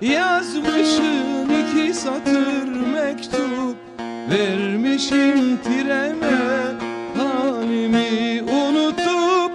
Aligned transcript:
Yazmışın 0.00 1.48
iki 1.48 1.94
satır 1.94 2.68
mektup 2.94 3.76
Vermişim 4.30 5.58
trene 5.62 6.38
halimi 7.16 8.42
unutup 8.42 9.52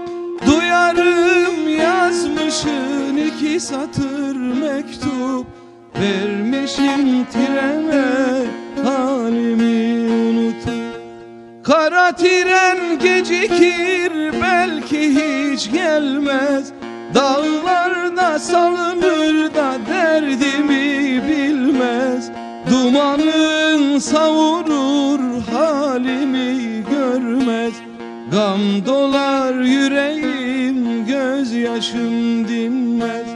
Duyarım 0.48 1.70
yazmışın 1.80 3.18
iki 3.18 3.60
satır 3.60 4.36
mektup 4.36 5.48
Vermişim 5.96 7.26
trene 7.26 8.46
halimi 8.84 10.12
unutup. 10.12 11.02
Kara 11.64 12.12
tren 12.16 13.00
gecikir 13.00 14.12
belki 14.42 15.00
hiç 15.10 15.72
gelmez 15.72 16.72
Dağlarda 17.14 18.40
salınır 18.40 19.56
da 19.56 19.74
derdimi 19.90 21.22
bilmez. 21.28 22.32
Dumanın 22.72 24.00
savurur 24.00 25.20
halimi 25.54 26.84
görmez. 26.90 27.74
Gam 28.32 28.86
dolar 28.86 29.54
yüreğim 29.54 31.06
gözyaşım 31.06 32.48
dinmez. 32.48 33.28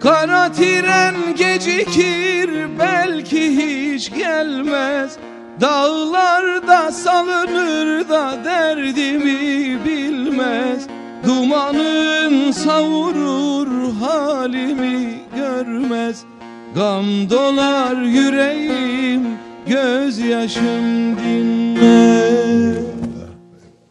Kara 0.00 0.52
tren 0.52 1.14
gecikir 1.36 2.78
belki 2.78 3.56
hiç 3.56 4.10
gelmez. 4.10 5.16
Dağlarda 5.60 6.92
salınır 6.92 8.08
da 8.08 8.44
derdimi 8.44 9.78
bilmez 9.84 10.86
Dumanın 11.26 12.52
savurur 12.52 13.92
halimi 14.00 15.20
görmez 15.36 16.24
Gam 16.74 17.30
dolar 17.30 18.02
yüreğim 18.02 19.22
gözyaşım 19.66 21.16
dinmez 21.18 22.84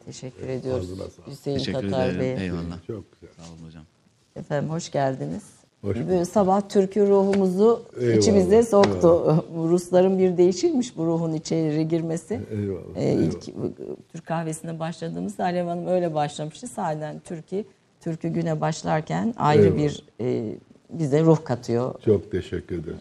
Teşekkür 0.06 0.50
ediyoruz 0.50 0.90
Hüseyin 1.28 1.58
Teşekkür 1.58 1.82
Tatar 1.92 2.10
ederim. 2.10 2.20
Bey. 2.20 2.46
Eyvallah. 2.46 2.88
Çok 2.88 3.04
güzel. 3.12 3.36
Sağ 3.38 3.44
olun 3.54 3.68
hocam. 3.68 3.84
Efendim 4.36 4.70
hoş 4.70 4.92
geldiniz. 4.92 5.44
Hoş 5.84 5.98
Böyle 5.98 6.26
sabah 6.26 6.70
türkü 6.70 7.08
ruhumuzu 7.08 7.84
Eyvallah, 8.00 8.18
içimize 8.18 8.64
soktu. 8.64 9.44
Bu 9.56 9.70
Rusların 9.70 10.20
bir 10.20 10.38
değişikmiş 10.38 10.98
bu 10.98 11.06
ruhun 11.06 11.34
içeri 11.34 11.88
girmesi. 11.88 12.40
Eyvallah, 12.52 12.80
Ee, 12.96 13.04
eyvallah. 13.04 13.24
ilk 13.26 13.50
e, 13.50 13.54
Türk 14.14 14.26
kahvesine 14.26 14.80
başladığımızda 14.80 15.44
Alev 15.44 15.66
Hanım 15.66 15.88
öyle 15.88 16.14
başlamıştı. 16.14 16.68
Sahiden 16.68 17.22
Türkiye, 17.26 17.66
Türkü 18.02 18.28
güne 18.30 18.62
başlarken 18.62 19.34
ayrı 19.38 19.62
Eyvallah. 19.64 19.78
bir 19.78 20.04
e, 20.22 20.56
bize 21.00 21.22
ruh 21.22 21.38
katıyor. 21.44 21.94
Çok 22.06 22.32
teşekkür 22.32 22.76
ederim. 22.80 22.98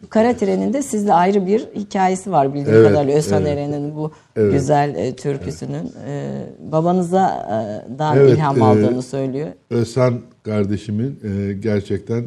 Çok 0.00 0.10
Kara 0.10 0.36
Tren'in 0.36 0.72
de 0.72 0.82
sizle 0.82 1.12
ayrı 1.12 1.46
bir 1.46 1.60
hikayesi 1.74 2.30
var 2.32 2.54
bildiğim 2.54 2.76
Evet, 2.78 2.88
kadarıyla. 2.88 3.18
Özhan 3.18 3.42
evet. 3.42 3.52
Eren'in 3.58 3.96
bu 3.96 4.12
Evet. 4.36 4.52
güzel 4.52 4.94
e, 4.96 5.16
türküsünün 5.16 5.92
e, 6.06 6.42
babanıza 6.72 7.28
e, 7.28 7.98
dan 7.98 8.16
Evet, 8.16 8.32
ilham 8.36 8.58
e, 8.60 8.64
aldığını 8.64 9.02
söylüyor. 9.02 9.48
Özhan 9.70 10.20
kardeşimin 10.42 11.20
e, 11.24 11.52
gerçekten 11.52 12.24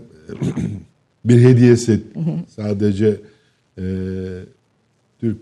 bir 1.26 1.42
hediyesi. 1.44 2.02
Sadece 2.56 3.18
e, 3.78 3.84
Türk 5.20 5.38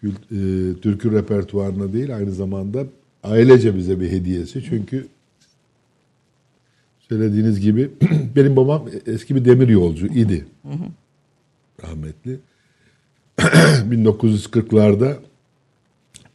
kült, 0.00 0.16
e, 0.32 0.36
türkü 0.80 1.12
repertuarına 1.12 1.92
değil 1.92 2.16
aynı 2.16 2.30
zamanda 2.32 2.84
ailece 3.24 3.76
bize 3.76 4.00
bir 4.00 4.10
hediyesi. 4.10 4.62
Çünkü 4.64 5.06
söylediğiniz 7.10 7.60
gibi 7.60 7.90
benim 8.36 8.56
babam 8.56 8.84
eski 9.06 9.34
bir 9.36 9.44
demir 9.44 9.68
yolcu 9.68 10.06
idi. 10.06 10.46
Rahmetli. 11.82 12.38
1940'larda 13.38 15.14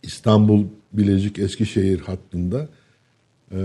İstanbul 0.04 0.63
Bilecik 0.94 1.39
Eskişehir 1.39 2.00
hattında 2.00 2.68
e, 3.51 3.57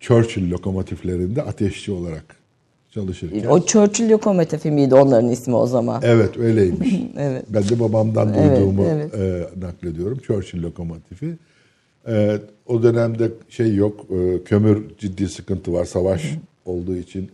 Churchill 0.00 0.50
lokomotiflerinde 0.50 1.42
ateşçi 1.42 1.92
olarak 1.92 2.24
çalışırken. 2.90 3.48
O 3.48 3.66
Churchill 3.66 4.10
lokomotifi 4.10 4.70
miydi 4.70 4.94
onların 4.94 5.30
ismi 5.30 5.54
o 5.54 5.66
zaman? 5.66 6.02
Evet 6.04 6.38
öyleymiş. 6.38 6.94
Evet. 7.18 7.44
Ben 7.48 7.68
de 7.68 7.80
babamdan 7.80 8.34
Evet, 8.34 8.58
duyduğumu 8.58 8.84
evet. 8.84 9.14
e, 9.14 9.48
naklediyorum. 9.60 10.18
Churchill 10.18 10.62
lokomotifi. 10.62 11.36
E, 12.08 12.38
o 12.66 12.82
dönemde 12.82 13.28
şey 13.48 13.74
yok, 13.74 14.06
e, 14.10 14.44
kömür 14.44 14.82
ciddi 14.98 15.28
sıkıntı 15.28 15.72
var. 15.72 15.84
Savaş 15.84 16.34
olduğu 16.64 16.96
için 16.96 17.30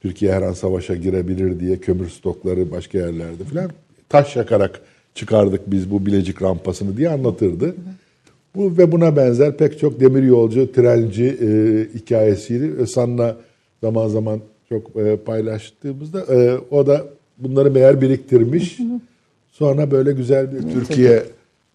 Türkiye 0.00 0.32
her 0.32 0.42
an 0.42 0.52
savaşa 0.52 0.94
girebilir 0.94 1.60
diye 1.60 1.76
kömür 1.76 2.08
stokları 2.08 2.70
başka 2.70 2.98
yerlerde 2.98 3.44
falan 3.44 3.70
taş 4.08 4.36
yakarak 4.36 4.80
çıkardık 5.14 5.60
biz 5.66 5.90
bu 5.90 6.06
Bilecik 6.06 6.42
rampasını 6.42 6.96
diye 6.96 7.08
anlatırdı. 7.08 7.74
Bu 8.54 8.78
ve 8.78 8.92
buna 8.92 9.16
benzer 9.16 9.56
pek 9.56 9.78
çok 9.78 10.00
demir 10.00 10.22
yolcu, 10.22 10.72
trenci 10.72 11.24
e, 11.24 11.48
hikayesiydi. 11.98 12.72
Özhan'la 12.78 13.36
zaman 13.82 14.08
zaman 14.08 14.40
çok 14.68 14.96
e, 14.96 15.16
paylaştığımızda 15.16 16.34
e, 16.34 16.58
o 16.70 16.86
da 16.86 17.04
bunları 17.38 17.70
meğer 17.70 18.00
biriktirmiş. 18.00 18.78
Sonra 19.52 19.90
böyle 19.90 20.12
güzel 20.12 20.52
bir 20.52 20.72
Türkiye 20.72 21.22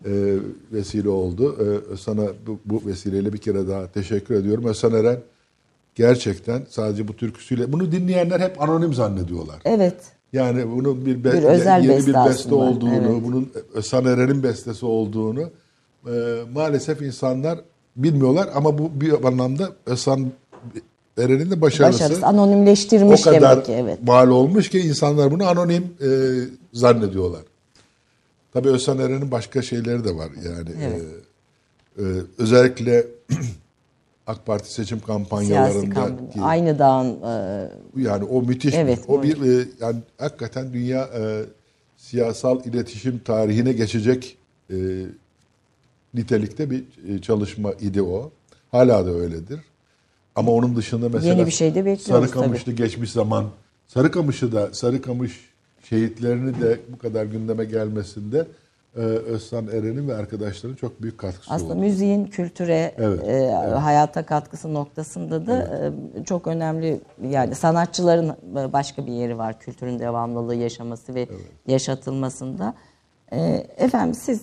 e, 0.06 0.36
vesile 0.72 1.10
oldu. 1.10 1.58
E, 1.94 1.98
sana 1.98 2.22
bu, 2.48 2.60
bu 2.66 2.82
vesileyle 2.86 3.34
bir 3.34 3.38
kere 3.38 3.68
daha 3.68 3.88
teşekkür 3.88 4.36
ediyorum. 4.36 4.66
Özhan 4.66 4.94
Eren 4.94 5.20
gerçekten 5.96 6.66
sadece 6.70 7.08
bu 7.08 7.16
türküsüyle 7.16 7.74
bunu 7.74 7.92
dinleyenler 7.92 8.40
hep 8.40 8.62
anonim 8.62 8.94
zannediyorlar. 8.94 9.56
Evet. 9.66 9.96
Yani 10.34 10.72
bunun 10.72 11.06
bir, 11.06 11.24
be- 11.24 11.34
Bir 11.34 11.44
özel 11.44 11.84
yeni 11.84 11.96
beste 11.96 12.08
bir 12.10 12.14
beste 12.14 12.20
aslında, 12.20 12.56
olduğunu, 12.56 13.12
evet. 13.12 13.24
bunun 13.24 13.52
Özhan 13.74 14.06
Eren'in 14.06 14.44
bestesi 14.44 14.86
olduğunu 14.86 15.50
e, 16.08 16.12
maalesef 16.54 17.02
insanlar 17.02 17.60
bilmiyorlar 17.96 18.50
ama 18.56 18.78
bu 18.78 18.92
bir 19.02 19.28
anlamda 19.28 19.70
Özhan 19.86 20.32
Eren'in 21.18 21.52
de 21.52 21.62
başarısı. 21.62 22.00
Başarısı 22.00 22.26
o 22.26 22.30
anonimleştirmiş 22.30 23.22
kadar 23.22 23.42
demek 23.42 23.66
ki 23.66 23.72
evet. 23.72 24.00
mal 24.08 24.28
olmuş 24.28 24.70
ki 24.70 24.80
insanlar 24.80 25.32
bunu 25.32 25.48
anonim 25.48 25.84
e, 26.02 26.10
zannediyorlar. 26.74 27.42
Tabii 28.54 28.70
Özhan 28.70 29.00
Eren'in 29.00 29.32
başka 29.32 29.62
şeyleri 29.62 30.04
de 30.04 30.16
var 30.16 30.30
yani. 30.46 30.70
Evet. 30.82 31.02
E, 32.00 32.02
e, 32.04 32.06
özellikle 32.38 33.08
AK 34.28 34.46
Parti 34.46 34.74
seçim 34.74 35.00
kampanyalarında 35.00 35.94
kampanya. 35.96 36.30
ki- 36.30 36.42
Aynı 36.42 36.80
dağın 36.80 37.22
e, 37.24 37.70
yani 37.98 38.24
o 38.24 38.42
müthiş 38.42 38.74
Evet, 38.76 39.00
bir, 39.04 39.14
o 39.14 39.24
bir 39.24 39.42
e, 39.42 39.68
yani 39.82 39.98
hakikaten 40.18 40.74
dünya 40.74 41.04
e, 41.04 41.42
siyasal 41.98 42.66
iletişim 42.66 43.20
tarihine 43.20 43.74
geçecek 43.74 44.38
e, 44.70 44.76
nitelikte 46.14 46.70
bir 46.72 46.84
e, 47.08 47.22
çalışma 47.22 47.74
idi 47.74 48.02
o. 48.02 48.32
Hala 48.72 49.06
da 49.06 49.12
öyledir. 49.12 49.60
Ama 50.36 50.52
onun 50.52 50.76
dışında 50.76 51.10
mesela 51.10 51.34
Yeni 51.34 51.46
bir 51.46 51.52
şey 51.52 51.76
de 51.76 51.98
Sarıkamış'ta 51.98 52.72
geçmiş 52.72 53.12
zaman 53.12 53.46
Sarıkamış'ı 53.88 54.52
da 54.52 54.74
Sarıkamış 54.74 55.50
şehitlerini 55.84 56.62
de 56.62 56.80
bu 56.94 56.98
kadar 56.98 57.26
gündeme 57.26 57.66
gelmesinde 57.66 58.48
e, 58.96 59.00
Özhan 59.00 59.68
Eren'in 59.68 60.08
ve 60.08 60.16
arkadaşlarının 60.16 60.78
çok 60.78 61.02
büyük 61.02 61.18
katkısı 61.18 61.54
aslında 61.54 61.74
oldu. 61.74 61.82
müziğin 61.82 62.26
kültüre, 62.26 62.96
Evet, 62.98 63.28
e, 63.28 63.52
hayata 63.76 64.26
katkısı 64.26 64.74
noktasında 64.74 65.48
da 65.48 65.82
e, 66.18 66.24
çok 66.24 66.48
önemli 66.48 67.02
yani 67.30 67.56
sanatçıların 67.56 68.30
e, 68.30 68.74
başka 68.74 69.06
bir 69.06 69.12
yeri 69.12 69.38
var 69.38 69.60
kültürün 69.60 70.00
devamlılığı 70.00 70.56
yaşaması 70.56 71.16
ve 71.16 71.28
yaşatılmasında. 71.68 72.74
E, 73.32 73.68
efendim 73.78 74.14
siz 74.14 74.42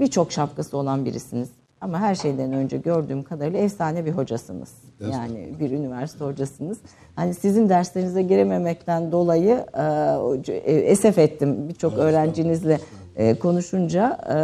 birçok 0.00 0.32
şapkası 0.32 0.76
olan 0.76 1.04
birisiniz 1.04 1.48
ama 1.82 2.00
her 2.00 2.14
şeyden 2.14 2.52
önce 2.52 2.76
gördüğüm 2.76 3.22
kadarıyla 3.22 3.58
efsane 3.58 4.04
bir 4.04 4.10
hocasınız. 4.10 4.72
Yani 5.00 5.54
bir 5.60 5.70
üniversite 5.70 6.24
hocasınız. 6.24 6.78
Hani 7.16 7.34
sizin 7.34 7.68
derslerinize 7.68 8.22
girememekten 8.22 9.12
dolayı 9.12 9.66
e, 10.46 10.52
e, 10.52 10.72
esef 10.72 11.18
ettim 11.18 11.68
birçok 11.68 11.98
öğrencinizle 11.98 12.80
e, 13.16 13.38
konuşunca. 13.38 14.18
E, 14.30 14.36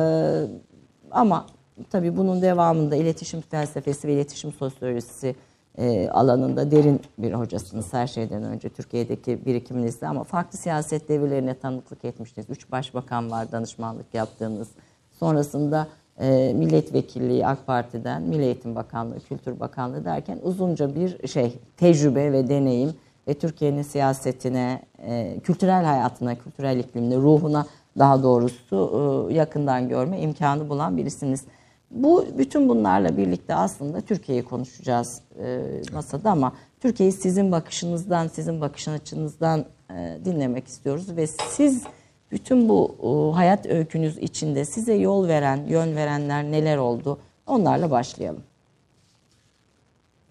ama 1.11 1.47
tabii 1.91 2.17
bunun 2.17 2.43
devamında 2.43 2.97
iletişim 2.97 3.41
felsefesi 3.41 4.09
ve 4.09 4.13
iletişim 4.13 4.53
sosyolojisi 4.53 5.35
e, 5.79 6.09
alanında 6.09 6.71
derin 6.71 7.01
bir 7.19 7.33
hocasınız 7.33 7.93
her 7.93 8.07
şeyden 8.07 8.43
önce 8.43 8.69
Türkiye'deki 8.69 9.47
birikiminizde 9.47 10.09
ama 10.09 10.25
farklı 10.25 10.59
siyaset 10.59 11.09
devirlerine 11.09 11.59
tanıklık 11.59 12.05
etmiştiniz. 12.05 12.51
Üç 12.51 12.71
başbakan 12.73 13.31
var 13.31 13.53
danışmanlık 13.53 14.15
yaptığınız. 14.15 14.69
Sonrasında 15.11 15.89
e, 16.21 16.53
milletvekilliği 16.57 17.47
AK 17.47 17.67
Parti'den 17.67 18.23
Milli 18.23 18.45
Eğitim 18.45 18.75
Bakanlığı, 18.75 19.21
Kültür 19.21 19.61
Bakanlığı 19.61 20.05
derken 20.05 20.39
uzunca 20.43 20.95
bir 20.95 21.29
şey 21.29 21.59
tecrübe 21.77 22.33
ve 22.33 22.49
deneyim 22.49 22.93
ve 23.29 23.35
Türkiye'nin 23.35 23.83
siyasetine, 23.83 24.83
e, 24.99 25.41
kültürel 25.45 25.85
hayatına, 25.85 26.35
kültürel 26.35 26.79
iklimine, 26.79 27.17
ruhuna 27.17 27.67
daha 27.99 28.23
doğrusu 28.23 29.27
e, 29.31 29.35
yakından 29.35 29.89
görme 29.89 30.21
imkanı 30.21 30.69
bulan 30.69 30.97
birisiniz. 30.97 31.45
Bu 31.91 32.25
bütün 32.39 32.69
bunlarla 32.69 33.17
birlikte 33.17 33.55
aslında 33.55 34.01
Türkiye'yi 34.01 34.45
konuşacağız 34.45 35.21
e, 35.45 35.61
masada 35.93 36.31
ama 36.31 36.53
Türkiye'yi 36.81 37.13
sizin 37.13 37.53
bakışınızdan, 37.53 38.29
sizin 38.29 38.61
bakış 38.61 38.89
açınızdan 38.89 39.65
e, 39.91 40.19
dinlemek 40.25 40.69
istiyoruz 40.69 41.17
ve 41.17 41.27
siz 41.27 41.83
bütün 42.31 42.69
bu 42.69 42.97
e, 43.03 43.37
hayat 43.37 43.67
öykünüz 43.67 44.19
içinde 44.19 44.65
size 44.65 44.95
yol 44.95 45.29
veren, 45.29 45.67
yön 45.67 45.97
verenler 45.97 46.45
neler 46.45 46.77
oldu? 46.77 47.19
Onlarla 47.47 47.91
başlayalım. 47.91 48.43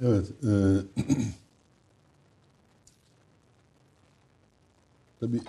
Evet. 0.01 0.27
E, 0.43 0.49
tabii 5.19 5.41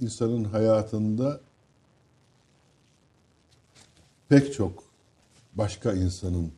insanın 0.00 0.44
hayatında 0.44 1.40
pek 4.28 4.54
çok 4.54 4.84
başka 5.54 5.92
insanın 5.92 6.52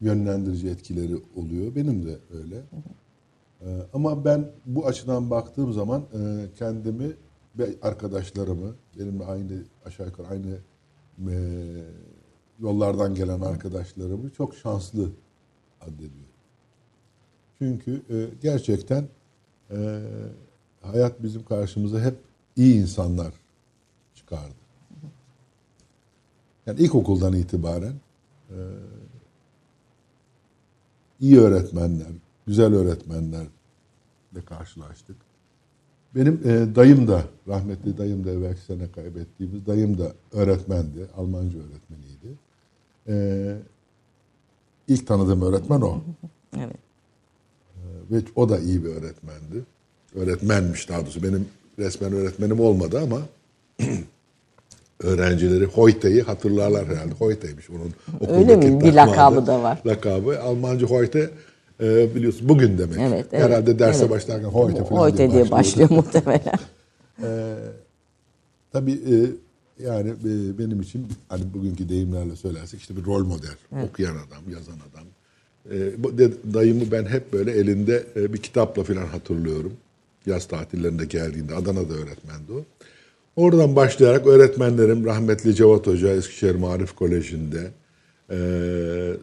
yönlendirici 0.00 0.68
etkileri 0.68 1.16
oluyor. 1.36 1.74
Benim 1.74 2.06
de 2.06 2.18
öyle. 2.34 2.62
Ee, 3.62 3.66
ama 3.92 4.24
ben 4.24 4.50
bu 4.66 4.86
açıdan 4.86 5.30
baktığım 5.30 5.72
zaman 5.72 6.00
e, 6.00 6.46
kendimi 6.58 7.16
ve 7.58 7.68
arkadaşlarımı, 7.82 8.74
benimle 8.98 9.24
aynı 9.24 9.62
aşağı 9.84 10.06
yukarı 10.06 10.26
aynı 10.26 10.58
e, 11.30 11.36
yollardan 12.60 13.14
gelen 13.14 13.40
arkadaşlarımı 13.40 14.30
çok 14.30 14.54
şanslı 14.54 15.10
addediyorum. 15.80 16.32
Çünkü 17.58 18.02
e, 18.10 18.28
gerçekten 18.42 19.08
hayat 20.80 21.22
bizim 21.22 21.44
karşımıza 21.44 22.00
hep 22.00 22.14
iyi 22.56 22.80
insanlar 22.80 23.34
çıkardı. 24.14 24.54
Yani 26.66 26.80
ilkokuldan 26.80 27.32
itibaren 27.32 27.94
iyi 31.20 31.38
öğretmenler, 31.38 32.06
güzel 32.48 32.74
öğretmenlerle 32.74 33.48
karşılaştık. 34.46 35.16
Benim 36.14 36.40
e, 36.44 36.74
dayım 36.76 37.08
da, 37.08 37.22
rahmetli 37.48 37.98
dayım 37.98 38.24
da 38.24 38.30
evvelki 38.30 38.60
sene 38.60 38.92
kaybettiğimiz 38.92 39.66
dayım 39.66 39.98
da 39.98 40.12
öğretmendi, 40.32 41.06
Almanca 41.16 41.58
öğretmeniydi. 41.58 42.38
E, 43.08 43.56
ilk 44.88 45.06
tanıdığım 45.06 45.42
öğretmen 45.42 45.80
o. 45.80 46.00
Evet. 46.56 46.76
Ve 48.10 48.22
o 48.36 48.48
da 48.48 48.58
iyi 48.58 48.84
bir 48.84 48.88
öğretmendi. 48.88 49.64
Öğretmenmiş 50.14 50.88
daha 50.88 51.00
doğrusu. 51.00 51.22
Benim 51.22 51.48
resmen 51.78 52.12
öğretmenim 52.12 52.60
olmadı 52.60 53.00
ama 53.02 53.20
öğrencileri 55.00 55.64
Hoyte'yi 55.64 56.22
hatırlarlar 56.22 56.86
herhalde. 56.86 57.14
Hoyte'ymiş 57.14 57.70
onun 57.70 57.92
okuldaki 58.14 58.34
Öyle 58.34 58.56
mi? 58.56 58.80
Bir 58.80 58.92
lakabı 58.92 59.46
da 59.46 59.62
var. 59.62 59.82
Lakabı. 59.86 60.42
Almanca 60.42 60.86
Hoyte 60.86 61.30
e, 61.80 62.14
biliyorsun 62.14 62.48
bugün 62.48 62.78
demek. 62.78 62.98
Evet, 62.98 63.26
evet, 63.32 63.44
herhalde 63.44 63.78
derse 63.78 64.00
evet. 64.00 64.10
başlarken 64.10 64.48
Hoyte 64.48 64.84
falan 64.84 65.00
Hoyte 65.00 65.30
diye 65.30 65.50
başlıyordu. 65.50 65.50
başlıyor 65.50 65.90
muhtemelen. 65.90 66.58
Tabii 68.72 68.92
e, 68.92 69.16
yani 69.84 70.10
e, 70.10 70.58
benim 70.58 70.80
için 70.80 71.06
hani 71.28 71.42
bugünkü 71.54 71.88
deyimlerle 71.88 72.36
söylersek 72.36 72.80
işte 72.80 72.96
bir 72.96 73.04
rol 73.04 73.24
model. 73.24 73.84
Okuyan 73.84 74.14
adam, 74.14 74.52
yazan 74.52 74.78
adam. 74.92 75.04
E, 75.70 76.54
dayımı 76.54 76.92
ben 76.92 77.04
hep 77.06 77.32
böyle 77.32 77.52
elinde 77.52 78.06
e, 78.16 78.32
bir 78.32 78.38
kitapla 78.38 78.84
falan 78.84 79.06
hatırlıyorum. 79.06 79.72
Yaz 80.26 80.46
tatillerinde 80.46 81.04
geldiğinde 81.04 81.54
Adana'da 81.54 81.94
öğretmendi 81.94 82.52
o. 82.52 82.64
Oradan 83.36 83.76
başlayarak 83.76 84.26
öğretmenlerim 84.26 85.04
rahmetli 85.04 85.54
Cevat 85.54 85.86
Hoca 85.86 86.08
Eskişehir 86.08 86.54
Marif 86.54 86.96
Koleji'nde. 86.96 87.70
E, 88.30 88.36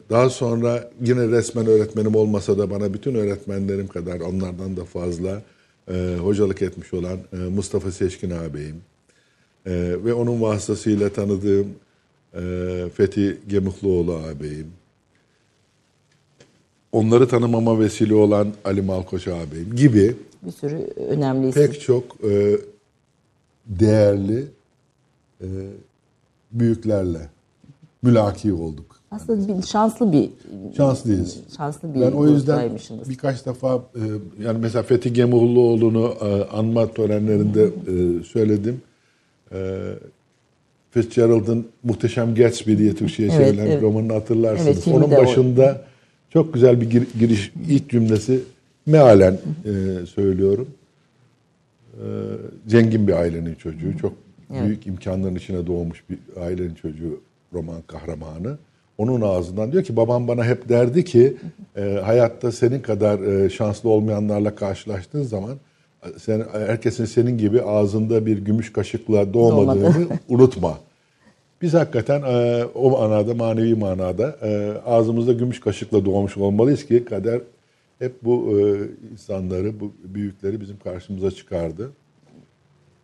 daha 0.10 0.30
sonra 0.30 0.92
yine 1.02 1.28
resmen 1.28 1.68
öğretmenim 1.68 2.16
olmasa 2.16 2.58
da 2.58 2.70
bana 2.70 2.94
bütün 2.94 3.16
öğretmenlerim 3.16 3.88
kadar 3.88 4.20
onlardan 4.20 4.78
da 4.78 4.86
fazla 4.86 5.42
e, 5.92 6.18
hocalık 6.22 6.62
etmiş 6.62 6.94
olan 6.94 7.18
e, 7.34 7.36
Mustafa 7.36 7.92
Seçkin 7.92 8.30
ağabeyim. 8.30 8.82
Ee, 9.68 9.96
ve 10.06 10.14
onun 10.14 10.42
vasıtasıyla 10.42 11.10
tanıdığım 11.10 11.68
e, 12.34 12.42
Fethi 12.94 13.38
Gemukluoğlu 13.48 14.16
ağabeyim. 14.16 14.72
Onları 16.92 17.28
tanımama 17.28 17.80
vesile 17.80 18.16
olan 18.16 18.54
Ali 18.66 18.82
Malkoç 18.82 19.28
ağabeyim 19.28 19.76
gibi 19.76 20.16
Bir 20.42 20.52
sürü 20.52 20.78
önemli 20.96 21.50
isim. 21.50 21.68
pek 21.68 21.82
çok 21.82 22.04
e, 22.24 22.58
değerli 23.66 24.48
e, 25.42 25.48
büyüklerle 26.52 27.30
mülaki 28.02 28.54
olduk. 28.54 28.95
Aslında 29.16 29.58
bir, 29.58 29.64
şanslı 29.64 30.12
bir 30.12 30.30
Şanslıyız. 30.78 31.38
şanslı 31.58 31.96
bir 31.96 32.02
Ben 32.02 32.12
o 32.12 32.28
yüzden 32.28 32.72
birkaç 33.10 33.46
defa 33.46 33.76
e, 33.76 34.02
yani 34.44 34.60
mesela 34.62 34.84
Fethi 34.84 35.14
Gemuhluoğlu'nu 35.14 36.14
e, 36.22 36.44
anma 36.58 36.88
törenlerinde 36.94 37.64
e, 37.64 38.24
söyledim. 38.24 38.82
E, 39.52 39.80
Fitzgerald'ın 40.92 41.68
Muhteşem 41.84 42.36
Gatsby 42.36 42.78
diye 42.78 42.96
Türkçe'ye 42.96 43.30
Evet, 43.30 43.48
çevrilen 43.48 43.66
evet. 43.66 43.82
romanını 43.82 44.14
hatırlarsınız. 44.14 44.68
Evet, 44.88 44.88
Onun 44.98 45.12
de 45.12 45.18
o. 45.18 45.22
başında 45.22 45.82
çok 46.30 46.54
güzel 46.54 46.82
bir 46.82 46.90
gir- 46.90 47.08
giriş 47.20 47.52
ilk 47.70 47.90
cümlesi 47.90 48.40
mealen 48.86 49.34
e, 49.66 50.06
söylüyorum. 50.06 50.68
E, 51.94 52.06
zengin 52.68 53.08
bir 53.08 53.14
ailenin 53.14 53.56
çocuğu. 53.56 53.98
Çok 54.02 54.14
Evet. 54.54 54.66
büyük 54.68 54.88
imkanların 54.88 55.36
içine 55.36 55.68
doğmuş 55.68 56.04
bir 56.10 56.18
ailenin 56.42 56.74
çocuğu 56.76 57.20
roman 57.54 57.82
kahramanı. 57.88 58.58
Onun 58.98 59.22
ağzından 59.22 59.72
diyor 59.72 59.84
ki 59.84 59.96
babam 59.96 60.28
bana 60.28 60.46
hep 60.46 60.70
derdi 60.70 61.06
ki 61.06 61.38
e, 61.76 61.82
hayatta 61.82 62.52
senin 62.52 62.80
kadar 62.80 63.20
e, 63.20 63.50
şanslı 63.50 63.90
olmayanlarla 63.90 64.56
karşılaştığın 64.56 65.24
zaman 65.24 65.58
e, 66.04 66.20
sen 66.20 66.46
herkesin 66.54 67.06
senin 67.06 67.38
gibi 67.38 67.62
ağzında 67.62 68.26
bir 68.26 68.38
gümüş 68.38 68.74
kaşıkla 68.74 69.34
doğmadığını 69.34 69.84
Doğmadı. 69.84 70.08
unutma. 70.30 70.78
Biz 71.62 71.74
hakikaten 71.74 72.22
e, 72.22 72.66
o 72.76 72.90
manada, 72.90 73.34
manevi 73.34 73.76
manada 73.76 74.38
e, 74.42 74.74
ağzımızda 74.86 75.34
gümüş 75.34 75.60
kaşıkla 75.60 76.06
doğmuş 76.06 76.38
olmalıyız 76.38 76.86
ki 76.86 77.06
kader 77.06 77.42
hep 78.00 78.24
bu 78.24 78.60
e, 78.60 78.64
insanları, 79.12 79.80
bu 79.80 79.92
büyükleri 80.04 80.62
bizim 80.62 80.80
karşımıza 80.80 81.32
çıkardı. 81.32 81.92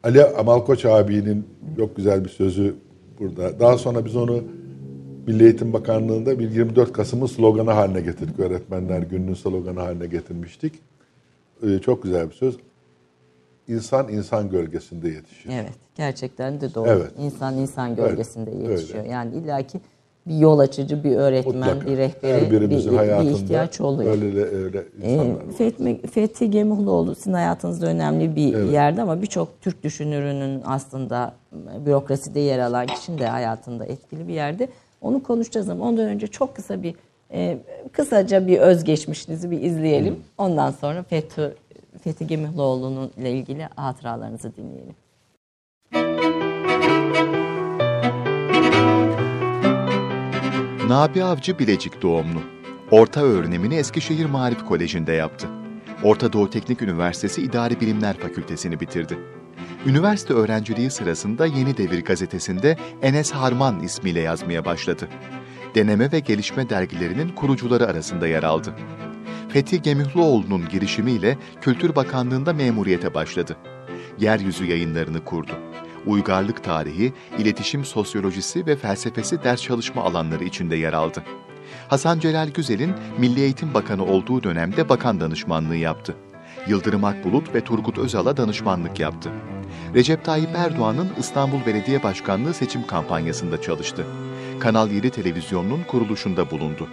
Ali 0.03 0.25
Amalkoç 0.25 0.85
abinin 0.85 1.45
çok 1.77 1.95
güzel 1.95 2.23
bir 2.23 2.29
sözü 2.29 2.75
burada. 3.19 3.59
Daha 3.59 3.77
sonra 3.77 4.05
biz 4.05 4.15
onu 4.15 4.43
Milli 5.27 5.43
Eğitim 5.43 5.73
Bakanlığı'nda 5.73 6.39
bir 6.39 6.51
24 6.51 6.93
Kasım'ın 6.93 7.25
sloganı 7.25 7.71
haline 7.71 8.01
getirdik. 8.01 8.39
Öğretmenler 8.39 8.99
Günü'nün 9.01 9.33
sloganı 9.33 9.79
haline 9.79 10.07
getirmiştik. 10.07 10.73
E, 11.63 11.79
çok 11.79 12.03
güzel 12.03 12.29
bir 12.29 12.33
söz. 12.35 12.57
İnsan 13.67 14.09
insan 14.09 14.49
gölgesinde 14.49 15.09
yetişir. 15.09 15.49
Evet, 15.53 15.73
gerçekten 15.95 16.61
de 16.61 16.73
doğru. 16.75 16.89
Evet. 16.89 17.11
İnsan 17.19 17.57
insan 17.57 17.95
gölgesinde 17.95 18.51
Öyle, 18.51 18.71
yetişiyor. 18.71 18.99
öyle. 18.99 19.11
Yani 19.11 19.35
illaki 19.35 19.79
bir 20.27 20.35
yol 20.37 20.59
açıcı, 20.59 21.03
bir 21.03 21.15
öğretmen, 21.15 21.55
Mutlaka. 21.55 21.85
bir 21.87 21.97
rehberi, 21.97 22.51
bir, 22.51 22.69
bir 22.69 22.87
hayatında 22.97 23.31
ihtiyaç 23.31 23.81
oluyor. 23.81 24.11
öyle 24.11 24.43
öyle 24.45 24.83
Ee, 25.03 25.11
insanlar 25.13 25.35
var. 25.35 25.53
Fethi, 25.57 26.07
Fethi 26.07 26.49
Gemuhluoğlu 26.51 27.15
sizin 27.15 27.33
hayatınızda 27.33 27.85
önemli 27.87 28.35
bir 28.35 28.63
yerde 28.71 29.01
ama 29.01 29.21
birçok 29.21 29.61
Türk 29.61 29.83
düşünürünün 29.83 30.61
aslında 30.65 31.33
e, 31.53 31.85
bürokraside 31.85 32.39
yer 32.39 32.59
alan 32.59 32.85
kişinin 32.87 33.17
de 33.19 33.27
hayatında 33.27 33.85
etkili 33.85 34.27
bir 34.27 34.33
yerde. 34.33 34.69
Onu 35.01 35.23
konuşacağız 35.23 35.69
ama 35.69 35.85
ondan 35.85 36.05
önce 36.05 36.27
çok 36.27 36.55
kısa 36.55 36.83
bir 36.83 36.95
e, 37.33 37.57
kısaca 37.91 38.47
bir 38.47 38.57
özgeçmişinizi 38.57 39.51
bir 39.51 39.61
izleyelim. 39.61 40.19
Ondan 40.37 40.71
sonra 40.71 41.03
Fethi, 41.03 41.53
Fethi 42.03 42.27
Gemuhluoğlu'nun 42.27 43.11
ile 43.17 43.31
ilgili 43.31 43.63
hatıralarınızı 43.75 44.51
dinleyelim. 44.55 44.95
Nabi 50.89 51.23
Avcı 51.23 51.59
Bilecik 51.59 52.01
doğumlu. 52.01 52.39
Orta 52.91 53.21
öğrenimini 53.21 53.75
Eskişehir 53.75 54.25
Maarif 54.25 54.65
Koleji'nde 54.65 55.11
yaptı. 55.11 55.47
Orta 56.03 56.33
Doğu 56.33 56.49
Teknik 56.49 56.81
Üniversitesi 56.81 57.41
İdari 57.41 57.79
Bilimler 57.81 58.17
Fakültesini 58.17 58.79
bitirdi. 58.79 59.17
Üniversite 59.85 60.33
öğrenciliği 60.33 60.91
sırasında 60.91 61.45
Yeni 61.45 61.77
Devir 61.77 62.03
gazetesinde 62.03 62.77
Enes 63.01 63.31
Harman 63.31 63.83
ismiyle 63.83 64.19
yazmaya 64.19 64.65
başladı. 64.65 65.07
Deneme 65.75 66.11
ve 66.11 66.19
Gelişme 66.19 66.69
dergilerinin 66.69 67.29
kurucuları 67.29 67.87
arasında 67.87 68.27
yer 68.27 68.43
aldı. 68.43 68.73
Fethi 69.49 69.81
Gemihluoğlu'nun 69.81 70.69
girişimiyle 70.69 71.37
Kültür 71.61 71.95
Bakanlığı'nda 71.95 72.53
memuriyete 72.53 73.13
başladı. 73.13 73.57
Yeryüzü 74.19 74.65
yayınlarını 74.65 75.25
kurdu. 75.25 75.51
Uygarlık 76.05 76.63
tarihi, 76.63 77.13
iletişim 77.39 77.85
sosyolojisi 77.85 78.65
ve 78.65 78.75
felsefesi 78.75 79.43
ders 79.43 79.61
çalışma 79.61 80.03
alanları 80.03 80.43
içinde 80.43 80.75
yer 80.75 80.93
aldı. 80.93 81.23
Hasan 81.87 82.19
Celal 82.19 82.49
Güzel'in 82.49 82.93
Milli 83.17 83.41
Eğitim 83.41 83.73
Bakanı 83.73 84.05
olduğu 84.05 84.43
dönemde 84.43 84.89
bakan 84.89 85.19
danışmanlığı 85.19 85.75
yaptı. 85.75 86.15
Yıldırım 86.67 87.03
Akbulut 87.03 87.55
ve 87.55 87.61
Turgut 87.61 87.97
Özal'a 87.97 88.37
danışmanlık 88.37 88.99
yaptı. 88.99 89.29
Recep 89.95 90.25
Tayyip 90.25 90.55
Erdoğan'ın 90.55 91.09
İstanbul 91.19 91.65
Belediye 91.65 92.03
Başkanlığı 92.03 92.53
seçim 92.53 92.87
kampanyasında 92.87 93.61
çalıştı. 93.61 94.05
Kanal 94.59 94.91
7 94.91 95.09
televizyonunun 95.09 95.83
kuruluşunda 95.83 96.51
bulundu. 96.51 96.87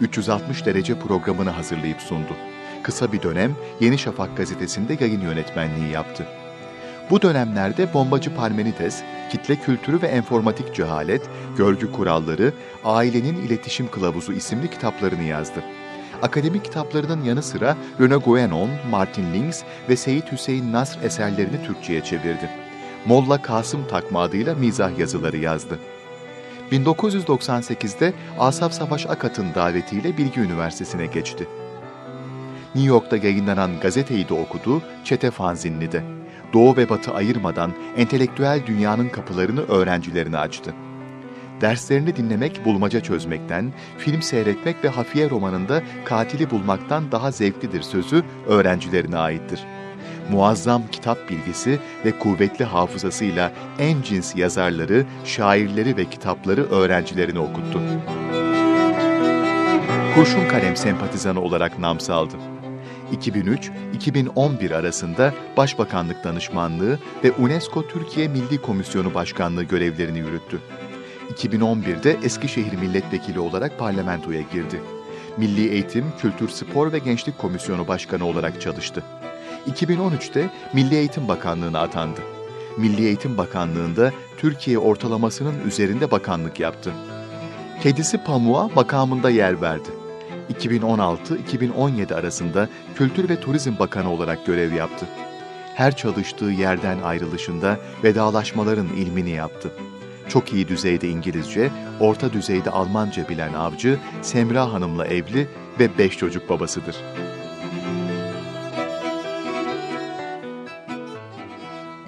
360 0.00 0.66
derece 0.66 0.98
programını 0.98 1.50
hazırlayıp 1.50 2.00
sundu. 2.00 2.32
Kısa 2.82 3.12
bir 3.12 3.22
dönem 3.22 3.56
Yeni 3.80 3.98
Şafak 3.98 4.36
gazetesinde 4.36 4.96
yayın 5.00 5.20
yönetmenliği 5.20 5.90
yaptı. 5.92 6.26
Bu 7.10 7.22
dönemlerde 7.22 7.94
Bombacı 7.94 8.34
Parmenides, 8.34 9.02
Kitle 9.30 9.56
Kültürü 9.56 10.02
ve 10.02 10.06
Enformatik 10.06 10.74
Cehalet, 10.74 11.22
Görgü 11.56 11.92
Kuralları, 11.92 12.52
Ailenin 12.84 13.36
İletişim 13.36 13.90
Kılavuzu 13.90 14.32
isimli 14.32 14.70
kitaplarını 14.70 15.22
yazdı. 15.22 15.62
Akademik 16.22 16.64
kitaplarının 16.64 17.24
yanı 17.24 17.42
sıra 17.42 17.76
Rene 18.00 18.14
Guénon, 18.14 18.68
Martin 18.90 19.32
Lings 19.34 19.62
ve 19.88 19.96
Seyit 19.96 20.32
Hüseyin 20.32 20.72
Nasr 20.72 21.02
eserlerini 21.02 21.66
Türkçe'ye 21.66 22.04
çevirdi. 22.04 22.50
Molla 23.06 23.42
Kasım 23.42 23.88
takma 23.88 24.20
adıyla 24.20 24.54
mizah 24.54 24.98
yazıları 24.98 25.36
yazdı. 25.36 25.78
1998'de 26.72 28.12
Asaf 28.38 28.72
Savaş 28.72 29.06
Akat'ın 29.06 29.54
davetiyle 29.54 30.16
Bilgi 30.16 30.40
Üniversitesi'ne 30.40 31.06
geçti. 31.06 31.48
New 32.74 32.88
York'ta 32.88 33.16
yayınlanan 33.16 33.80
gazeteyi 33.80 34.28
de 34.28 34.34
okudu, 34.34 34.82
çete 35.04 35.30
fanzinli 35.30 35.92
de. 35.92 36.02
Doğu 36.52 36.76
ve 36.76 36.90
Batı 36.90 37.14
ayırmadan 37.14 37.72
entelektüel 37.96 38.60
dünyanın 38.66 39.08
kapılarını 39.08 39.60
öğrencilerine 39.60 40.38
açtı. 40.38 40.74
Derslerini 41.60 42.16
dinlemek 42.16 42.64
bulmaca 42.64 43.00
çözmekten, 43.00 43.72
film 43.98 44.22
seyretmek 44.22 44.84
ve 44.84 44.88
hafiye 44.88 45.30
romanında 45.30 45.82
katili 46.04 46.50
bulmaktan 46.50 47.12
daha 47.12 47.30
zevklidir 47.30 47.82
sözü 47.82 48.24
öğrencilerine 48.46 49.16
aittir. 49.16 49.60
Muazzam 50.30 50.82
kitap 50.92 51.30
bilgisi 51.30 51.78
ve 52.04 52.18
kuvvetli 52.18 52.64
hafızasıyla 52.64 53.52
en 53.78 54.02
cins 54.02 54.36
yazarları, 54.36 55.06
şairleri 55.24 55.96
ve 55.96 56.04
kitapları 56.04 56.70
öğrencilerine 56.70 57.38
okuttu. 57.38 57.80
Kurşun 60.14 60.48
Kalem 60.48 60.76
sempatizanı 60.76 61.40
olarak 61.40 61.78
nam 61.78 62.00
saldı. 62.00 62.36
2003-2011 63.12 64.74
arasında 64.74 65.34
Başbakanlık 65.56 66.24
Danışmanlığı 66.24 66.98
ve 67.24 67.32
UNESCO 67.32 67.88
Türkiye 67.88 68.28
Milli 68.28 68.58
Komisyonu 68.62 69.14
Başkanlığı 69.14 69.64
görevlerini 69.64 70.18
yürüttü. 70.18 70.60
2011'de 71.36 72.18
Eskişehir 72.22 72.72
Milletvekili 72.72 73.40
olarak 73.40 73.78
parlamentoya 73.78 74.40
girdi. 74.40 74.82
Milli 75.36 75.68
Eğitim, 75.68 76.04
Kültür, 76.18 76.48
Spor 76.48 76.92
ve 76.92 76.98
Gençlik 76.98 77.38
Komisyonu 77.38 77.88
Başkanı 77.88 78.26
olarak 78.26 78.60
çalıştı. 78.60 79.02
2013'te 79.70 80.50
Milli 80.72 80.94
Eğitim 80.94 81.28
Bakanlığı'na 81.28 81.80
atandı. 81.80 82.20
Milli 82.76 83.04
Eğitim 83.04 83.38
Bakanlığı'nda 83.38 84.12
Türkiye 84.38 84.78
ortalamasının 84.78 85.54
üzerinde 85.66 86.10
bakanlık 86.10 86.60
yaptı. 86.60 86.92
Kedisi 87.82 88.18
Pamuğa 88.18 88.68
makamında 88.74 89.30
yer 89.30 89.60
verdi. 89.60 89.88
2016-2017 90.54 92.14
arasında 92.14 92.68
Kültür 92.94 93.28
ve 93.28 93.40
Turizm 93.40 93.78
Bakanı 93.78 94.12
olarak 94.12 94.46
görev 94.46 94.72
yaptı. 94.72 95.06
Her 95.74 95.96
çalıştığı 95.96 96.44
yerden 96.44 97.02
ayrılışında 97.02 97.78
vedalaşmaların 98.04 98.88
ilmini 98.88 99.30
yaptı. 99.30 99.70
Çok 100.30 100.52
iyi 100.52 100.68
düzeyde 100.68 101.08
İngilizce, 101.08 101.70
orta 102.00 102.32
düzeyde 102.32 102.70
Almanca 102.70 103.28
bilen 103.28 103.52
avcı, 103.52 103.98
Semra 104.22 104.72
Hanım'la 104.72 105.06
evli 105.06 105.48
ve 105.80 105.98
beş 105.98 106.18
çocuk 106.18 106.48
babasıdır. 106.48 106.96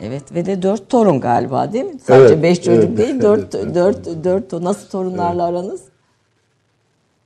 Evet 0.02 0.34
ve 0.34 0.46
de 0.46 0.62
dört 0.62 0.88
torun 0.88 1.20
galiba 1.20 1.72
değil 1.72 1.84
mi? 1.84 1.98
Sadece 2.02 2.34
Evet, 2.34 2.42
beş 2.42 2.62
çocuk 2.62 2.84
evet, 2.84 2.98
değil, 2.98 3.22
dört, 3.22 3.38
evet, 3.54 3.64
evet. 3.64 3.74
dört, 3.74 4.24
dört, 4.24 4.52
nasıl 4.52 4.88
torunlarla 4.88 5.44
aranız? 5.44 5.82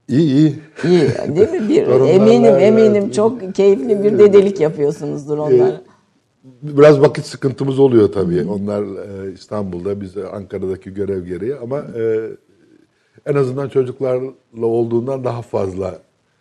İyi 0.08 0.32
iyi. 0.34 0.58
İyi 0.84 1.36
değil 1.36 1.50
mi? 1.50 1.68
Bir, 1.68 1.84
Torunlarla, 1.86 2.08
eminim 2.08 2.44
evet. 2.44 2.62
eminim 2.62 3.10
çok 3.10 3.54
keyifli 3.54 4.04
bir 4.04 4.18
dedelik 4.18 4.60
yapıyorsunuzdur 4.60 5.38
onlara. 5.38 5.80
Biraz 6.62 7.00
vakit 7.00 7.24
sıkıntımız 7.26 7.78
oluyor 7.78 8.12
tabii. 8.12 8.44
Onlar 8.44 8.82
e, 8.82 9.32
İstanbul'da, 9.32 10.00
biz 10.00 10.16
de 10.16 10.26
Ankara'daki 10.28 10.94
görev 10.94 11.24
gereği 11.26 11.54
ama 11.56 11.78
e, 11.78 12.20
en 13.26 13.34
azından 13.34 13.68
çocuklarla 13.68 14.30
olduğundan 14.62 15.24
daha 15.24 15.42
fazla 15.42 15.98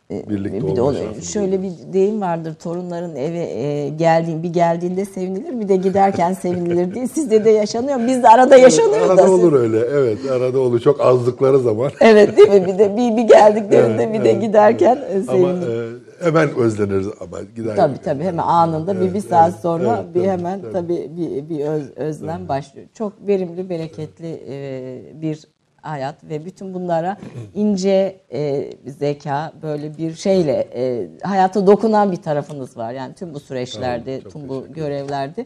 birlikte 0.09 0.57
Bir 0.67 0.75
de 0.75 0.81
olma 0.81 0.91
onu- 0.91 0.97
şansımız 0.97 1.33
şöyle 1.33 1.61
bir 1.63 1.71
deyim 1.93 2.21
vardır 2.21 2.53
torunların 2.63 3.15
eve 3.15 3.39
e, 3.39 3.89
geldiğin 3.89 4.43
bir 4.43 4.49
geldiğinde 4.49 5.05
sevinilir 5.05 5.59
bir 5.59 5.67
de 5.67 5.75
giderken 5.75 6.33
sevinilir 6.41 6.95
diye 6.95 7.07
sizde 7.07 7.45
de 7.45 7.49
yaşanıyor. 7.49 8.07
Bizde 8.07 8.27
arada 8.29 8.57
yaşanıyor 8.57 8.99
da. 9.01 9.05
Arada 9.05 9.21
siz- 9.23 9.31
olur 9.31 9.53
öyle. 9.53 9.79
Evet, 9.79 10.17
arada 10.31 10.59
olur. 10.59 10.79
Çok 10.79 11.01
azdıkları 11.01 11.59
zaman. 11.59 11.91
Evet 12.01 12.37
değil 12.37 12.49
mi? 12.49 12.67
Bir 12.67 12.77
de 12.79 12.97
bir, 12.97 13.17
bir 13.17 13.27
geldiklerinde 13.27 14.03
Evet, 14.03 14.13
bir 14.19 14.23
de 14.23 14.31
evet. 14.31 14.41
giderken 14.41 14.95
e, 14.95 15.13
Ama 15.27 15.31
sevinilir. 15.31 15.83
e, 15.83 16.04
hemen 16.25 16.55
özleniriz 16.55 17.07
ama 17.19 17.41
gider. 17.55 17.75
Tabii 17.75 17.97
tabii 17.97 18.23
hemen 18.23 18.43
anında 18.43 19.01
bir, 19.01 19.13
bir 19.13 19.21
saat 19.21 19.49
evet, 19.49 19.61
sonra 19.61 20.03
evet, 20.03 20.15
bir 20.15 20.19
tabii, 20.19 20.29
hemen 20.29 20.61
tabii. 20.61 20.73
tabii, 20.73 21.11
bir, 21.17 21.49
bir 21.49 21.65
öz, 21.65 21.91
özlem 21.95 22.47
başlıyor. 22.47 22.87
Çok 22.93 23.27
verimli, 23.27 23.69
bereketli 23.69 24.43
e, 24.49 25.21
bir 25.21 25.47
hayat 25.81 26.23
ve 26.23 26.45
bütün 26.45 26.73
bunlara 26.73 27.17
ince 27.53 28.19
e, 28.33 28.69
zeka 28.87 29.53
böyle 29.61 29.97
bir 29.97 30.13
şeyle 30.13 30.67
e, 30.75 31.09
hayata 31.23 31.67
dokunan 31.67 32.11
bir 32.11 32.21
tarafınız 32.21 32.77
var. 32.77 32.93
Yani 32.93 33.13
tüm 33.13 33.33
bu 33.33 33.39
süreçlerde, 33.39 34.21
çok 34.21 34.31
tüm 34.31 34.49
bu 34.49 34.65
görevlerde 34.69 35.45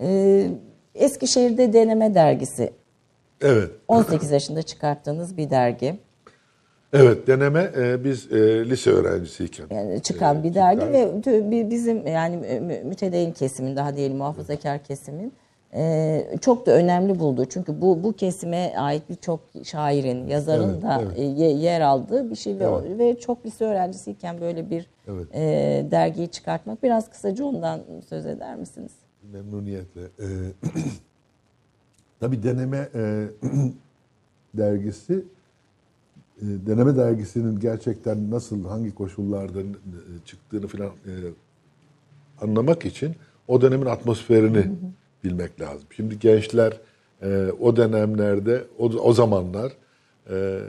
Ee, 0.00 0.46
Eskişehir'de 0.94 1.72
Deneme 1.72 2.14
Dergisi. 2.14 2.72
Evet. 3.40 3.70
18 3.88 4.30
yaşında 4.30 4.62
çıkarttığınız 4.62 5.36
bir 5.36 5.50
dergi. 5.50 6.00
Evet 6.96 7.26
deneme 7.26 7.70
e, 7.76 8.04
biz 8.04 8.32
e, 8.32 8.70
lise 8.70 8.90
öğrencisiyken. 8.90 9.66
Yani 9.70 10.02
çıkan 10.02 10.40
e, 10.40 10.42
bir 10.42 10.54
dergi 10.54 10.80
çıkan- 10.80 10.92
ve 11.50 11.70
bizim 11.70 12.06
yani 12.06 12.36
mü- 12.36 12.82
mütedeyyin 12.84 13.32
kesimin 13.32 13.76
daha 13.76 13.96
değil 13.96 14.14
muhafazakar 14.14 14.84
kesimin 14.84 15.32
e, 15.74 16.24
çok 16.40 16.66
da 16.66 16.72
önemli 16.72 17.18
bulduğu. 17.18 17.44
Çünkü 17.44 17.80
bu 17.80 18.02
bu 18.04 18.12
kesime 18.12 18.74
ait 18.76 19.02
birçok 19.10 19.40
şairin, 19.64 20.26
yazarın 20.26 20.70
Evet, 20.72 20.82
da 20.82 21.02
evet. 21.06 21.18
e, 21.18 21.22
ye- 21.22 21.52
yer 21.56 21.80
aldığı 21.80 22.30
bir 22.30 22.36
şey 22.36 22.58
ve, 22.58 22.64
Evet. 22.64 22.98
ve 22.98 23.18
çok 23.18 23.46
lise 23.46 23.64
öğrencisiyken 23.64 24.40
böyle 24.40 24.70
bir 24.70 24.86
Evet. 25.08 25.26
e, 25.34 25.86
dergiyi 25.90 26.28
çıkartmak. 26.28 26.82
Biraz 26.82 27.10
kısaca 27.10 27.44
ondan 27.44 27.80
söz 28.08 28.26
eder 28.26 28.56
misiniz? 28.56 28.92
Memnuniyetle. 29.32 30.00
Ee, 30.02 30.24
tabii 32.20 32.42
deneme 32.42 32.88
e, 32.94 33.24
dergisi 34.54 35.14
e, 35.14 35.18
deneme 36.40 36.96
dergisinin 36.96 37.60
gerçekten 37.60 38.30
nasıl 38.30 38.64
hangi 38.64 38.94
koşullarda 38.94 39.60
çıktığını 40.24 40.66
falan 40.66 40.86
e, 40.86 41.12
anlamak 42.40 42.84
için 42.84 43.14
o 43.48 43.60
dönemin 43.60 43.86
atmosferini 43.86 44.70
bilmek 45.24 45.60
lazım. 45.60 45.86
Şimdi 45.96 46.18
gençler 46.18 46.80
e, 47.22 47.46
o 47.60 47.76
dönemlerde 47.76 48.64
o, 48.78 48.84
o 48.84 49.12
zamanlar 49.12 49.72
e, 50.30 50.60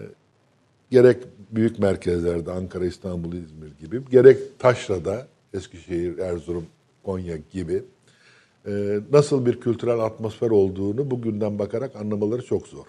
gerek 0.92 1.24
büyük 1.52 1.80
merkezlerde 1.80 2.52
Ankara, 2.52 2.86
İstanbul, 2.86 3.34
İzmir 3.34 3.72
gibi 3.80 4.02
gerek 4.12 4.60
Taşra'da 4.60 5.28
Eskişehir, 5.54 6.18
Erzurum, 6.18 6.66
Konya 7.04 7.38
gibi 7.52 7.84
nasıl 9.12 9.46
bir 9.46 9.60
kültürel 9.60 10.00
atmosfer 10.00 10.50
olduğunu 10.50 11.12
bugünden 11.12 11.60
bakarak 11.60 11.96
anlamaları 11.96 12.46
çok 12.46 12.68
zor. 12.68 12.86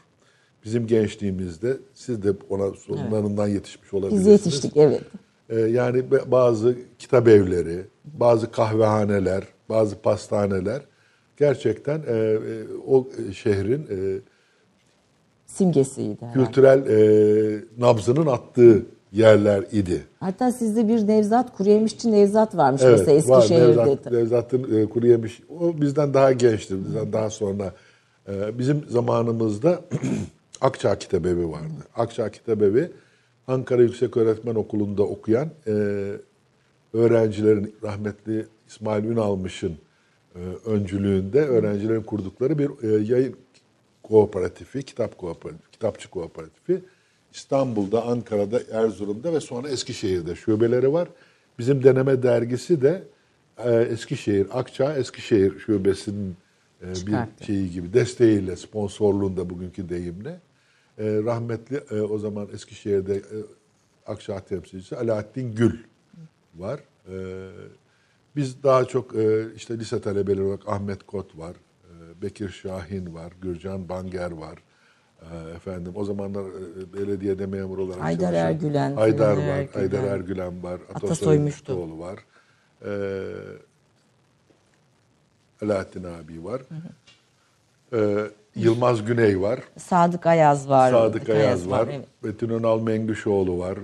Bizim 0.67 0.87
gençliğimizde 0.87 1.77
siz 1.95 2.23
de 2.23 2.33
ona 2.51 2.71
sonlarından 2.75 3.49
yetişmiş 3.49 3.95
olabilirsiniz. 3.95 4.27
Biz 4.27 4.33
yetiştik 4.33 4.77
evet. 4.77 5.03
Ee, 5.51 5.61
yani 5.61 6.05
bazı 6.27 6.77
kitap 6.99 7.29
evleri, 7.29 7.85
bazı 8.05 8.51
kahvehaneler, 8.51 9.45
bazı 9.69 9.99
pastaneler 9.99 10.83
gerçekten 11.37 11.99
e, 12.09 12.13
e, 12.13 12.39
o 12.87 13.07
şehrin 13.33 13.83
e, 13.91 14.19
Simgesiydi 15.47 16.17
herhalde. 16.21 16.45
kültürel 16.45 16.87
e, 16.87 17.65
nabzının 17.79 18.27
attığı 18.27 18.83
yerler 19.13 19.65
idi. 19.73 20.05
Hatta 20.21 20.53
sizde 20.53 20.89
bir 20.89 21.07
Nevzat 21.07 21.57
Kuruyemişçi 21.57 22.13
Nevzat 22.13 22.57
varmış 22.57 22.83
mesela 22.83 23.13
var. 23.13 23.17
Eskişehir'de. 23.17 23.67
Nevzat, 23.69 24.13
Nevzat'ın 24.13 24.83
e, 24.83 24.87
kuru 24.89 25.07
yemiş. 25.07 25.43
O 25.61 25.81
bizden 25.81 26.15
daha 26.15 26.33
gençtir. 26.33 26.85
Bizden 26.85 27.13
daha 27.13 27.31
sonra. 27.31 27.73
e, 28.29 28.59
bizim 28.59 28.85
zamanımızda 28.89 29.81
Akçağ 30.61 30.99
Kitabevi 30.99 31.51
vardı. 31.51 31.87
Akçağ 31.97 32.31
Kitabevi 32.31 32.91
Ankara 33.47 33.83
Yüksek 33.83 34.17
Öğretmen 34.17 34.55
Okulu'nda 34.55 35.03
okuyan 35.03 35.51
e, 35.67 35.73
öğrencilerin 36.93 37.75
rahmetli 37.83 38.47
İsmail 38.69 39.05
Ünalmış'ın 39.05 39.79
e, 40.35 40.41
öncülüğünde 40.67 41.41
öğrencilerin 41.41 42.03
kurdukları 42.03 42.59
bir 42.59 42.71
e, 42.83 43.13
yayın 43.13 43.37
kooperatifi, 44.03 44.83
kitap 44.83 45.19
kooperatifi, 45.19 45.71
kitapçı 45.71 46.11
kooperatifi. 46.11 46.81
İstanbul'da, 47.33 48.05
Ankara'da, 48.05 48.61
Erzurum'da 48.73 49.33
ve 49.33 49.41
sonra 49.41 49.69
Eskişehir'de 49.69 50.35
şubeleri 50.35 50.93
var. 50.93 51.09
Bizim 51.59 51.85
deneme 51.85 52.23
dergisi 52.23 52.83
de 52.83 53.03
e, 53.65 53.75
Eskişehir, 53.75 54.47
Akçağ 54.53 54.97
Eskişehir 54.97 55.59
şubesinin 55.59 56.37
e, 56.83 56.87
bir 57.07 57.45
şeyi 57.47 57.71
gibi 57.71 57.93
desteğiyle, 57.93 58.57
sponsorluğunda 58.57 59.51
bugünkü 59.51 59.89
deyimle 59.89 60.41
e, 60.99 61.05
rahmetli 61.25 61.77
e, 61.91 62.01
o 62.01 62.19
zaman 62.19 62.49
Eskişehir'de 62.53 63.15
e, 63.17 63.23
Akçağ 64.07 64.41
temsilcisi 64.41 64.97
Alaaddin 64.97 65.55
Gül 65.55 65.79
var. 66.57 66.81
E, 67.09 67.15
biz 68.37 68.63
daha 68.63 68.85
çok 68.85 69.17
e, 69.17 69.55
işte 69.55 69.79
lise 69.79 70.01
talebeleri 70.01 70.43
olarak 70.43 70.69
Ahmet 70.69 71.03
Kot 71.07 71.39
var, 71.39 71.57
e, 71.85 72.23
Bekir 72.23 72.49
Şahin 72.49 73.15
var, 73.15 73.33
Gürcan 73.43 73.89
Banger 73.89 74.31
var. 74.31 74.59
E, 75.23 75.51
efendim 75.57 75.93
o 75.97 76.05
zamanlar 76.05 76.45
e, 76.45 76.93
belediyede 76.93 77.47
memur 77.47 77.79
olarak 77.79 78.03
Haydar 78.03 78.21
çalışan- 78.33 78.47
Ergülen, 78.51 78.93
Haydar 78.95 79.37
var, 79.37 79.43
Ergülen. 79.43 79.69
Haydar 79.73 80.05
Ergülen 80.05 80.63
var, 80.63 80.81
Atasoy. 80.95 81.39
Müştüoğlu 81.39 81.99
var. 81.99 82.19
E, 82.85 82.91
Alaaddin 85.63 86.05
abi 86.05 86.45
var. 86.45 86.63
E, 87.93 88.31
Yılmaz 88.57 89.05
Güney 89.05 89.41
var. 89.41 89.61
Sadık 89.79 90.27
Ayaz 90.27 90.69
var. 90.69 90.91
Sadık 90.91 91.29
Ayaz 91.29 91.71
var. 91.71 91.89
evet. 91.91 92.05
Metin 92.23 92.49
Önal 92.49 92.81
Mengüşoğlu 92.81 93.59
var. 93.59 93.79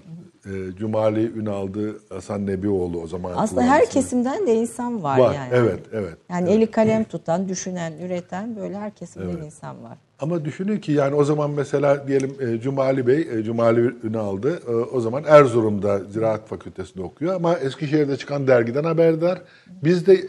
E, 0.47 0.77
Cumali 0.79 1.33
Ünaldı 1.39 1.97
Hasan 2.09 2.47
Nebioğlu 2.47 3.01
o 3.01 3.07
zaman. 3.07 3.33
Aslında 3.37 3.63
her 3.63 3.91
kesimden 3.91 4.47
de 4.47 4.55
insan 4.55 5.03
var, 5.03 5.19
Var, 5.19 5.35
yani. 5.35 5.49
evet, 5.53 5.81
evet. 5.93 6.15
Yani 6.31 6.51
eli 6.51 6.71
kalem 6.71 7.05
tutan, 7.05 7.49
düşünen, 7.49 7.93
üreten 7.93 8.57
böyle 8.57 8.79
her 8.79 8.91
kesimden 8.95 9.45
insan 9.45 9.83
var. 9.83 9.99
Ama 10.21 10.45
düşünün 10.45 10.79
ki 10.79 10.93
yani 10.93 11.15
o 11.15 11.25
zaman 11.25 11.51
mesela 11.51 12.09
diyelim 12.09 12.35
e, 12.41 12.61
Cumali 12.61 13.07
Bey, 13.07 13.29
e, 13.33 13.43
Cumali 13.43 13.81
Ünal'dı. 14.03 14.63
E, 14.69 14.71
o 14.75 15.01
zaman 15.01 15.25
Erzurum'da 15.27 15.99
Ziraat 15.99 16.47
Fakültesi'nde 16.49 17.03
okuyor 17.03 17.35
ama 17.35 17.55
Eskişehir'de 17.59 18.17
çıkan 18.17 18.47
dergiden 18.47 18.85
haberdar. 18.85 19.43
Biz 19.85 20.07
de 20.07 20.21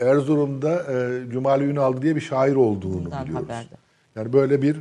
Erzurum'da 0.00 0.82
e, 0.92 1.30
Cumali 1.30 1.64
Ünal'dı 1.64 2.02
diye 2.02 2.16
bir 2.16 2.20
şair 2.20 2.54
olduğunu 2.56 3.04
Bundan 3.04 3.24
biliyoruz. 3.24 3.44
haberdar. 3.48 3.66
Yani 4.18 4.32
böyle 4.32 4.62
bir 4.62 4.76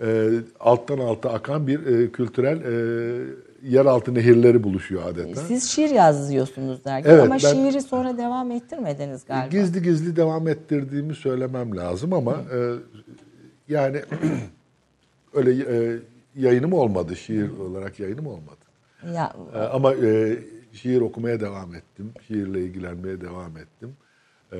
e, 0.00 0.30
alttan 0.60 0.98
alta 0.98 1.30
akan 1.32 1.66
bir 1.66 1.86
e, 1.86 2.10
kültürel 2.12 2.60
e, 2.60 3.24
yeraltı 3.62 4.14
nehirleri 4.14 4.62
buluşuyor 4.64 5.02
adeta. 5.06 5.40
Siz 5.40 5.64
şiir 5.70 5.90
yazıyorsunuz 5.90 6.84
dergi 6.84 7.08
Evet, 7.08 7.22
ama 7.22 7.34
ben- 7.34 7.38
şiiri 7.38 7.82
sonra 7.82 8.18
devam 8.18 8.50
ettirmediniz 8.50 9.24
galiba. 9.24 9.46
Gizli 9.48 9.82
gizli 9.82 10.16
devam 10.16 10.48
ettirdiğimi 10.48 11.14
söylemem 11.14 11.76
lazım 11.76 12.12
ama 12.12 12.32
e, 12.32 12.58
yani 13.68 14.02
öyle 15.34 15.50
e, 15.50 15.98
yayınım 16.36 16.72
olmadı, 16.72 17.16
şiir 17.16 17.58
olarak 17.58 18.00
yayınım 18.00 18.26
olmadı. 18.26 18.58
Ya, 19.14 19.32
E, 19.54 19.58
ama 19.58 19.94
e, 19.94 20.38
şiir 20.72 21.00
okumaya 21.00 21.40
devam 21.40 21.74
ettim, 21.74 22.12
şiirle 22.26 22.60
ilgilenmeye 22.60 23.20
devam 23.20 23.56
ettim. 23.56 23.96
E, 24.52 24.58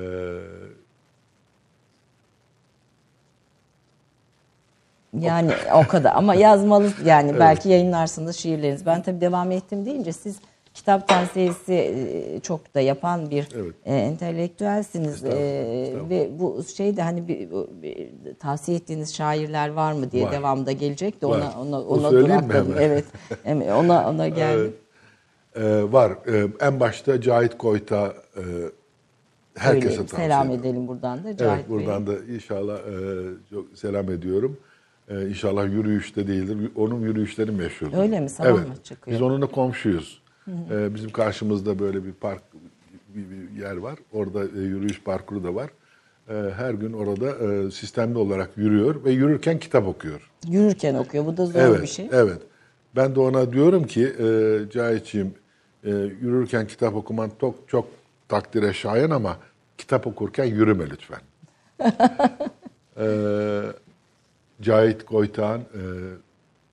yani 5.19 5.51
o 5.75 5.87
kadar 5.87 6.11
ama 6.15 6.35
yazmalı 6.35 6.89
yani 7.05 7.39
belki 7.39 7.69
yayınlarsınız 7.69 8.35
şiirleriniz. 8.35 8.85
Ben 8.85 9.01
tabii 9.01 9.21
devam 9.21 9.51
ettim 9.51 9.85
deyince 9.85 10.13
siz 10.13 10.35
kitap 10.73 11.07
tavsiyesi 11.07 11.73
e, 11.73 12.39
çok 12.39 12.75
da 12.75 12.79
yapan 12.81 13.29
bir 13.31 13.47
Evet. 13.55 13.73
e, 13.85 13.95
entelektüelsiniz 13.95 15.13
Estağfurullah, 15.15 15.41
E, 15.41 15.81
estağfurullah. 15.81 16.09
ve 16.09 16.39
bu 16.39 16.63
şeyde 16.77 17.01
hani 17.01 17.27
bir, 17.27 17.49
bir 17.81 18.09
tavsiye 18.39 18.77
ettiğiniz 18.77 19.15
şairler 19.15 19.69
var 19.69 19.93
mı 19.93 20.11
diye 20.11 20.25
Var. 20.25 20.31
devamda 20.31 20.71
gelecek 20.71 21.21
de 21.21 21.27
Var. 21.27 21.37
ona 21.37 21.61
ona 21.61 21.81
ona 21.81 22.11
durakladım. 22.11 22.75
Evet. 22.79 23.05
Ona 23.77 24.09
ona 24.09 24.27
geldim. 24.27 24.73
e, 25.55 25.91
var. 25.91 26.13
En 26.61 26.79
başta 26.79 27.21
Cahit 27.21 27.57
Koyta 27.57 28.13
e, 28.37 28.41
herkese 29.55 29.81
Söyleyelim, 29.81 30.05
tavsiye 30.07 30.27
selam 30.27 30.47
ederim. 30.47 30.59
edelim 30.61 30.87
buradan 30.87 31.23
da 31.23 31.37
Cahit 31.37 31.59
Evet 31.59 31.69
buradan 31.69 32.07
da 32.07 32.11
inşallah 32.35 32.77
e, 32.77 32.93
çok 33.49 33.65
selam 33.77 34.11
ediyorum. 34.11 34.57
E, 35.09 35.29
inşallah 35.29 35.65
yürüyüşte 35.65 36.27
değildir. 36.27 36.71
Onun 36.75 36.99
yürüyüşleri 36.99 37.51
meşhur. 37.51 37.87
Öyle 37.93 38.19
mi? 38.19 38.29
Sabah 38.29 38.49
evet. 38.49 38.67
mı 38.67 38.73
çıkıyor? 38.83 39.15
Biz 39.15 39.21
onunla 39.21 39.47
komşuyuz. 39.47 40.21
E, 40.71 40.95
bizim 40.95 41.09
karşımızda 41.09 41.79
böyle 41.79 42.05
bir 42.05 42.13
park 42.13 42.41
bir, 43.15 43.25
bir 43.29 43.61
yer 43.61 43.77
var. 43.77 43.99
Orada 44.13 44.43
e, 44.43 44.59
yürüyüş 44.59 45.03
parkuru 45.03 45.43
da 45.43 45.55
var. 45.55 45.69
E, 46.29 46.33
her 46.33 46.73
gün 46.73 46.93
orada 46.93 47.29
e, 47.29 47.71
sistemli 47.71 48.17
olarak 48.17 48.57
yürüyor 48.57 49.03
ve 49.03 49.11
yürürken 49.11 49.59
kitap 49.59 49.87
okuyor. 49.87 50.31
Yürürken 50.47 50.95
okuyor. 50.95 51.25
Bu 51.25 51.37
da 51.37 51.45
zor 51.45 51.59
evet, 51.59 51.81
bir 51.81 51.87
şey. 51.87 52.09
Evet. 52.11 52.41
Ben 52.95 53.15
de 53.15 53.19
ona 53.19 53.53
diyorum 53.53 53.83
ki 53.87 54.03
e, 54.19 54.59
Cahit'ciğim 54.71 55.33
e, 55.83 55.89
yürürken 56.21 56.67
kitap 56.67 56.95
okuman 56.95 57.31
çok 57.41 57.69
çok 57.69 57.87
takdire 58.27 58.73
şayan 58.73 59.09
ama 59.09 59.37
kitap 59.77 60.07
okurken 60.07 60.45
yürüme 60.45 60.85
lütfen. 60.89 61.19
e, 62.97 63.05
Cahit 64.61 65.05
Koytan 65.05 65.59
e, 65.59 65.81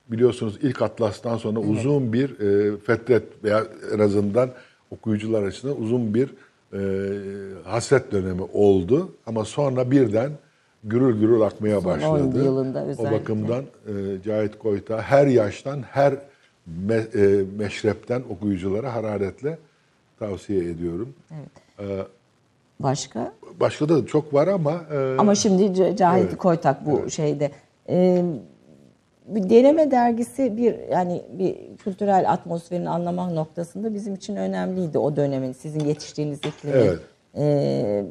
biliyorsunuz 0.08 0.58
ilk 0.62 0.82
Atlas'tan 0.82 1.36
sonra 1.36 1.60
uzun 1.60 2.12
bir 2.12 2.40
e, 2.40 2.76
fetret 2.78 3.22
veya 3.44 3.64
en 3.94 3.98
azından 3.98 4.50
okuyucular 4.90 5.42
açısından 5.42 5.80
uzun 5.82 6.14
bir 6.14 6.34
e, 6.72 6.78
hasret 7.64 8.12
dönemi 8.12 8.42
oldu. 8.52 9.12
Ama 9.26 9.44
sonra 9.44 9.90
birden 9.90 10.30
gürül 10.84 11.20
gürül 11.20 11.42
akmaya 11.42 11.80
Son 11.80 11.92
başladı. 11.92 12.44
yılında 12.44 12.86
O 12.98 13.04
bakımdan 13.04 13.62
e, 13.86 13.92
Cahit 14.24 14.58
Koyta 14.58 15.02
her 15.02 15.26
yaştan, 15.26 15.82
her 15.82 16.14
me- 16.88 17.40
e, 17.40 17.44
meşrepten 17.58 18.22
okuyuculara 18.30 18.94
hararetle 18.94 19.58
tavsiye 20.18 20.70
ediyorum. 20.70 21.08
Başka? 22.80 23.32
başka 23.60 23.88
da 23.88 24.06
çok 24.06 24.34
var 24.34 24.48
ama 24.48 24.72
e, 24.92 25.16
Ama 25.18 25.34
şimdi 25.34 25.96
Cahit 25.96 26.26
Evet. 26.28 26.36
Koytak 26.38 26.86
bu 26.86 27.10
şeyde. 27.10 27.50
Ee, 27.88 28.24
bir 29.26 29.50
deneme 29.50 29.90
dergisi 29.90 30.56
bir 30.56 30.74
yani 30.90 31.22
bir 31.38 31.76
kültürel 31.76 32.32
atmosferini 32.32 32.88
anlamak 32.88 33.32
noktasında 33.32 33.94
bizim 33.94 34.14
için 34.14 34.36
önemliydi 34.36 34.98
o 34.98 35.16
dönemin 35.16 35.52
sizin 35.52 35.80
yetiştiğiniz 35.80 36.38
iklimin. 36.38 36.76
Evet. 36.76 36.98
Ee, 37.36 38.04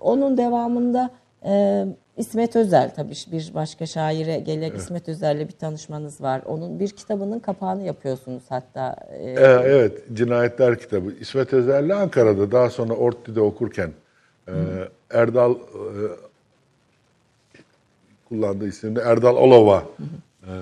onun 0.00 0.36
devamında 0.36 1.10
e, 1.44 1.84
İsmet 2.16 2.56
Özel 2.56 2.90
tabii 2.96 3.14
bir 3.32 3.50
başka 3.54 3.86
şaire 3.86 4.38
gelerek 4.38 4.76
İsmet 4.76 5.08
Özel'le 5.08 5.48
bir 5.48 5.52
tanışmanız 5.52 6.20
var. 6.20 6.42
Onun 6.46 6.80
bir 6.80 6.88
kitabının 6.88 7.38
kapağını 7.38 7.82
yapıyorsunuz 7.82 8.42
hatta. 8.48 8.96
Ee, 9.10 9.30
e, 9.30 9.60
evet 9.64 10.02
Cinayetler 10.12 10.78
kitabı 10.78 11.12
İsmet 11.20 11.52
Özel'le 11.52 11.90
Ankara'da 11.90 12.52
daha 12.52 12.70
sonra 12.70 12.94
ODTÜ'de 12.94 13.40
okurken 13.40 13.90
e, 14.48 14.52
Erdal 15.10 15.52
e, 15.52 15.56
kullandığı 18.32 18.68
isimde 18.68 19.00
Erdal 19.00 19.36
Alova 19.36 19.84
e, 20.42 20.52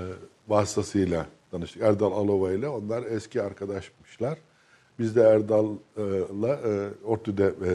vasıtasıyla 0.48 1.26
tanıştık. 1.50 1.82
Erdal 1.82 2.12
Alova 2.12 2.52
ile 2.52 2.68
onlar 2.68 3.02
eski 3.02 3.42
arkadaşmışlar. 3.42 4.38
Biz 4.98 5.16
de 5.16 5.22
Erdal'la 5.22 6.48
e, 6.48 6.90
ODTÜ'de 7.04 7.44
e, 7.44 7.70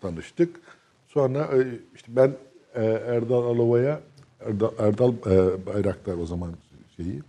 tanıştık. 0.00 0.60
Sonra 1.06 1.38
e, 1.38 1.58
işte 1.94 2.16
ben 2.16 2.32
e, 2.74 2.84
Erdal 2.84 3.42
Alova'ya 3.42 4.00
Erdal, 4.40 4.70
Erdal 4.78 5.12
e, 5.12 5.66
Bayraktar 5.66 6.16
o 6.16 6.26
zaman 6.26 6.50
şeyi 6.96 7.22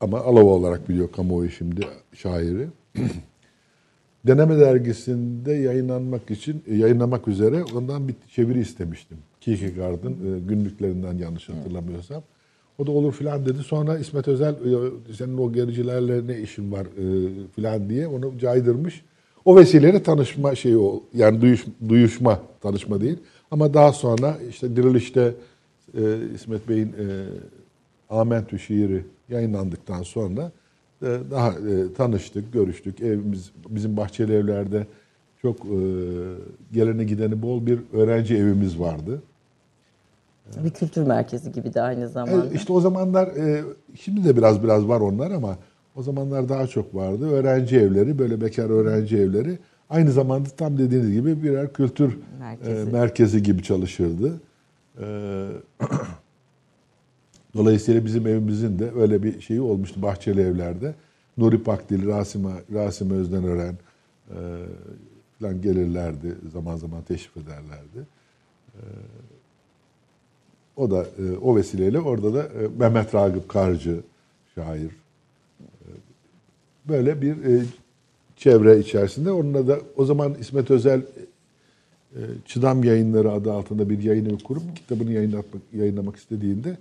ama 0.00 0.20
Alova 0.20 0.50
olarak 0.50 0.88
biliyor 0.88 1.12
kamuoyu 1.12 1.50
şimdi 1.50 1.88
şairi. 2.12 2.68
Deneme 4.26 4.58
dergisinde 4.58 5.52
yayınlanmak 5.52 6.30
için 6.30 6.62
e, 6.66 6.74
yayınlamak 6.76 7.28
üzere 7.28 7.64
ondan 7.64 8.08
bir 8.08 8.14
çeviri 8.34 8.60
istemiştim. 8.60 9.18
Kierkegaard'ın 9.44 10.12
e, 10.12 10.40
günlüklerinden 10.48 11.18
yanlış 11.18 11.48
hatırlamıyorsam. 11.48 12.22
O 12.78 12.86
da 12.86 12.90
olur 12.90 13.12
filan 13.12 13.46
dedi. 13.46 13.58
Sonra 13.58 13.98
İsmet 13.98 14.28
Özel 14.28 14.54
senin 15.18 15.38
o 15.38 15.52
gericilerle 15.52 16.26
ne 16.26 16.40
işin 16.40 16.72
var 16.72 16.86
e, 16.86 17.30
filan 17.54 17.90
diye 17.90 18.06
onu 18.06 18.38
caydırmış. 18.38 19.04
O 19.44 19.56
vesileyle 19.56 20.02
tanışma 20.02 20.54
şeyi 20.54 20.78
o. 20.78 21.02
Yani 21.14 21.40
duyuş, 21.40 21.64
duyuşma, 21.88 22.40
tanışma 22.60 23.00
değil. 23.00 23.18
Ama 23.50 23.74
daha 23.74 23.92
sonra 23.92 24.36
işte 24.50 24.76
Diriliş'te 24.76 25.34
e, 25.98 26.00
İsmet 26.34 26.68
Bey'in 26.68 26.88
e, 26.88 27.24
Amentü 28.10 28.58
şiiri 28.58 29.04
yayınlandıktan 29.28 30.02
sonra 30.02 30.52
e, 31.02 31.06
daha 31.30 31.50
e, 31.50 31.92
tanıştık, 31.96 32.52
görüştük. 32.52 33.00
Evimiz 33.00 33.50
bizim 33.68 33.96
bahçeli 33.96 34.32
evlerde 34.32 34.86
çok 35.42 35.56
e, 35.60 35.78
geleni 36.72 37.06
gideni 37.06 37.42
bol 37.42 37.66
bir 37.66 37.78
öğrenci 37.92 38.36
evimiz 38.36 38.80
vardı. 38.80 39.22
Bir 40.64 40.70
kültür 40.70 41.02
merkezi 41.02 41.52
gibi 41.52 41.74
de 41.74 41.82
aynı 41.82 42.08
zamanda. 42.08 42.46
E, 42.46 42.54
işte 42.54 42.72
o 42.72 42.80
zamanlar 42.80 43.26
e, 43.26 43.64
şimdi 44.00 44.24
de 44.24 44.36
biraz 44.36 44.62
biraz 44.62 44.88
var 44.88 45.00
onlar 45.00 45.30
ama 45.30 45.58
o 45.96 46.02
zamanlar 46.02 46.48
daha 46.48 46.66
çok 46.66 46.94
vardı. 46.94 47.30
Öğrenci 47.30 47.76
evleri, 47.76 48.18
böyle 48.18 48.40
bekar 48.40 48.70
öğrenci 48.70 49.16
evleri 49.16 49.58
aynı 49.90 50.12
zamanda 50.12 50.48
tam 50.48 50.78
dediğiniz 50.78 51.12
gibi 51.12 51.42
birer 51.42 51.72
kültür 51.72 52.18
Merkezi. 52.40 52.70
merkezi, 52.70 52.92
merkezi 52.92 53.42
gibi 53.42 53.62
çalışırdı. 53.62 54.40
E, 55.00 55.06
Dolayısıyla 57.54 58.04
bizim 58.04 58.26
evimizin 58.26 58.78
de 58.78 58.90
öyle 58.96 59.22
bir 59.22 59.40
şeyi 59.40 59.60
olmuştu 59.60 60.02
bahçeli 60.02 60.40
evlerde. 60.40 60.94
Nuri 61.38 61.62
Pakdil, 61.62 62.06
Rasim, 62.08 62.44
Rasim 62.72 63.10
Özdenören 63.10 63.74
e, 64.30 64.38
falan 65.40 65.62
gelirlerdi. 65.62 66.34
Zaman 66.52 66.76
zaman 66.76 67.02
teşrif 67.02 67.36
ederlerdi. 67.36 68.06
E, 68.74 68.80
o 70.76 70.90
da 70.90 71.02
e, 71.02 71.36
o 71.42 71.56
vesileyle 71.56 72.00
orada 72.00 72.34
da 72.34 72.42
e, 72.42 72.68
Mehmet 72.78 73.14
Ragıp 73.14 73.48
Karcı 73.48 74.00
şair. 74.54 74.90
E, 75.60 75.88
böyle 76.88 77.22
bir 77.22 77.44
e, 77.44 77.62
çevre 78.36 78.78
içerisinde. 78.78 79.30
Onunla 79.30 79.68
da 79.68 79.78
o 79.96 80.04
zaman 80.04 80.34
İsmet 80.40 80.70
Özel 80.70 81.02
e, 82.14 82.20
Çıdam 82.46 82.84
Yayınları 82.84 83.32
adı 83.32 83.52
altında 83.52 83.90
bir 83.90 84.02
yayın 84.02 84.24
evi 84.24 84.38
kurup 84.38 84.76
kitabını 84.76 85.12
yayınlatmak, 85.12 85.62
yayınlamak 85.72 86.16
istediğinde 86.16 86.76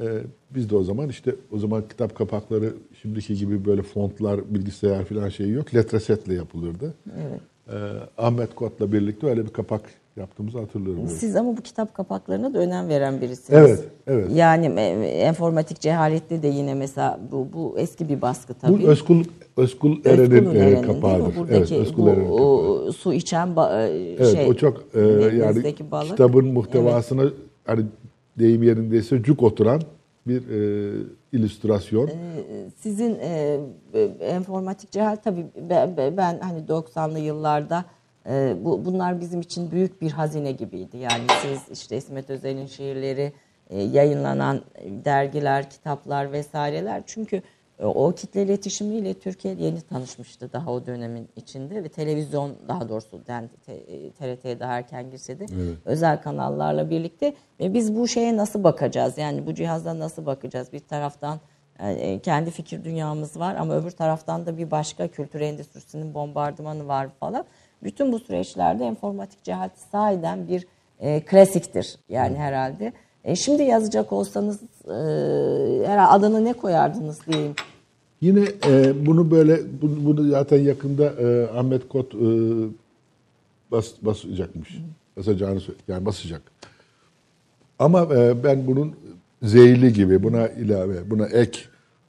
e, 0.00 0.06
biz 0.50 0.70
de 0.70 0.76
o 0.76 0.84
zaman 0.84 1.08
işte 1.08 1.34
o 1.52 1.58
zaman 1.58 1.88
kitap 1.88 2.14
kapakları 2.14 2.72
şimdiki 3.02 3.36
gibi 3.36 3.64
böyle 3.64 3.82
fontlar, 3.82 4.54
bilgisayar 4.54 5.04
falan 5.04 5.28
şey 5.28 5.50
yok. 5.50 5.74
Letresetle 5.74 6.34
yapılırdı. 6.34 6.94
Evet. 7.16 7.40
E, 7.68 7.76
Ahmet 8.18 8.54
Kot'la 8.54 8.92
birlikte 8.92 9.26
öyle 9.26 9.44
bir 9.44 9.52
kapak 9.52 9.82
yaptığımızı 10.16 10.58
hatırlıyorum. 10.58 11.08
Siz 11.08 11.36
ama 11.36 11.56
bu 11.56 11.60
kitap 11.62 11.94
kapaklarına 11.94 12.54
da 12.54 12.58
önem 12.58 12.88
veren 12.88 13.20
birisiniz. 13.20 13.58
Evet, 13.60 13.84
evet. 14.06 14.28
Yani 14.34 14.80
e, 14.80 15.06
enformatik 15.06 15.80
cehalette 15.80 16.42
de 16.42 16.48
yine 16.48 16.74
mesela 16.74 17.20
bu, 17.32 17.48
bu 17.52 17.74
eski 17.78 18.08
bir 18.08 18.22
baskı 18.22 18.54
tabii. 18.54 18.82
Bu 18.82 18.86
Özkul 18.88 19.24
Özkul 19.56 19.96
Eren'in 20.04 20.54
e, 20.54 20.70
mi? 20.70 20.82
kapağıdır. 20.82 21.36
Buradaki 21.36 21.74
evet, 21.74 21.86
Özkul 21.86 22.02
bu 22.06 22.08
Eren'in 22.10 22.28
kapağı. 22.30 22.92
su 22.92 23.12
içen 23.12 23.48
ba- 23.48 23.88
e, 23.88 24.12
Evet, 24.18 24.32
şey. 24.32 24.48
o 24.48 24.54
çok 24.54 24.84
e, 24.94 25.00
yani 25.00 25.74
balık. 25.90 26.10
kitabın 26.10 26.46
muhtevasına 26.46 27.22
hani 27.64 27.84
deyim 28.38 28.62
yerindeyse 28.62 29.22
cuk 29.22 29.42
oturan 29.42 29.82
bir 30.26 30.42
e, 30.50 30.92
illüstrasyon. 31.32 32.10
Sizin 32.80 33.14
e, 33.20 33.60
e, 33.94 34.00
enformatik 34.20 34.90
cehal 34.90 35.16
tabii 35.16 35.46
ben- 35.70 35.96
ben 36.16 36.38
hani 36.40 36.60
90'lı 36.68 37.18
yıllarda 37.18 37.84
e, 38.28 38.56
bu 38.64 38.84
bunlar 38.84 39.20
bizim 39.20 39.40
için 39.40 39.70
büyük 39.70 40.02
bir 40.02 40.10
hazine 40.10 40.52
gibiydi. 40.52 40.96
Yani 40.96 41.24
siz 41.42 41.78
işte 41.78 41.96
İsmet 41.96 42.30
Özel'in 42.30 42.66
şiirleri 42.66 43.32
e, 43.70 43.82
yayınlanan 43.82 44.60
dergiler, 45.04 45.70
kitaplar 45.70 46.32
vesaireler 46.32 47.02
çünkü 47.06 47.42
e, 47.78 47.84
o 47.84 48.12
kitle 48.12 48.42
iletişimiyle 48.42 49.14
Türkiye 49.14 49.54
yeni 49.54 49.80
tanışmıştı 49.80 50.52
daha 50.52 50.72
o 50.72 50.86
dönemin 50.86 51.28
içinde 51.36 51.84
ve 51.84 51.88
televizyon 51.88 52.56
daha 52.68 52.88
doğrusu 52.88 53.20
yani 53.28 53.48
TRT'ye 54.18 54.60
daha 54.60 54.78
erken 54.78 55.10
girse 55.10 55.38
de 55.38 55.46
özel 55.84 56.22
kanallarla 56.22 56.90
birlikte 56.90 57.34
ve 57.60 57.74
biz 57.74 57.96
bu 57.96 58.08
şeye 58.08 58.36
nasıl 58.36 58.64
bakacağız? 58.64 59.18
Yani 59.18 59.46
bu 59.46 59.54
cihaza 59.54 59.98
nasıl 59.98 60.26
bakacağız? 60.26 60.72
Bir 60.72 60.80
taraftan 60.80 61.40
e, 61.78 62.18
kendi 62.18 62.50
fikir 62.50 62.84
dünyamız 62.84 63.38
var 63.38 63.54
ama 63.54 63.76
öbür 63.76 63.90
taraftan 63.90 64.46
da 64.46 64.58
bir 64.58 64.70
başka 64.70 65.08
kültür 65.08 65.40
endüstrisinin 65.40 66.14
bombardımanı 66.14 66.88
var 66.88 67.08
falan. 67.20 67.44
Bütün 67.84 68.12
bu 68.12 68.18
süreçlerde 68.18 68.84
enformatik 68.84 69.44
cehalet 69.44 69.78
sahiden 69.92 70.48
bir 70.48 70.66
e, 71.00 71.20
klasiktir 71.20 71.96
yani 72.08 72.36
herhalde. 72.36 72.92
E, 73.24 73.36
şimdi 73.36 73.62
yazacak 73.62 74.12
olsanız 74.12 74.60
e, 74.84 74.94
herhalde 75.86 76.10
adını 76.12 76.44
ne 76.44 76.52
koyardınız 76.52 77.26
diyeyim. 77.26 77.54
Yine 78.20 78.44
e, 78.66 79.06
bunu 79.06 79.30
böyle 79.30 79.60
bunu, 79.82 80.04
bunu 80.04 80.30
zaten 80.30 80.60
yakında 80.60 81.04
e, 81.04 81.48
Ahmet 81.58 81.88
Kot 81.88 82.14
e, 82.14 82.18
bas, 83.70 83.92
basacakmış. 84.02 84.78
Basacağını 85.16 85.60
yani 85.88 86.06
basacak. 86.06 86.42
Ama 87.78 88.02
e, 88.14 88.44
ben 88.44 88.66
bunun 88.66 88.92
zeyli 89.42 89.92
gibi 89.92 90.22
buna 90.22 90.48
ilave, 90.48 91.10
buna 91.10 91.26
ek, 91.26 91.60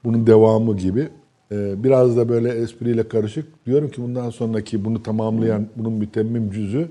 bunun 0.04 0.28
devamı 0.28 0.78
gibi 0.78 1.10
biraz 1.84 2.18
da 2.18 2.30
böyle 2.30 2.50
espriyle 2.50 3.08
karışık. 3.08 3.66
Diyorum 3.66 3.90
ki 3.90 4.02
bundan 4.02 4.30
sonraki 4.30 4.86
bunu 4.86 5.04
tamamlayan 5.04 5.68
bunun 5.76 5.94
mütemmim 5.94 6.52
cüzü 6.52 6.90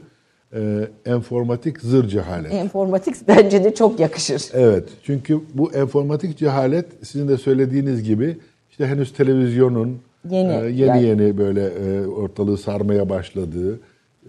e, 0.54 0.88
enformatik 1.06 1.80
zır 1.80 2.08
cehalet. 2.08 2.52
Enformatik 2.52 3.28
bence 3.28 3.64
de 3.64 3.74
çok 3.74 4.00
yakışır. 4.00 4.42
Evet. 4.52 4.88
Çünkü 5.02 5.40
bu 5.54 5.72
enformatik 5.72 6.38
cehalet 6.38 6.86
sizin 7.02 7.28
de 7.28 7.36
söylediğiniz 7.36 8.02
gibi 8.02 8.36
işte 8.70 8.86
henüz 8.86 9.12
televizyonun 9.12 9.98
Yeni, 10.30 10.52
e, 10.52 10.54
yeni 10.54 10.80
yani. 10.80 11.02
yeni 11.02 11.38
böyle 11.38 11.64
e, 11.66 12.06
ortalığı 12.06 12.58
sarmaya 12.58 13.08
başladığı, 13.08 13.74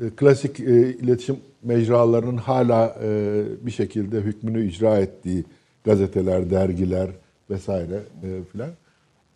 e, 0.02 0.10
klasik 0.16 0.60
e, 0.60 0.64
iletişim 0.94 1.36
mecralarının 1.64 2.38
hala 2.38 2.96
e, 3.04 3.42
bir 3.62 3.72
şekilde 3.72 4.18
hükmünü 4.22 4.68
icra 4.68 4.98
ettiği 4.98 5.44
gazeteler, 5.84 6.50
dergiler 6.50 7.10
vesaire 7.50 8.00
e, 8.24 8.28
filan. 8.52 8.70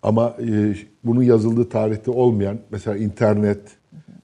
Ama 0.04 0.36
e, 0.40 0.76
bunun 1.04 1.24
yazıldığı 1.24 1.70
tarihte 1.70 2.12
olmayan 2.12 2.58
mesela 2.72 2.98
internet, 2.98 3.62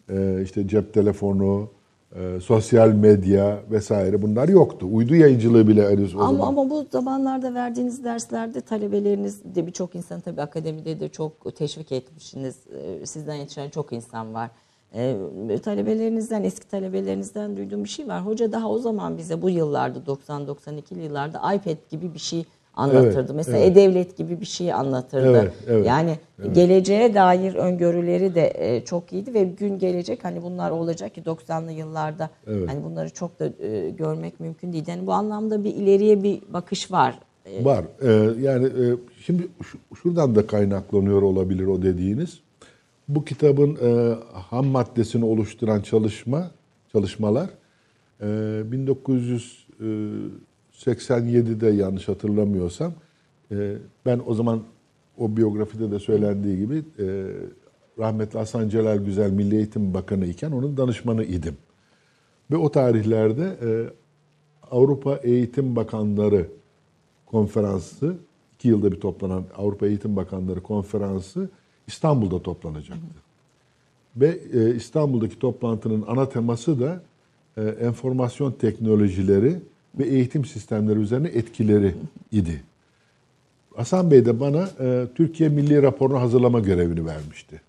e, 0.09 0.41
işte 0.43 0.67
cep 0.67 0.93
telefonu, 0.93 1.69
e, 2.15 2.39
sosyal 2.39 2.89
medya 2.89 3.59
vesaire 3.71 4.21
bunlar 4.21 4.49
yoktu. 4.49 4.87
Uydu 4.91 5.15
yayıncılığı 5.15 5.67
bile 5.67 5.89
henüz 5.89 6.15
o 6.15 6.19
Ama, 6.19 6.31
zaman. 6.31 6.47
ama 6.47 6.69
bu 6.69 6.85
zamanlarda 6.91 7.53
verdiğiniz 7.53 8.03
derslerde 8.03 8.61
talebeleriniz 8.61 9.55
de 9.55 9.67
birçok 9.67 9.95
insan 9.95 10.21
tabii 10.21 10.41
akademide 10.41 10.99
de 10.99 11.09
çok 11.09 11.55
teşvik 11.55 11.91
etmişsiniz. 11.91 12.55
Sizden 13.03 13.35
yetişen 13.35 13.69
çok 13.69 13.93
insan 13.93 14.33
var. 14.33 14.51
Ee, 14.95 15.17
talebelerinizden, 15.63 16.43
eski 16.43 16.67
talebelerinizden 16.67 17.57
duyduğum 17.57 17.83
bir 17.83 17.89
şey 17.89 18.07
var. 18.07 18.25
Hoca 18.25 18.51
daha 18.51 18.69
o 18.69 18.77
zaman 18.77 19.17
bize 19.17 19.41
bu 19.41 19.49
yıllarda 19.49 19.99
90-92'li 19.99 21.03
yıllarda 21.03 21.53
iPad 21.53 21.77
gibi 21.89 22.13
bir 22.13 22.19
şey 22.19 22.45
anlatırdı. 22.75 23.19
Evet, 23.19 23.31
Mesela 23.35 23.57
evet. 23.57 23.71
E-Devlet 23.71 24.17
gibi 24.17 24.41
bir 24.41 24.45
şey 24.45 24.73
anlatırdı. 24.73 25.37
Evet, 25.41 25.51
evet, 25.67 25.87
yani 25.87 26.17
geleceğe 26.53 27.13
dair 27.13 27.55
öngörüleri 27.55 28.35
de 28.35 28.53
e, 28.55 28.85
çok 28.85 29.13
iyiydi 29.13 29.33
ve 29.33 29.43
gün 29.43 29.79
gelecek 29.79 30.23
hani 30.25 30.43
bunlar 30.43 30.71
olacak 30.71 31.15
ki 31.15 31.21
90'lı 31.21 31.71
yıllarda 31.71 32.29
Evet. 32.47 32.69
hani 32.69 32.83
bunları 32.83 33.09
çok 33.09 33.39
da 33.39 33.45
e, 33.65 33.89
görmek 33.89 34.39
mümkün 34.39 34.73
değil. 34.73 34.83
Yani 34.87 35.07
bu 35.07 35.13
anlamda 35.13 35.63
bir 35.63 35.75
ileriye 35.75 36.23
bir 36.23 36.41
bakış 36.53 36.91
var. 36.91 37.19
E, 37.45 37.65
Var. 37.65 37.85
Ee, 38.01 38.41
yani 38.41 38.65
e, 38.65 38.83
şimdi 39.25 39.47
şu- 39.63 39.77
şuradan 40.01 40.35
da 40.35 40.47
kaynaklanıyor 40.47 41.21
olabilir 41.21 41.65
o 41.67 41.81
dediğiniz. 41.81 42.39
Bu 43.07 43.25
kitabın 43.25 43.75
e, 43.75 44.15
ham 44.33 44.65
maddesini 44.67 45.25
oluşturan 45.25 45.81
çalışma 45.81 46.51
çalışmalar 46.91 47.49
e, 48.21 48.25
1987'de 50.85 51.67
yanlış 51.67 52.07
hatırlamıyorsam 52.07 52.93
e, 53.51 53.77
ben 54.05 54.21
o 54.25 54.33
zaman 54.33 54.63
o 55.17 55.37
biyografide 55.37 55.91
de 55.91 55.99
söylendiği 55.99 56.57
gibi 56.57 56.83
e, 56.99 57.25
rahmetli 57.99 58.39
Hasan 58.39 58.69
Celal 58.69 58.97
Güzel 58.97 59.31
Milli 59.31 59.55
Eğitim 59.55 59.93
Bakanı 59.93 60.25
iken 60.25 60.51
onun 60.51 60.77
danışmanı 60.77 61.23
idim. 61.23 61.57
Ve 62.51 62.57
o 62.57 62.71
tarihlerde 62.71 63.57
e, 63.61 63.69
Avrupa 64.71 65.19
Eğitim 65.23 65.75
Bakanları 65.75 66.47
konferansı, 67.25 68.15
iki 68.55 68.67
yılda 68.67 68.91
bir 68.91 68.99
toplanan 68.99 69.43
Avrupa 69.57 69.87
Eğitim 69.87 70.15
Bakanları 70.15 70.63
konferansı 70.63 71.49
İstanbul'da 71.87 72.41
toplanacaktı. 72.41 73.25
Ve 74.15 74.39
e, 74.53 74.75
İstanbul'daki 74.75 75.39
toplantının 75.39 76.03
ana 76.07 76.29
teması 76.29 76.79
da 76.79 77.01
e, 77.57 77.61
enformasyon 77.61 78.51
teknolojileri 78.51 79.59
ve 79.99 80.03
eğitim 80.03 80.45
sistemleri 80.45 80.99
üzerine 80.99 81.27
etkileri 81.27 81.95
idi. 82.31 82.63
Hasan 83.75 84.11
Bey 84.11 84.25
de 84.25 84.39
bana 84.39 84.69
e, 84.79 85.07
Türkiye 85.15 85.49
Milli 85.49 85.81
Raporunu 85.81 86.21
hazırlama 86.21 86.59
görevini 86.59 87.05
vermişti. 87.05 87.61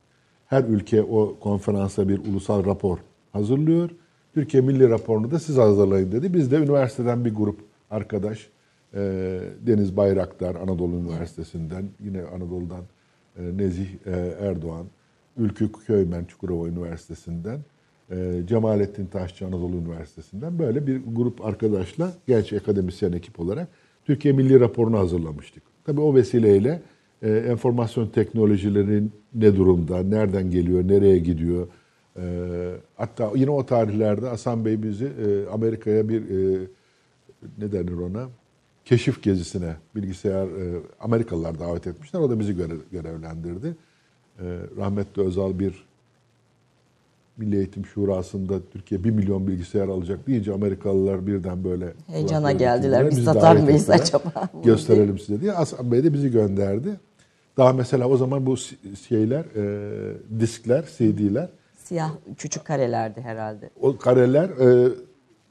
Her 0.46 0.64
ülke 0.64 1.02
o 1.02 1.36
konferansa 1.40 2.08
bir 2.08 2.18
ulusal 2.18 2.64
rapor 2.64 2.98
hazırlıyor. 3.32 3.90
Türkiye 4.34 4.62
Milli 4.62 4.90
Raporunu 4.90 5.30
da 5.30 5.38
siz 5.38 5.56
hazırlayın 5.56 6.12
dedi. 6.12 6.34
Biz 6.34 6.50
de 6.50 6.56
üniversiteden 6.56 7.24
bir 7.24 7.34
grup 7.34 7.60
arkadaş, 7.90 8.48
e, 8.94 9.00
Deniz 9.66 9.96
Bayraktar 9.96 10.54
Anadolu 10.54 10.96
Üniversitesi'nden, 10.96 11.84
yine 12.04 12.22
Anadolu'dan 12.22 12.82
e, 13.38 13.56
Nezih 13.56 13.88
e, 14.06 14.10
Erdoğan, 14.40 14.86
Ülkü 15.36 15.72
Köymen 15.72 16.24
Çukurova 16.24 16.68
Üniversitesi'nden, 16.68 17.60
Cemalettin 18.47 19.07
Taşçı 19.07 19.47
Anadolu 19.47 19.77
Üniversitesi'nden 19.77 20.59
böyle 20.59 20.87
bir 20.87 21.01
grup 21.07 21.45
arkadaşla 21.45 22.12
genç 22.27 22.53
akademisyen 22.53 23.12
ekip 23.12 23.40
olarak 23.40 23.69
Türkiye 24.05 24.35
Milli 24.35 24.61
Raporunu 24.61 24.99
hazırlamıştık. 24.99 25.62
Tabii 25.85 26.01
o 26.01 26.14
vesileyle 26.14 26.83
e, 27.23 27.31
enformasyon 27.31 28.09
teknolojilerinin 28.09 29.12
ne 29.35 29.57
durumda, 29.57 30.03
nereden 30.03 30.51
geliyor, 30.51 30.88
nereye 30.88 31.19
gidiyor. 31.19 31.69
E, 32.16 32.23
hatta 32.97 33.31
yine 33.35 33.51
o 33.51 33.66
tarihlerde 33.66 34.27
Hasan 34.29 34.64
Bey 34.64 34.83
bizi 34.83 35.05
e, 35.05 35.49
Amerika'ya 35.53 36.09
bir 36.09 36.23
e, 36.23 36.66
ne 37.59 37.73
denir 37.73 37.92
ona? 37.92 38.29
Keşif 38.85 39.23
gezisine 39.23 39.77
bilgisayar 39.95 40.49
Amerikalılar 41.01 41.59
davet 41.59 41.87
etmişler. 41.87 42.21
O 42.21 42.31
da 42.31 42.40
bizi 42.40 42.57
göre, 42.57 42.73
görevlendirdi. 42.92 43.77
Rahmetli 44.77 45.23
Özal 45.23 45.59
bir 45.59 45.87
Milli 47.37 47.57
Eğitim 47.57 47.87
Şurası'nda 47.87 48.61
Türkiye 48.72 49.05
1 49.05 49.11
milyon 49.11 49.46
bilgisayar 49.46 49.88
alacak 49.88 50.27
deyince 50.27 50.53
Amerikalılar 50.53 51.27
birden 51.27 51.64
böyle 51.64 51.92
Heyecana 52.07 52.53
geldiler. 52.53 53.11
Biz 53.11 53.25
satar 53.25 53.57
mıyız 53.57 53.90
acaba? 53.90 54.33
Gösterelim 54.64 55.18
size 55.18 55.40
diye. 55.40 55.53
Hasan 55.53 55.92
Bey 55.92 56.05
de 56.05 56.12
bizi 56.12 56.31
gönderdi. 56.31 57.01
Daha 57.57 57.72
mesela 57.72 58.09
o 58.09 58.16
zaman 58.16 58.46
bu 58.46 58.57
şeyler, 59.09 59.44
e, 59.57 60.40
diskler, 60.40 60.85
CD'ler, 60.99 61.49
Siyah 61.85 62.11
küçük 62.38 62.64
karelerdi 62.64 63.20
herhalde. 63.20 63.70
o 63.81 63.96
kareler 63.96 64.49
e, 64.49 64.92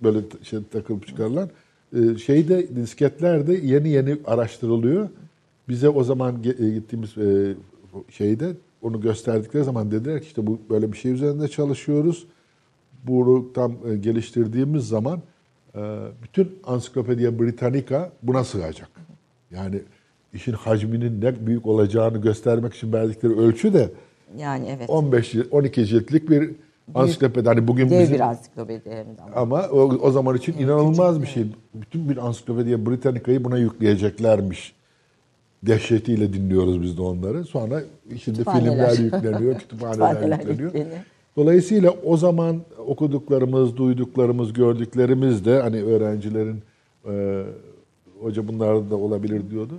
böyle 0.04 0.19
şey 0.43 0.60
takılıp 0.71 1.08
çıkarılan 1.08 1.50
e, 1.95 2.17
şeyde 2.17 2.76
disketler 2.76 3.48
de 3.48 3.54
yeni 3.54 3.89
yeni 3.89 4.17
araştırılıyor. 4.26 5.10
Bize 5.69 5.89
o 5.89 6.04
zaman 6.04 6.43
e, 6.43 6.69
gittiğimiz 6.69 7.17
e, 7.17 7.56
şeyde 8.10 8.54
onu 8.86 9.02
gösterdikleri 9.02 9.63
zaman 9.63 9.91
dediler 9.91 10.19
ki 10.19 10.26
işte 10.26 10.48
bu 10.48 10.60
böyle 10.69 10.91
bir 10.91 10.98
şey 10.98 11.12
üzerinde 11.12 11.48
çalışıyoruz. 11.48 12.28
Bunu 13.04 13.54
tam 13.54 13.71
e, 13.91 13.95
geliştirdiğimiz 13.95 14.88
zaman 14.88 15.19
e, 15.76 15.80
bütün 16.24 16.52
Ansiklopediya 16.63 17.39
Britannica 17.39 18.12
buna 18.24 18.43
sığacak. 18.43 18.89
Yani 19.52 19.82
işin 20.34 20.52
hacminin 20.54 21.21
ne 21.21 21.48
büyük 21.48 21.65
olacağını 21.67 22.21
göstermek 22.21 22.74
için 22.74 22.93
verdikleri 22.93 23.39
ölçü 23.39 23.74
de 23.74 23.89
Yani 24.38 24.67
evet. 24.78 24.89
15 24.89 25.34
cilt- 25.34 25.50
12 25.52 25.86
ciltlik 25.86 26.30
bir 26.30 26.52
ansiklopedi. 26.95 27.50
Hani 27.50 27.67
bugün 27.67 27.89
Dev 27.89 28.02
bizim 28.02 28.15
bir 28.15 28.19
ansiklopedi 28.19 29.06
ama. 29.36 29.67
o, 29.71 29.78
o 29.80 30.12
zaman 30.12 30.38
için 30.38 30.58
inanılmaz 30.58 31.21
bir 31.21 31.28
şey. 31.28 31.45
Bütün 31.74 32.10
bir 32.10 32.17
ansiklopediya 32.28 32.86
Britannica'yı 32.86 33.43
buna 33.43 33.58
yükleyeceklermiş. 33.58 34.76
Dehşetiyle 35.65 36.34
dinliyoruz 36.34 36.82
biz 36.82 36.97
de 36.97 37.01
onları. 37.01 37.43
Sonra 37.43 37.84
şimdi 38.23 38.43
filmler 38.43 38.97
yükleniyor, 38.97 39.60
kütüphaneler, 39.60 40.10
Kütüphaneler 40.10 40.39
yükleniyor. 40.39 40.65
yükleniyor. 40.73 40.97
Dolayısıyla 41.38 41.91
o 42.06 42.17
zaman 42.17 42.62
okuduklarımız, 42.88 43.78
duyduklarımız, 43.78 44.54
gördüklerimiz 44.54 45.45
de 45.45 45.60
hani 45.62 45.84
öğrencilerin 45.84 46.60
e, 47.10 47.43
hoca 48.21 48.47
bunlar 48.47 48.89
da 48.91 48.95
olabilir 48.95 49.49
diyordu. 49.51 49.73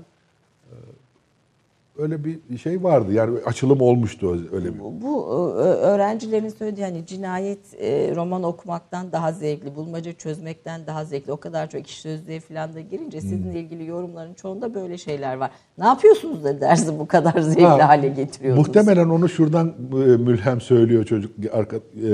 E, 1.98 2.02
öyle 2.02 2.18
bir 2.24 2.58
şey 2.58 2.82
vardı. 2.82 3.12
Yani 3.12 3.38
açılım 3.46 3.80
olmuştu 3.80 4.38
öyle 4.52 4.74
bir. 4.74 4.78
Bu, 4.80 5.26
ö- 5.30 5.62
öğrencilerin 5.62 6.48
söylediği 6.48 6.86
hani 6.86 7.06
cinayet 7.06 7.58
e, 7.80 8.12
roman 8.16 8.42
okumaktan 8.42 9.12
daha 9.12 9.32
zevkli, 9.32 9.74
bulmaca 9.76 10.12
çözmekten 10.12 10.80
daha 10.86 11.04
zevkli. 11.04 11.32
O 11.32 11.36
kadar 11.36 11.70
çok 11.70 11.86
iş 11.86 12.00
sözlüğe 12.00 12.40
falan 12.40 12.74
da 12.74 12.80
girince 12.80 13.20
Hmm. 13.20 13.28
sizinle 13.28 13.60
ilgili 13.60 13.86
yorumların 13.86 14.34
çoğunda 14.34 14.74
böyle 14.74 14.98
şeyler 14.98 15.36
var. 15.36 15.50
Ne 15.78 15.86
yapıyorsunuz 15.86 16.44
da 16.44 16.60
dersi 16.60 16.98
bu 16.98 17.06
kadar 17.06 17.40
zevkli 17.40 17.62
Ha, 17.62 17.88
hale 17.88 18.08
getiriyorsunuz? 18.08 18.66
Muhtemelen 18.68 19.08
onu 19.08 19.28
şuradan 19.28 19.68
e, 19.92 19.96
mülhem 19.96 20.60
söylüyor 20.60 21.04
çocuk. 21.04 21.32
Arka, 21.52 21.76
e, 21.76 21.80
e, 22.00 22.08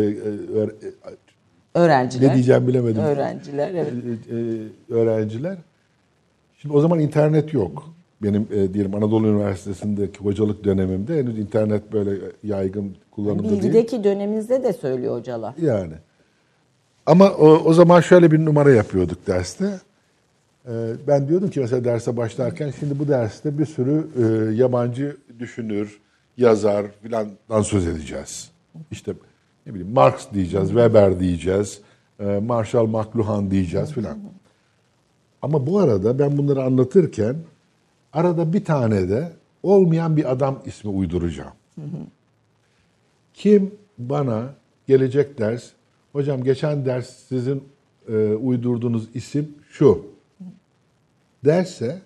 öğre- 0.54 0.74
Öğrenciler. 1.74 2.30
ne 2.30 2.34
diyeceğim 2.34 2.66
bilemedim. 2.66 3.02
Öğrenciler 3.02 3.68
evet. 3.74 3.92
E, 4.30 4.36
e, 4.36 4.94
öğrenciler. 4.94 5.56
Şimdi 6.58 6.76
o 6.76 6.80
zaman 6.80 6.98
internet 7.00 7.54
yok. 7.54 7.94
Benim 8.22 8.48
e, 8.52 8.74
diyelim 8.74 8.94
Anadolu 8.94 9.28
Üniversitesi'ndeki 9.28 10.18
hocalık 10.18 10.64
dönemimde 10.64 11.18
henüz 11.18 11.38
internet 11.38 11.92
böyle 11.92 12.10
yaygın 12.42 12.96
kullanımda 13.10 13.42
değil. 13.42 13.62
Bilgideki 13.62 14.04
döneminizde 14.04 14.62
de 14.62 14.72
söylüyor 14.72 15.18
hocalar. 15.18 15.54
Yani. 15.60 15.94
Ama 17.06 17.30
o, 17.30 17.48
o 17.48 17.72
zaman 17.72 18.00
şöyle 18.00 18.30
bir 18.30 18.44
numara 18.44 18.70
yapıyorduk 18.70 19.26
derste. 19.26 19.80
Ee, 20.68 20.70
ben 21.06 21.28
diyordum 21.28 21.50
ki 21.50 21.60
mesela 21.60 21.84
derse 21.84 22.16
başlarken 22.16 22.72
şimdi 22.80 22.98
bu 22.98 23.08
derste 23.08 23.58
bir 23.58 23.66
sürü 23.66 24.06
e, 24.16 24.54
yabancı 24.54 25.16
düşünür, 25.38 26.00
yazar 26.36 26.86
filandan 27.02 27.62
söz 27.62 27.86
edeceğiz. 27.86 28.50
İşte 28.90 29.12
ne 29.66 29.74
bileyim 29.74 29.92
Marx 29.92 30.32
diyeceğiz, 30.34 30.68
Weber 30.68 31.20
diyeceğiz, 31.20 31.80
e, 32.20 32.24
Marshall 32.24 32.86
McLuhan 32.86 33.50
diyeceğiz 33.50 33.92
filan. 33.92 34.18
Ama 35.42 35.66
bu 35.66 35.78
arada 35.78 36.18
ben 36.18 36.38
bunları 36.38 36.62
anlatırken 36.62 37.36
arada 38.12 38.52
bir 38.52 38.64
tane 38.64 39.08
de 39.08 39.32
olmayan 39.62 40.16
bir 40.16 40.32
adam 40.32 40.58
ismi 40.64 40.90
uyduracağım. 40.90 41.52
Kim 43.34 43.74
bana 43.98 44.54
gelecek 44.86 45.38
ders, 45.38 45.64
hocam 46.12 46.44
geçen 46.44 46.84
ders 46.84 47.10
sizin 47.10 47.64
e, 48.08 48.34
uydurduğunuz 48.34 49.08
isim 49.14 49.54
şu 49.70 50.06
derse 51.44 52.02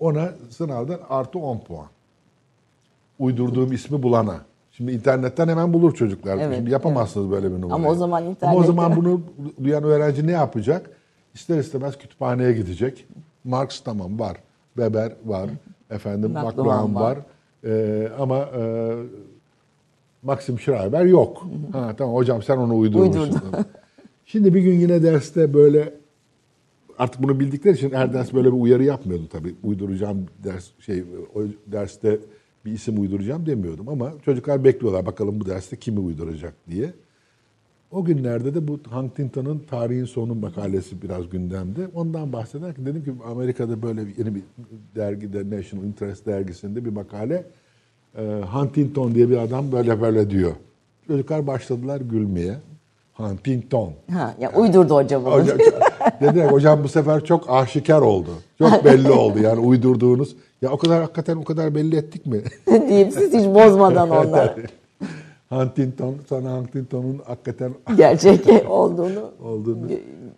ona 0.00 0.32
sınavdan 0.50 1.00
artı 1.08 1.38
10 1.38 1.58
puan. 1.58 1.86
Uydurduğum 3.18 3.72
ismi 3.72 4.02
bulana. 4.02 4.40
Şimdi 4.70 4.92
internetten 4.92 5.48
hemen 5.48 5.72
bulur 5.72 5.94
çocuklar. 5.94 6.38
Evet, 6.38 6.56
Şimdi 6.56 6.70
yapamazsınız 6.70 7.30
böyle 7.30 7.46
bir 7.50 7.60
numarayı. 7.60 7.74
Ama 7.74 7.88
o 7.88 7.94
zaman 7.94 8.36
Ama 8.42 8.54
o 8.54 8.62
zaman 8.64 8.96
bunu 8.96 9.20
duyan 9.64 9.84
öğrenci 9.84 10.26
ne 10.26 10.32
yapacak? 10.32 10.90
İster 11.34 11.58
istemez 11.58 11.98
kütüphaneye 11.98 12.52
gidecek. 12.52 13.06
Marx 13.44 13.80
tamam 13.80 14.18
var. 14.18 14.36
Weber 14.78 15.12
var. 15.24 15.50
Efendim 15.90 16.30
McLuhan 16.30 16.94
var. 16.94 17.00
var. 17.00 17.18
Ee, 17.64 18.08
ama 18.18 18.38
e, 18.38 18.94
Maxim 20.22 20.58
Schreiber 20.58 21.04
yok. 21.04 21.46
Ha, 21.72 21.94
tamam 21.98 22.14
hocam 22.14 22.42
sen 22.42 22.56
onu 22.56 22.78
uydurmuşsun. 22.78 23.40
Şimdi 24.26 24.54
bir 24.54 24.60
gün 24.60 24.72
yine 24.80 25.02
derste 25.02 25.54
böyle 25.54 25.94
artık 26.98 27.22
bunu 27.22 27.40
bildikleri 27.40 27.74
için 27.74 27.90
her 27.90 28.12
ders 28.12 28.32
böyle 28.34 28.48
bir 28.48 28.60
uyarı 28.60 28.84
yapmıyordu 28.84 29.28
tabii. 29.32 29.54
Uyduracağım 29.64 30.26
ders 30.44 30.68
şey 30.80 31.04
o 31.34 31.40
derste 31.66 32.18
bir 32.64 32.72
isim 32.72 33.00
uyduracağım 33.00 33.46
demiyordum 33.46 33.88
ama 33.88 34.12
çocuklar 34.24 34.64
bekliyorlar 34.64 35.06
bakalım 35.06 35.40
bu 35.40 35.46
derste 35.46 35.76
kimi 35.76 36.00
uyduracak 36.00 36.54
diye. 36.70 36.92
O 37.92 38.04
günlerde 38.04 38.54
de 38.54 38.68
bu 38.68 38.80
Huntington'ın 38.90 39.58
Tarihin 39.70 40.04
Sonu 40.04 40.34
makalesi 40.34 41.02
biraz 41.02 41.28
gündemde. 41.28 41.80
Ondan 41.94 42.32
bahsederken 42.32 42.86
dedim 42.86 43.04
ki 43.04 43.12
Amerika'da 43.30 43.82
böyle 43.82 44.06
bir, 44.06 44.18
yeni 44.18 44.34
bir 44.34 44.42
dergide 44.96 45.56
National 45.56 45.84
Interest 45.84 46.26
dergisinde 46.26 46.84
bir 46.84 46.90
makale. 46.90 47.44
E, 48.18 48.22
Huntington 48.52 49.14
diye 49.14 49.30
bir 49.30 49.36
adam 49.36 49.72
böyle 49.72 50.00
böyle 50.00 50.30
diyor. 50.30 50.52
Çocuklar 51.06 51.46
başladılar 51.46 52.00
gülmeye. 52.00 52.54
Huntington. 53.12 53.92
Ha, 54.12 54.34
ya 54.40 54.52
uydurdu 54.52 54.94
hoca 54.94 55.24
bunu. 55.24 55.32
Hocam, 55.32 55.58
dediler 56.20 56.46
hocam 56.46 56.84
bu 56.84 56.88
sefer 56.88 57.24
çok 57.24 57.50
aşikar 57.50 58.00
oldu. 58.00 58.30
Çok 58.58 58.84
belli 58.84 59.10
oldu 59.10 59.38
yani 59.38 59.60
uydurduğunuz. 59.60 60.36
Ya 60.62 60.70
o 60.70 60.78
kadar 60.78 61.00
hakikaten 61.02 61.36
o 61.36 61.44
kadar 61.44 61.74
belli 61.74 61.96
ettik 61.96 62.26
mi? 62.26 62.42
diyeyim 62.88 63.10
siz 63.10 63.34
hiç 63.34 63.46
bozmadan 63.46 64.10
onları. 64.26 64.66
Huntington, 65.48 66.16
sonra 66.28 66.56
Huntington'un 66.58 67.18
hakikaten 67.26 67.72
Gerçek 67.96 68.70
olduğunu. 68.70 69.32
olduğunu. 69.42 69.86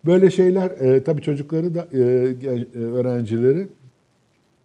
Böyle 0.06 0.30
şeyler 0.30 0.70
e, 0.70 1.04
tabii 1.04 1.22
çocukları 1.22 1.74
da 1.74 1.88
e, 1.92 1.98
e, 1.98 2.78
öğrencileri 2.78 3.68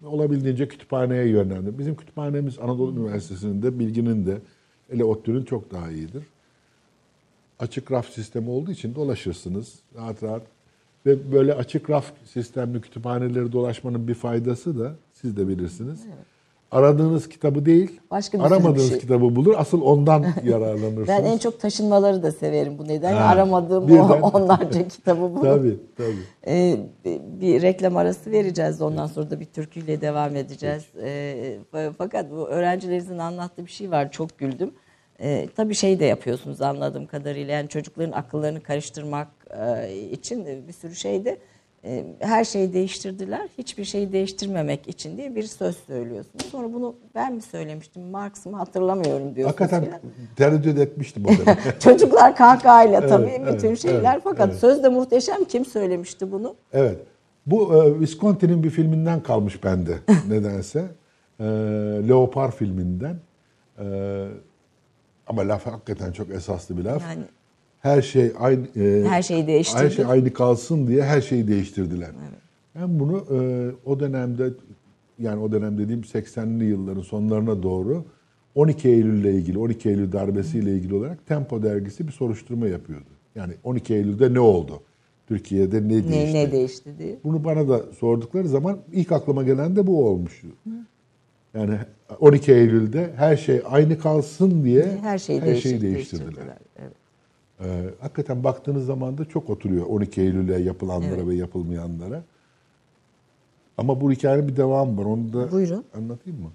olabildiğince 0.05 0.67
kütüphaneye 0.67 1.27
yönlendir. 1.27 1.77
Bizim 1.77 1.95
kütüphanemiz 1.95 2.59
Anadolu 2.59 2.99
Üniversitesi'nde 2.99 3.79
bilginin 3.79 4.25
de 4.25 4.37
ele 4.89 5.03
ODTÜ'nün 5.03 5.43
çok 5.43 5.71
daha 5.71 5.91
iyidir. 5.91 6.23
Açık 7.59 7.91
raf 7.91 8.09
sistemi 8.09 8.49
olduğu 8.49 8.71
için 8.71 8.95
dolaşırsınız 8.95 9.79
rahat 9.95 10.23
rahat. 10.23 10.41
Ve 11.05 11.31
böyle 11.31 11.53
açık 11.53 11.89
raf 11.89 12.13
sistemli 12.25 12.81
kütüphaneleri 12.81 13.51
dolaşmanın 13.51 14.07
bir 14.07 14.13
faydası 14.13 14.79
da 14.79 14.95
siz 15.13 15.37
de 15.37 15.47
bilirsiniz. 15.47 16.05
Aradığınız 16.71 17.29
kitabı 17.29 17.65
değil, 17.65 17.99
Başka 18.11 18.39
bir 18.39 18.43
aramadığınız 18.43 18.83
bir 18.85 18.89
şey. 18.89 18.99
kitabı 18.99 19.35
bulur. 19.35 19.53
Asıl 19.57 19.81
ondan 19.81 20.25
yararlanırsınız. 20.43 21.07
Ben 21.07 21.23
en 21.25 21.37
çok 21.37 21.59
taşınmaları 21.59 22.23
da 22.23 22.31
severim 22.31 22.77
bu 22.77 22.87
nedenle. 22.87 23.15
Ha, 23.19 23.25
Aramadığım 23.25 23.87
birden. 23.87 23.99
o 24.21 24.29
onlarca 24.33 24.87
kitabı 24.87 25.21
bulup. 25.21 25.43
Tabii, 25.43 25.77
tabii. 25.97 26.15
Ee, 26.47 26.77
bir- 27.41 27.61
reklam 27.61 27.97
arası 27.97 28.31
vereceğiz. 28.31 28.81
Ondan 28.81 29.07
sonra 29.07 29.29
da 29.31 29.39
bir 29.39 29.45
türküyle 29.45 30.01
devam 30.01 30.35
edeceğiz. 30.35 30.83
Ee, 31.03 31.57
fa- 31.73 31.93
fakat 31.97 32.31
bu 32.31 32.47
öğrencilerinizin 32.47 33.17
anlattığı 33.17 33.65
bir 33.65 33.71
şey 33.71 33.91
var. 33.91 34.11
Çok 34.11 34.37
güldüm. 34.37 34.71
Ee, 35.19 35.47
tabii 35.55 35.75
şey 35.75 35.99
de 35.99 36.05
yapıyorsunuz 36.05 36.61
anladığım 36.61 37.05
kadarıyla. 37.07 37.53
Yani 37.53 37.69
çocukların 37.69 38.11
akıllarını 38.11 38.61
karıştırmak 38.63 39.27
e, 39.49 39.93
için 40.11 40.45
bir 40.67 40.73
sürü 40.73 40.95
şey 40.95 41.25
de 41.25 41.37
her 42.19 42.43
şeyi 42.43 42.73
değiştirdiler. 42.73 43.47
Hiçbir 43.57 43.85
şeyi 43.85 44.11
değiştirmemek 44.11 44.87
için 44.87 45.17
diye 45.17 45.35
bir 45.35 45.43
söz 45.43 45.77
söylüyorsunuz. 45.77 46.45
Sonra 46.45 46.73
bunu 46.73 46.95
ben 47.15 47.33
mi 47.33 47.41
söylemiştim, 47.41 48.03
Marx 48.03 48.45
mı 48.45 48.57
hatırlamıyorum 48.57 49.35
diyorsunuz. 49.35 49.59
Hakikaten 49.61 49.85
filan. 49.85 49.99
tereddüt 50.35 50.79
etmiştim 50.79 51.23
o 51.25 51.27
dönem. 51.27 51.57
Çocuklar 51.79 52.35
kahkahayla 52.35 53.01
tabii 53.07 53.25
Evet, 53.39 53.53
bütün 53.55 53.67
evet, 53.67 53.79
şeyler. 53.81 54.13
evet, 54.13 54.21
Fakat 54.23 54.49
evet. 54.49 54.59
söz 54.59 54.83
de 54.83 54.89
muhteşem. 54.89 55.43
Kim 55.43 55.65
söylemişti 55.65 56.31
bunu? 56.31 56.55
evet. 56.73 56.97
Bu 57.45 57.83
e, 57.83 57.99
Visconti'nin 57.99 58.63
bir 58.63 58.69
filminden 58.69 59.23
kalmış 59.23 59.63
bende 59.63 59.97
nedense. 60.29 60.85
E, 61.39 61.43
Leopar 62.07 62.51
filminden. 62.51 63.17
E, 63.79 63.85
ama 65.27 65.47
laf 65.47 65.65
hakikaten 65.65 66.11
çok 66.11 66.29
esaslı 66.29 66.77
bir 66.77 66.83
laf. 66.83 67.01
Yani- 67.01 67.23
her 67.85 68.01
şey 68.01 68.31
aynı 68.39 68.67
e, 68.77 69.03
Her 69.09 69.21
şeyi 69.21 69.47
değiştirdi. 69.47 69.83
Her 69.83 69.89
şey 69.89 70.05
aynı 70.05 70.33
kalsın 70.33 70.87
diye 70.87 71.03
her 71.03 71.21
şeyi 71.21 71.47
değiştirdiler. 71.47 72.09
Ben 72.75 72.99
bunu 72.99 73.25
e, 73.31 73.39
o 73.85 73.99
dönemde 73.99 74.49
yani 75.19 75.41
o 75.41 75.51
dönem 75.51 75.77
dediğim 75.77 76.01
80'li 76.01 76.65
yılların 76.65 77.01
sonlarına 77.01 77.63
doğru 77.63 78.05
12 78.55 78.89
Eylül 78.89 79.19
ile 79.21 79.33
ilgili, 79.33 79.57
12 79.59 79.89
Eylül 79.89 80.11
darbesiyle 80.11 80.71
ilgili 80.71 80.95
olarak 80.95 81.27
Tempo 81.27 81.63
dergisi 81.63 82.07
bir 82.07 82.11
soruşturma 82.11 82.67
yapıyordu. 82.67 83.05
Yani 83.35 83.53
12 83.63 83.93
Eylül'de 83.93 84.33
ne 84.33 84.39
oldu? 84.39 84.79
Türkiye'de 85.27 85.83
ne 85.83 85.89
değişti? 85.89 86.11
Ne, 86.11 86.33
ne 86.33 86.51
değişti 86.51 86.89
diye. 86.99 87.19
Bunu 87.23 87.43
bana 87.43 87.69
da 87.69 87.81
sordukları 87.99 88.47
zaman 88.47 88.77
ilk 88.93 89.11
aklıma 89.11 89.43
gelen 89.43 89.75
de 89.75 89.87
bu 89.87 90.05
olmuştu. 90.07 90.47
Yani 91.53 91.77
12 92.19 92.51
Eylül'de 92.53 93.09
her 93.15 93.37
şey 93.37 93.61
aynı 93.69 93.99
kalsın 93.99 94.63
diye 94.63 94.97
Her 95.01 95.17
şeyi, 95.17 95.41
her 95.41 95.55
şeyi 95.55 95.81
değiştirdiler. 95.81 95.95
değiştirdiler. 95.95 96.57
Evet. 96.79 97.04
Ee, 97.59 97.89
hakikaten 98.01 98.43
baktığınız 98.43 98.85
zaman 98.85 99.17
da 99.17 99.25
çok 99.25 99.49
oturuyor 99.49 99.85
12 99.85 100.21
Eylül'e 100.21 100.59
yapılanlara 100.59 101.15
Evet. 101.15 101.27
ve 101.27 101.35
yapılmayanlara. 101.35 102.23
Ama 103.77 104.01
bu 104.01 104.11
hikayenin 104.11 104.47
bir 104.47 104.55
devamı 104.57 104.97
var. 105.01 105.05
Onu 105.05 105.33
da 105.33 105.51
Buyurun. 105.51 105.85
anlatayım 105.93 106.41
mı? 106.41 106.51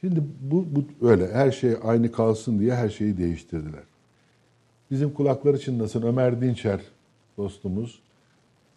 Şimdi 0.00 0.22
bu, 0.40 0.66
bu 0.70 1.08
öyle 1.08 1.32
her 1.32 1.50
şey 1.50 1.74
aynı 1.84 2.12
kalsın 2.12 2.58
diye 2.58 2.74
her 2.74 2.88
şeyi 2.88 3.18
değiştirdiler. 3.18 3.82
Bizim 4.90 5.10
kulakları 5.14 5.60
çınlasın 5.60 6.02
Ömer 6.02 6.40
Dinçer 6.40 6.80
dostumuz 7.36 8.02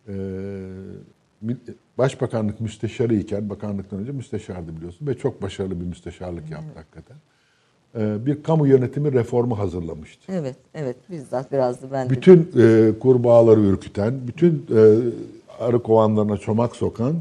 e, 0.07 0.13
başbakanlık 1.97 2.61
müsteşarı 2.61 3.15
iken 3.15 3.49
bakanlıktan 3.49 3.99
önce 3.99 4.11
müsteşardı 4.11 4.75
biliyorsun 4.77 5.07
ve 5.07 5.17
çok 5.17 5.41
başarılı 5.41 5.79
bir 5.81 5.85
müsteşarlık 5.85 6.51
yaptı 6.51 6.79
hakikaten. 6.79 7.17
E, 7.95 8.25
bir 8.25 8.43
kamu 8.43 8.67
yönetimi 8.67 9.13
reformu 9.13 9.59
hazırlamıştı. 9.59 10.31
Evet, 10.31 10.55
evet. 10.73 10.95
Bizzat 11.09 11.51
biraz 11.51 11.81
da 11.81 11.91
ben 11.91 12.09
de 12.09 12.13
Bütün 12.13 12.51
e, 12.57 12.91
kurbağaları 12.99 13.59
ürküten, 13.59 14.27
bütün 14.27 14.65
e, 14.75 14.97
arı 15.59 15.83
kovanlarına 15.83 16.37
çomak 16.37 16.75
sokan 16.75 17.15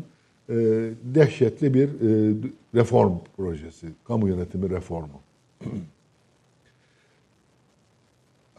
e, 0.49 0.55
dehşetli 1.03 1.75
bir 1.75 1.89
e, 1.89 2.35
reform 2.75 3.13
projesi, 3.37 3.87
kamu 4.05 4.29
yönetimi 4.29 4.71
reformu. 4.71 5.21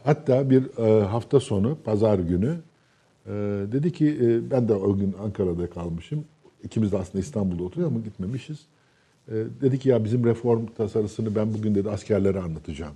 Hatta 0.04 0.50
bir 0.50 0.78
e, 0.78 1.04
hafta 1.04 1.39
sonu, 1.39 1.78
pazar 1.86 2.19
günü 2.19 2.56
e, 3.26 3.32
dedi 3.72 3.91
ki, 3.91 4.17
e, 4.22 4.52
ben 4.52 4.67
de 4.67 4.74
o 4.74 4.98
gün 4.98 5.15
Ankara'da 5.24 5.69
kalmışım. 5.69 6.26
İkimiz 6.63 6.91
de 6.91 6.98
aslında 6.98 7.19
İstanbul'da 7.19 7.63
oturuyor 7.63 7.91
ama 7.91 8.00
gitmemişiz. 8.00 8.60
E, 9.32 9.36
dedi 9.62 9.80
ki 9.80 9.89
ya 9.89 10.04
bizim 10.04 10.26
reform 10.26 10.65
tasarısını 10.78 11.36
ben 11.36 11.54
bugün 11.54 11.76
dedi 11.76 11.89
askerlere 11.89 12.39
anlatacağım. 12.39 12.94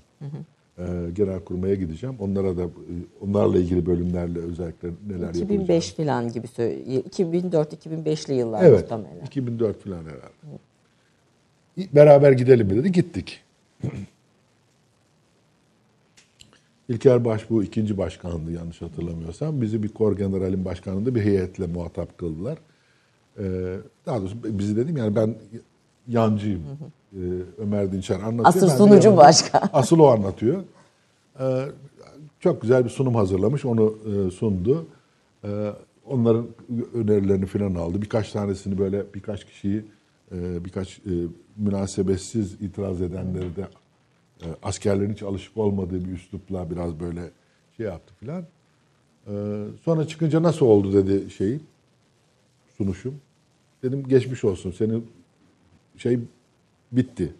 E, 0.77 0.83
Genelkurmay'a 1.15 1.75
gideceğim. 1.75 2.15
Onlara 2.19 2.57
da 2.57 2.63
e, 2.63 2.93
onlarla 3.21 3.57
ilgili 3.57 3.85
bölümlerle 3.85 4.39
özellikle 4.39 4.87
neler 5.07 5.19
yapılacak. 5.19 5.51
2005 5.51 5.93
falan 5.93 6.31
gibi 6.31 6.47
söyle 6.47 7.01
2004-2005'li 7.01 8.33
yıllar 8.33 8.63
Evet. 8.63 8.81
muhtemelen. 8.81 9.25
2004 9.25 9.83
falan 9.83 10.03
herhalde. 10.03 10.59
Beraber 11.95 12.31
gidelim 12.31 12.67
mi 12.67 12.75
dedi. 12.75 12.91
Gittik. 12.91 13.41
İlker 16.89 17.25
Başbuğ 17.25 17.63
ikinci 17.63 17.97
başkandı 17.97 18.51
yanlış 18.51 18.81
hatırlamıyorsam. 18.81 19.61
Bizi 19.61 19.83
bir 19.83 19.89
kor 19.89 20.17
generalin 20.17 20.65
başkanlığında 20.65 21.15
bir 21.15 21.21
heyetle 21.21 21.67
muhatap 21.67 22.17
kıldılar. 22.17 22.57
Ee, 23.39 23.75
daha 24.05 24.21
doğrusu 24.21 24.37
bizi 24.43 24.75
dedim 24.75 24.97
yani 24.97 25.15
ben 25.15 25.35
yancıyım. 26.07 26.61
Ee, 27.13 27.17
Ömer 27.57 27.91
Dinçer 27.91 28.15
anlatıyor. 28.15 28.45
Asıl 28.45 28.67
ben 28.67 28.75
sunucu 28.75 29.17
başka. 29.17 29.57
Asıl 29.73 29.99
o 29.99 30.07
anlatıyor. 30.07 30.63
Ee, 31.39 31.65
çok 32.39 32.61
güzel 32.61 32.85
bir 32.85 32.89
sunum 32.89 33.15
hazırlamış. 33.15 33.65
Onu 33.65 33.97
e, 34.05 34.31
sundu. 34.31 34.87
Ee, 35.43 35.69
onların 36.05 36.47
önerilerini 36.93 37.45
falan 37.45 37.75
aldı. 37.75 38.01
Birkaç 38.01 38.31
tanesini 38.31 38.77
böyle 38.77 39.13
birkaç 39.13 39.45
kişiyi 39.45 39.85
e, 40.31 40.65
birkaç 40.65 40.99
e, 40.99 41.11
münasebetsiz 41.57 42.53
itiraz 42.53 43.01
edenleri 43.01 43.55
de 43.55 43.67
e, 44.41 44.47
askerlerin 44.63 45.13
hiç 45.13 45.23
alışık 45.23 45.57
olmadığı 45.57 46.05
bir 46.05 46.11
üslupla 46.11 46.71
biraz 46.71 46.99
böyle 46.99 47.29
şey 47.77 47.85
yaptı 47.85 48.13
filan. 48.19 48.43
Ee, 49.27 49.65
sonra 49.83 50.07
çıkınca 50.07 50.43
nasıl 50.43 50.65
oldu 50.65 50.93
dedi 50.93 51.31
şey 51.31 51.59
sunuşum. 52.77 53.15
Dedim 53.83 54.03
geçmiş 54.07 54.43
olsun 54.43 54.71
senin 54.71 55.07
şey 56.03 56.19
bitti. 56.91 57.33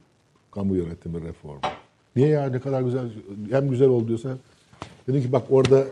Kamu 0.52 0.76
yönetimi 0.76 1.22
reformu. 1.22 1.60
Niye 2.16 2.28
ya 2.28 2.50
ne 2.50 2.60
kadar 2.60 2.82
güzel 2.82 3.12
hem 3.50 3.70
güzel 3.70 3.88
oldu 3.88 4.08
diyorsan. 4.08 4.40
Dedim 5.08 5.22
ki 5.22 5.32
bak 5.32 5.44
orada 5.50 5.84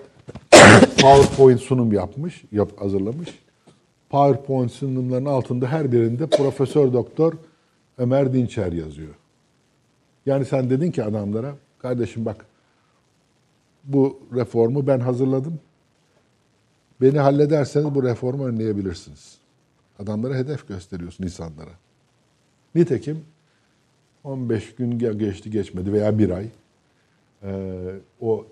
PowerPoint 1.01 1.61
sunum 1.61 1.93
yapmış, 1.93 2.43
yap, 2.51 2.81
hazırlamış. 2.81 3.29
PowerPoint 4.09 4.71
sunumlarının 4.71 5.29
altında 5.29 5.67
her 5.67 5.91
birinde 5.91 6.27
Profesör 6.27 6.93
Doktor 6.93 7.33
Ömer 7.97 8.33
Dinçer 8.33 8.71
yazıyor. 8.71 9.15
Yani 10.25 10.45
sen 10.45 10.69
dedin 10.69 10.91
ki 10.91 11.03
adamlara, 11.03 11.55
kardeşim 11.79 12.25
bak 12.25 12.45
bu 13.83 14.19
reformu 14.35 14.87
ben 14.87 14.99
hazırladım. 14.99 15.59
Beni 17.01 17.19
hallederseniz 17.19 17.95
bu 17.95 18.03
reformu 18.03 18.45
önleyebilirsiniz. 18.45 19.37
Adamlara 19.99 20.35
hedef 20.35 20.67
gösteriyorsun 20.67 21.23
insanlara. 21.23 21.71
Nitekim 22.75 23.19
15 24.23 24.75
gün 24.75 24.99
ge- 24.99 25.17
geçti 25.17 25.51
geçmedi 25.51 25.93
veya 25.93 26.17
bir 26.19 26.29
ay. 26.29 26.45
Ee, 27.43 27.73
o 28.21 28.45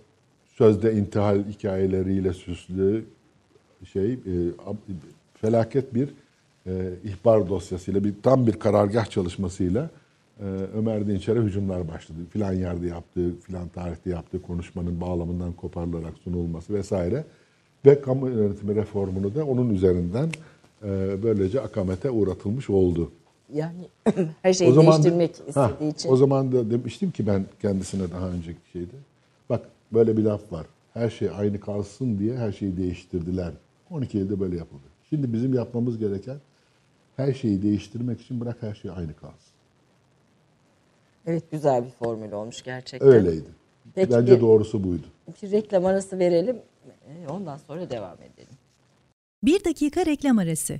sözde 0.47 0.93
intihal 0.93 1.43
hikayeleriyle 1.43 2.33
süslü 2.33 3.05
şey 3.93 4.13
e, 4.13 4.17
felaket 5.33 5.93
bir 5.93 6.09
e, 6.67 6.71
ihbar 7.03 7.49
dosyasıyla 7.49 8.03
bir 8.03 8.13
tam 8.23 8.47
bir 8.47 8.53
karargah 8.53 9.05
çalışmasıyla 9.05 9.89
e, 10.39 10.43
Ömer 10.75 11.07
Dinçer'e 11.07 11.39
hücumlar 11.39 11.87
başladı. 11.87 12.17
Filan 12.29 12.53
yerde 12.53 12.87
yaptığı, 12.87 13.39
filan 13.39 13.67
tarihte 13.67 14.09
yaptığı 14.09 14.41
konuşmanın 14.41 15.01
bağlamından 15.01 15.53
koparılarak 15.53 16.13
sunulması 16.23 16.73
vesaire. 16.73 17.23
Ve 17.85 18.01
kamu 18.01 18.29
yönetimi 18.29 18.75
reformunu 18.75 19.35
da 19.35 19.45
onun 19.45 19.69
üzerinden 19.73 20.29
e, 20.83 21.17
böylece 21.23 21.61
akamete 21.61 22.09
uğratılmış 22.09 22.69
oldu. 22.69 23.11
Yani 23.53 23.87
her 24.41 24.53
şeyi 24.53 24.75
da- 24.75 24.81
değiştirmek 24.81 25.35
Ha, 25.55 25.69
istediği 25.71 25.91
için. 25.93 26.09
O 26.11 26.15
zaman 26.15 26.51
da 26.51 26.71
demiştim 26.71 27.11
ki 27.11 27.27
ben 27.27 27.45
kendisine 27.61 28.11
daha 28.11 28.29
önceki 28.29 28.59
şeyde. 28.73 28.95
Bak 29.49 29.61
böyle 29.93 30.17
bir 30.17 30.23
laf 30.23 30.51
var. 30.51 30.65
Her 30.93 31.09
şey 31.09 31.29
aynı 31.37 31.59
kalsın 31.59 32.19
diye 32.19 32.37
her 32.37 32.51
şeyi 32.51 32.77
değiştirdiler. 32.77 33.51
12 33.91 34.17
Eylül'de 34.17 34.39
böyle 34.39 34.57
yapıldı. 34.57 34.83
Şimdi 35.09 35.33
bizim 35.33 35.53
yapmamız 35.53 35.97
gereken 35.97 36.37
her 37.17 37.33
şeyi 37.33 37.61
değiştirmek 37.61 38.21
için 38.21 38.41
bırak 38.41 38.57
her 38.61 38.75
şey 38.75 38.91
aynı 38.91 39.13
kalsın. 39.15 39.53
Evet 41.27 41.51
güzel 41.51 41.85
bir 41.85 41.89
formül 41.89 42.31
olmuş 42.31 42.61
gerçekten. 42.63 43.09
Öyleydi. 43.09 43.45
Peki 43.95 44.11
Bence 44.11 44.35
bir- 44.35 44.41
doğrusu 44.41 44.83
buydu. 44.83 45.03
Bir 45.43 45.51
reklam 45.51 45.85
arası 45.85 46.19
verelim. 46.19 46.57
e, 47.07 47.27
Ondan 47.27 47.57
sonra 47.57 47.89
devam 47.89 48.17
edelim. 48.17 48.53
Bir 49.43 49.63
dakika 49.65 50.05
reklam 50.05 50.37
arası. 50.37 50.79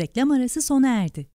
Reklam 0.00 0.30
arası 0.30 0.62
sona 0.62 0.88
erdi. 0.88 1.31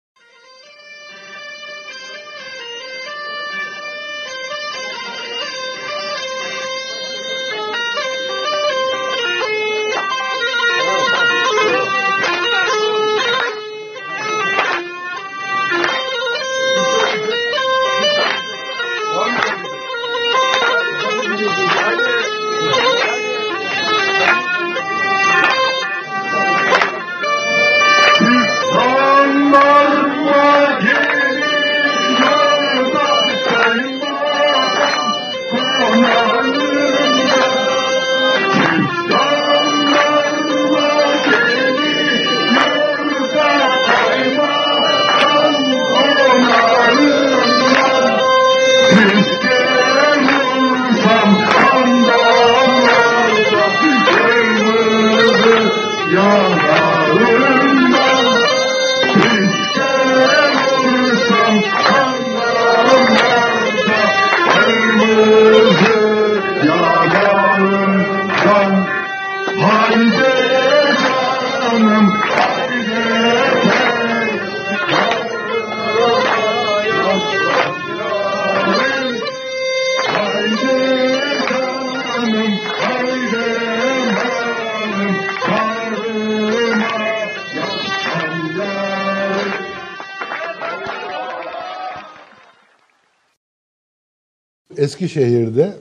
Eskişehir'de 94.78 95.74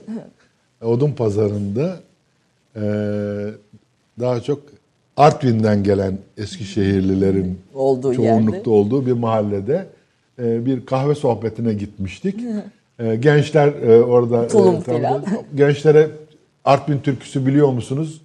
odun 0.83 1.11
pazarında 1.11 1.99
e, 2.75 2.81
daha 4.19 4.39
çok 4.41 4.59
Artvin'den 5.17 5.83
gelen 5.83 6.17
Eskişehirlilerin 6.37 7.59
Olduğu 7.73 8.13
çoğunlukta 8.15 8.57
yerde. 8.57 8.69
olduğu 8.69 9.05
bir 9.05 9.11
mahallede 9.11 9.85
e, 10.39 10.65
bir 10.65 10.85
kahve 10.85 11.15
sohbetine 11.15 11.73
gitmiştik. 11.73 12.39
E, 12.99 13.15
gençler 13.15 13.67
e, 13.67 14.03
orada 14.03 14.47
Tulum 14.47 14.75
e, 14.75 14.83
tam- 14.83 15.21
gençlere 15.55 16.09
Artvin 16.65 16.99
türküsü 16.99 17.45
biliyor 17.45 17.67
musunuz? 17.67 18.21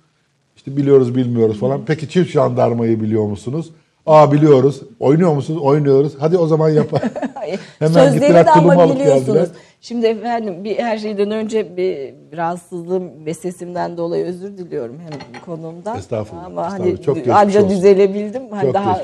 İşte 0.57 0.77
biliyoruz 0.77 1.17
bilmiyoruz 1.17 1.61
falan. 1.61 1.81
Peki 1.87 2.09
çift 2.09 2.31
jandarmayı 2.31 3.01
biliyor 3.01 3.25
musunuz? 3.27 3.71
Aa 4.07 4.33
biliyoruz. 4.33 4.81
Oynuyor 5.01 5.35
musunuz? 5.35 5.63
Oynuyoruz. 5.63 6.13
Hadi 6.19 6.39
o 6.39 6.47
zaman 6.47 6.69
yapalım. 6.69 7.09
Hemen 7.79 7.93
Sözleri 7.93 8.15
gittiler, 8.21 8.47
de 8.47 8.51
ama 8.51 8.95
biliyorsunuz. 8.95 9.27
geldiler. 9.27 9.49
Şimdi 9.83 10.07
efendim 10.07 10.65
bir 10.65 10.79
her 10.79 10.99
şeyden 10.99 11.31
önce 11.31 11.77
bir 11.77 12.15
rahatsızlığım 12.37 13.27
ve 13.27 13.35
sesimden 13.35 13.97
dolayı 13.97 14.25
özür 14.25 14.59
diliyorum 14.59 14.99
hem 15.01 15.41
konumdan. 15.41 15.99
Estağfurullah, 15.99 16.45
Ama 16.45 16.63
hani 16.73 16.73
estağfurullah. 16.89 17.05
Çok 17.05 17.17
geçmiş 17.17 17.35
anca 17.37 17.65
olsun. 17.65 17.77
düzelebildim. 17.77 18.51
Hani 18.51 18.63
Çok 18.63 18.75
daha 18.75 19.03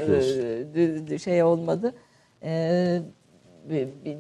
e, 1.14 1.18
şey 1.18 1.42
olmadı. 1.42 1.94
Ee, 2.42 2.98
bir- 3.70 3.88
bir- 4.04 4.16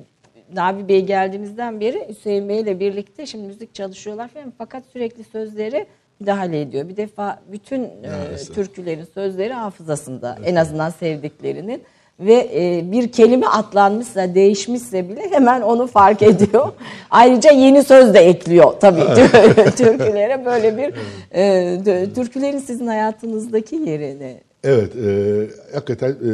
Nabi 0.54 0.88
Bey 0.88 1.04
geldiğimizden 1.06 1.80
beri 1.80 2.08
Hüseyin 2.08 2.48
Bey 2.48 2.60
ile 2.60 2.80
birlikte 2.80 3.26
şimdi 3.26 3.46
müzik 3.46 3.74
çalışıyorlar 3.74 4.28
falan 4.28 4.52
fakat 4.58 4.84
sürekli 4.92 5.24
sözleri 5.24 5.86
müdahale 6.20 6.60
ediyor. 6.60 6.88
Bir 6.88 6.96
defa 6.96 7.40
bütün 7.52 7.82
e, 7.82 8.36
türkülerin 8.54 9.04
sözleri 9.04 9.52
hafızasında 9.52 10.38
en 10.44 10.54
azından 10.56 10.90
sevdiklerinin 10.90 11.82
ve 12.20 12.50
e, 12.54 12.92
bir 12.92 13.12
kelime 13.12 13.46
atlanmışsa 13.46 14.34
değişmişse 14.34 15.08
bile 15.08 15.30
hemen 15.30 15.60
onu 15.60 15.86
fark 15.86 16.22
ediyor. 16.22 16.72
Ayrıca 17.10 17.50
yeni 17.50 17.84
söz 17.84 18.14
de 18.14 18.18
ekliyor 18.18 18.72
tabii 18.80 19.00
türkülere 19.76 20.44
böyle 20.44 20.76
bir 20.76 20.94
e, 21.34 22.12
türkülerin 22.14 22.58
sizin 22.58 22.86
hayatınızdaki 22.86 23.76
yerini. 23.76 24.40
Evet, 24.64 24.96
e, 24.96 25.46
hakikaten 25.74 26.10
e, 26.10 26.32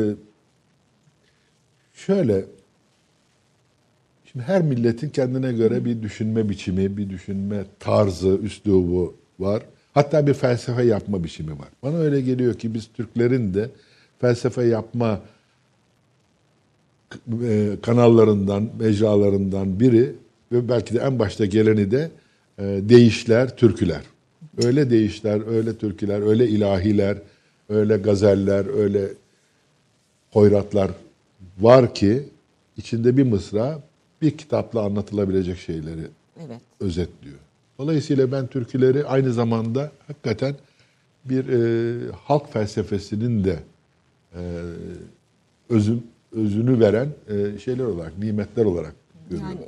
şöyle, 1.95 2.45
şimdi 4.24 4.45
her 4.45 4.62
milletin 4.62 5.09
kendine 5.09 5.53
göre 5.53 5.85
bir 5.85 6.03
düşünme 6.03 6.49
biçimi, 6.49 6.97
bir 6.97 7.11
düşünme 7.11 7.64
tarzı, 7.80 8.28
üslubu 8.28 9.14
var. 9.39 9.62
Hatta 9.95 10.26
bir 10.26 10.35
felsefe 10.35 10.82
yapma 10.82 11.24
biçimi 11.24 11.53
var. 11.53 11.68
Bana 11.82 11.99
öyle 11.99 12.20
geliyor 12.20 12.55
ki 12.55 12.74
biz 12.74 12.89
Türklerin 12.95 13.55
de 13.55 13.70
felsefe 14.20 14.64
yapma 14.64 15.20
kanallarından, 17.83 18.69
mecralarından 18.79 19.81
biri 19.81 20.13
ve 20.53 20.69
belki 20.69 20.95
de 20.95 20.99
en 20.99 21.19
başta 21.19 21.45
geleni 21.45 21.91
de 21.91 22.11
e, 22.59 22.63
deyişler, 22.63 23.57
türküler. 23.57 24.03
Öyle 24.65 24.91
deyişler, 24.91 25.47
öyle 25.57 25.77
türküler, 25.77 26.21
öyle 26.21 26.49
ilahiler, 26.49 27.19
öyle 27.69 27.97
gazeller, 27.97 28.79
öyle 28.79 29.09
hoyratlar 30.31 30.91
var 31.61 31.95
ki 31.95 32.23
içinde 32.77 33.17
bir 33.17 33.23
mısra 33.23 33.83
bir 34.23 34.31
kitapla 34.31 34.81
anlatılabilecek 34.83 35.59
şeyleri 35.59 36.07
Evet. 36.47 36.61
özetliyor. 36.81 37.37
Dolayısıyla 37.79 38.33
ben 38.33 38.47
türküleri 38.47 39.07
aynı 39.07 39.33
zamanda 39.33 39.93
hakikaten 40.07 40.55
bir 41.25 41.49
e, 41.49 42.13
halk 42.13 42.53
felsefesinin 42.53 43.45
de 43.45 43.59
e, 44.35 44.41
özün, 45.69 46.07
özünü 46.35 46.80
veren 46.80 47.09
e, 47.28 47.59
şeyler 47.59 47.85
olarak, 47.85 48.18
nimetler 48.18 48.64
olarak 48.64 48.95
görüyorum. 49.30 49.59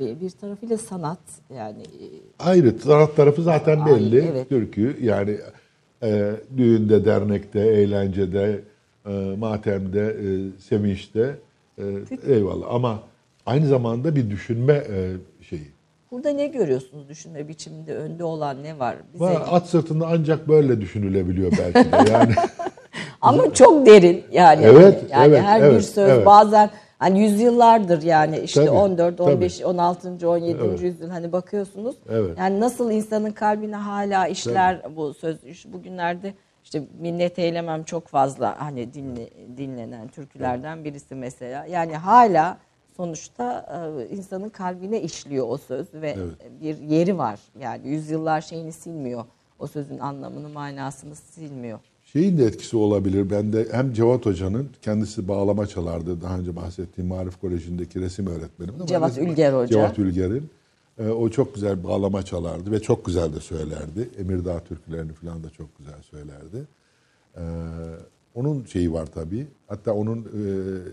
Yani 0.00 0.20
bir, 0.20 0.30
tarafıyla 0.30 0.78
sanat 0.78 1.18
yani 1.56 1.82
e, 1.82 2.06
Ayrı 2.38 2.78
sanat 2.78 3.16
tarafı 3.16 3.42
zaten 3.42 3.80
Ayrı, 3.80 3.96
belli. 3.96 4.28
evet. 4.32 4.48
Türkü 4.48 4.96
yani 5.02 5.38
e, 6.02 6.32
düğünde, 6.56 7.04
dernekte, 7.04 7.60
eğlencede, 7.60 8.60
e, 9.06 9.10
matemde, 9.38 10.06
e, 10.06 10.60
sevinçte 10.60 11.36
e, 11.78 11.84
eyvallah. 12.26 12.66
Ama 12.70 13.02
aynı 13.46 13.66
zamanda 13.66 14.16
bir 14.16 14.30
düşünme 14.30 14.72
e, 14.72 15.12
şeyi. 15.44 15.68
burada 16.10 16.30
ne 16.30 16.46
görüyorsunuz 16.46 17.08
düşünme 17.08 17.48
biçiminde 17.48 17.94
önde 17.94 18.24
olan 18.24 18.62
ne 18.62 18.78
var? 18.78 18.96
Bize 19.14 19.24
At 19.24 19.68
sırtında 19.68 20.06
ancak 20.06 20.48
böyle 20.48 20.80
düşünülebiliyor 20.80 21.52
belki 21.58 21.92
de. 21.92 22.12
Yani 22.12 22.34
Ama 23.20 23.54
çok 23.54 23.86
derin 23.86 24.24
yani. 24.32 24.64
Evet, 24.64 25.04
yani 25.10 25.26
evet, 25.26 25.42
her 25.42 25.62
bir 25.62 25.66
evet, 25.66 25.84
söz 25.84 26.10
evet. 26.10 26.26
bazen 26.26 26.70
hani 26.98 27.20
yüzyıllardır 27.20 28.02
yani 28.02 28.38
işte 28.38 28.66
Tabii, 28.66 28.76
14, 28.76 29.20
15, 29.20 29.58
tabii. 29.58 29.66
16. 29.66 30.28
17. 30.28 30.58
Evet. 30.64 30.82
yüzyıl 30.82 31.10
hani 31.10 31.32
bakıyorsunuz. 31.32 31.96
Evet. 32.10 32.38
Yani 32.38 32.60
nasıl 32.60 32.90
insanın 32.90 33.30
kalbine 33.30 33.76
hala 33.76 34.26
işler 34.26 34.82
bu 34.96 35.14
söz 35.14 35.36
bugünlerde 35.64 36.34
işte 36.64 36.82
minnet 37.00 37.38
eylemem 37.38 37.84
çok 37.84 38.08
fazla 38.08 38.60
hani 38.60 38.94
dinle, 38.94 39.30
dinlenen 39.56 40.08
türkülerden 40.08 40.84
birisi 40.84 41.14
mesela. 41.14 41.66
Yani 41.66 41.96
hala 41.96 42.58
sonuçta 42.96 43.66
e, 44.00 44.14
insanın 44.14 44.48
kalbine 44.48 45.00
işliyor 45.00 45.48
o 45.48 45.56
söz 45.56 45.94
ve 45.94 46.16
bir 46.60 46.78
yeri 46.78 47.18
var. 47.18 47.40
Yani 47.60 47.88
yüzyıllar 47.88 48.40
şeyini 48.40 48.72
silmiyor. 48.72 49.24
O 49.58 49.66
sözün 49.66 49.98
anlamını, 49.98 50.48
manasını 50.48 51.16
silmiyor. 51.16 51.78
Şeyin 52.12 52.38
de 52.38 52.44
etkisi 52.44 52.76
olabilir. 52.76 53.30
Ben 53.30 53.52
de 53.52 53.68
hem 53.72 53.92
Cevat 53.92 54.26
Hoca'nın 54.26 54.68
kendisi 54.82 55.28
bağlama 55.28 55.66
çalardı. 55.66 56.20
Daha 56.20 56.38
önce 56.38 56.56
bahsettiğim 56.56 57.08
Marif 57.08 57.40
Koleji'ndeki 57.40 58.00
resim 58.00 58.26
öğretmenim. 58.26 58.74
Ama 58.74 58.86
Cevat 58.86 59.10
resim- 59.10 59.30
Ülger 59.32 59.52
Hoca. 59.52 59.66
Cevat 59.66 59.98
Ülger'in. 59.98 60.50
E, 60.98 61.08
o 61.08 61.28
çok 61.28 61.54
güzel 61.54 61.84
bağlama 61.84 62.22
çalardı 62.22 62.70
ve 62.70 62.80
çok 62.80 63.04
güzel 63.04 63.32
de 63.34 63.40
söylerdi. 63.40 64.08
Emirdağ 64.18 64.60
türkülerini 64.60 65.12
falan 65.12 65.44
da 65.44 65.50
çok 65.50 65.78
güzel 65.78 66.02
söylerdi. 66.02 66.64
E, 67.36 67.42
onun 68.34 68.64
şeyi 68.64 68.92
var 68.92 69.06
tabii. 69.06 69.46
Hatta 69.66 69.92
onun 69.94 70.18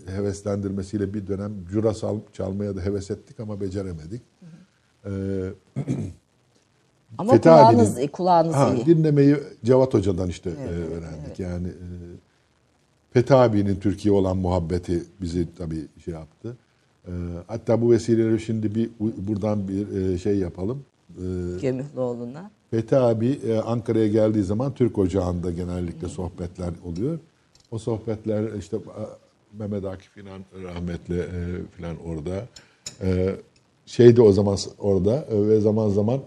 e, 0.06 0.12
heveslendirmesiyle 0.12 1.14
bir 1.14 1.26
dönem 1.26 1.52
cura 1.70 1.92
çalmaya 2.32 2.76
da 2.76 2.80
heves 2.80 3.10
ettik 3.10 3.40
ama 3.40 3.60
beceremedik. 3.60 4.22
E, 5.04 5.10
Ama 7.18 7.32
Fethi 7.32 7.42
kulağınız, 7.42 7.98
abinin- 7.98 8.08
kulağınız 8.10 8.54
Ha, 8.54 8.74
iyi. 8.74 8.86
dinlemeyi 8.86 9.36
Cevat 9.64 9.94
Hoca'dan 9.94 10.28
işte 10.28 10.50
e, 10.50 10.68
öğrendik. 10.68 11.38
Yani 11.38 11.66
e, 11.68 11.86
Fethi 13.12 13.34
abinin 13.34 13.76
Türkiye 13.76 14.14
olan 14.14 14.36
muhabbeti 14.36 15.02
bizi 15.20 15.48
tabii 15.58 15.86
şey 16.04 16.14
yaptı. 16.14 16.56
E, 17.06 17.12
hatta 17.46 17.80
bu 17.82 17.90
vesileyle 17.90 18.38
şimdi 18.38 18.74
bir 18.74 18.90
buradan 19.18 19.68
bir 19.68 19.96
e, 19.96 20.18
şey 20.18 20.38
yapalım. 20.38 20.84
E, 21.10 21.22
Gömühlüoğlu'na. 21.62 22.50
Fethi 22.70 22.96
abi 22.96 23.40
e, 23.48 23.56
Ankara'ya 23.58 24.08
geldiği 24.08 24.42
zaman 24.44 24.74
Türk 24.74 24.98
Ocağı'nda 24.98 25.50
genellikle 25.50 26.08
sohbetler 26.08 26.70
oluyor. 26.84 27.18
O 27.70 27.78
sohbetler 27.78 28.52
işte 28.58 28.76
Mehmet 29.58 29.84
Akif 29.84 30.16
İnan 30.16 30.40
rahmetli 30.62 31.18
e, 31.18 31.26
filan 31.76 31.96
orada. 32.06 32.46
E, 33.02 33.34
şeydi 33.86 34.22
o 34.22 34.32
zaman 34.32 34.56
orada 34.78 35.24
e, 35.30 35.48
ve 35.48 35.60
zaman 35.60 35.88
zaman 35.88 36.20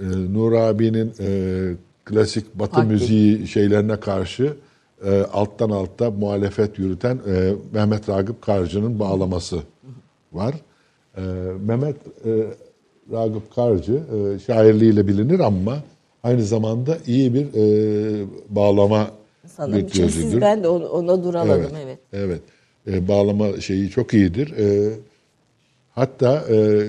e, 0.00 0.04
Nur 0.32 0.52
abinin 0.52 1.12
e, 1.20 1.72
klasik 2.04 2.54
Batı 2.54 2.72
Taklit. 2.72 2.90
müziği 2.90 3.46
şeylerine 3.46 4.00
karşı 4.00 4.56
e, 5.04 5.22
alttan 5.22 5.70
altta 5.70 6.10
muhalefet 6.10 6.78
yürüten 6.78 7.20
e, 7.28 7.54
Mehmet 7.72 8.08
Ragıp 8.08 8.42
Karcı'nın 8.42 8.98
bağlaması 8.98 9.58
var. 10.32 10.54
E, 11.16 11.20
Mehmet 11.66 11.96
e, 12.24 12.30
Ragıp 13.12 13.54
Karcı 13.54 13.92
e, 13.94 14.38
şairliğiyle 14.38 15.06
bilinir 15.06 15.40
ama 15.40 15.76
aynı 16.22 16.42
zamanda 16.42 16.98
iyi 17.06 17.34
bir 17.34 17.46
e, 17.54 18.26
bağlama 18.48 19.10
virtüözüdür. 19.60 20.40
ben 20.40 20.62
de 20.62 20.68
ona, 20.68 20.86
ona 20.86 21.24
duraladım 21.24 21.76
evet. 21.84 21.98
Evet. 22.12 22.40
Evet. 22.86 23.04
E, 23.04 23.08
bağlama 23.08 23.60
şeyi 23.60 23.90
çok 23.90 24.14
iyidir. 24.14 24.52
E, 24.58 24.92
hatta 25.90 26.44
e, 26.50 26.88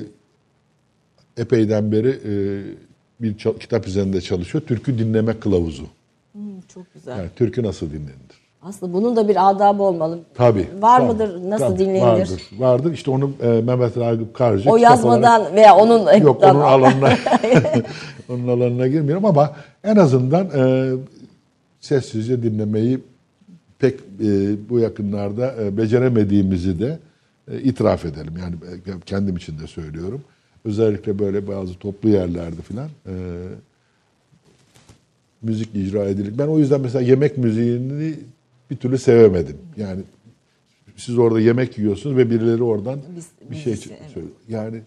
epeyden 1.38 1.92
beri 1.92 2.10
e, 2.10 2.34
bir 3.22 3.38
kitap 3.38 3.88
üzerinde 3.88 4.22
çalışıyor. 4.22 4.64
Türkü 4.68 5.00
dinleme 5.00 5.40
kılavuzu. 5.40 5.86
Hmm, 6.32 6.62
çok 6.74 6.94
güzel. 6.94 7.18
Yani 7.18 7.30
türkü 7.36 7.64
nasıl 7.64 7.92
dinlenir? 7.92 8.46
Aslında 8.62 8.94
bunun 8.94 9.16
da 9.16 9.28
bir 9.28 9.50
adabı 9.50 9.84
olmalı. 9.84 10.20
Tabii. 10.34 10.68
Var 10.80 11.00
Tabii, 11.00 11.12
mıdır? 11.14 11.50
Nasıl 11.50 11.66
tabii, 11.66 11.80
dinlenilir? 11.80 12.02
Vardır. 12.02 12.42
Vardır. 12.58 12.94
İşte 12.94 13.12
onu 13.12 13.32
e, 13.44 13.48
Mehmet 13.48 13.98
Ragıp 13.98 14.34
Karcı 14.34 14.70
O 14.70 14.78
yazmadan 14.78 15.42
olarak- 15.42 15.56
veya 15.56 15.76
onun 15.76 16.18
Yok 16.18 16.44
onun 16.44 16.62
alanına 16.62 17.10
onun 18.30 18.48
alanına 18.48 18.88
girmiyorum 18.88 19.26
ama 19.26 19.56
en 19.84 19.96
azından 19.96 20.50
e, 20.56 20.94
sessizce 21.82 22.44
dinlemeyi 22.44 23.00
pek 23.80 24.00
e, 24.00 24.56
bu 24.70 24.80
yakınlarda 24.80 25.54
e, 25.64 25.78
beceremediğimizi 25.78 26.80
de 26.80 27.00
e, 27.52 27.60
itiraf 27.62 28.06
edelim. 28.06 28.34
Yani 28.40 28.56
e, 28.56 29.00
kendim 29.06 29.36
için 29.38 29.60
de 29.60 29.68
söylüyorum. 29.68 30.22
Özellikle 30.66 31.20
böyle 31.20 31.48
bazı 31.48 31.74
toplu 31.74 32.10
yerlerde 32.10 32.62
filan 32.62 32.90
e, 33.08 33.14
müzik 35.42 35.76
icra 35.76 36.06
edilir. 36.06 36.34
Ben 36.38 36.48
o 36.48 36.60
yüzden 36.60 36.82
mesela 36.82 37.02
yemek 37.02 37.38
müziğini 37.38 38.14
bir 38.72 38.76
türlü 38.76 38.98
sevemedim. 38.98 39.58
Yani 39.78 40.02
siz 40.96 41.18
orada 41.18 41.40
yemek 41.40 41.78
yiyorsunuz 41.78 42.18
ve 42.18 42.30
birileri 42.30 42.64
oradan 42.64 43.00
Biz- 43.16 43.52
bir 43.52 43.56
şey 43.56 43.74
evet. 43.74 44.00
söylüyor. 44.14 44.34
Yani 44.50 44.82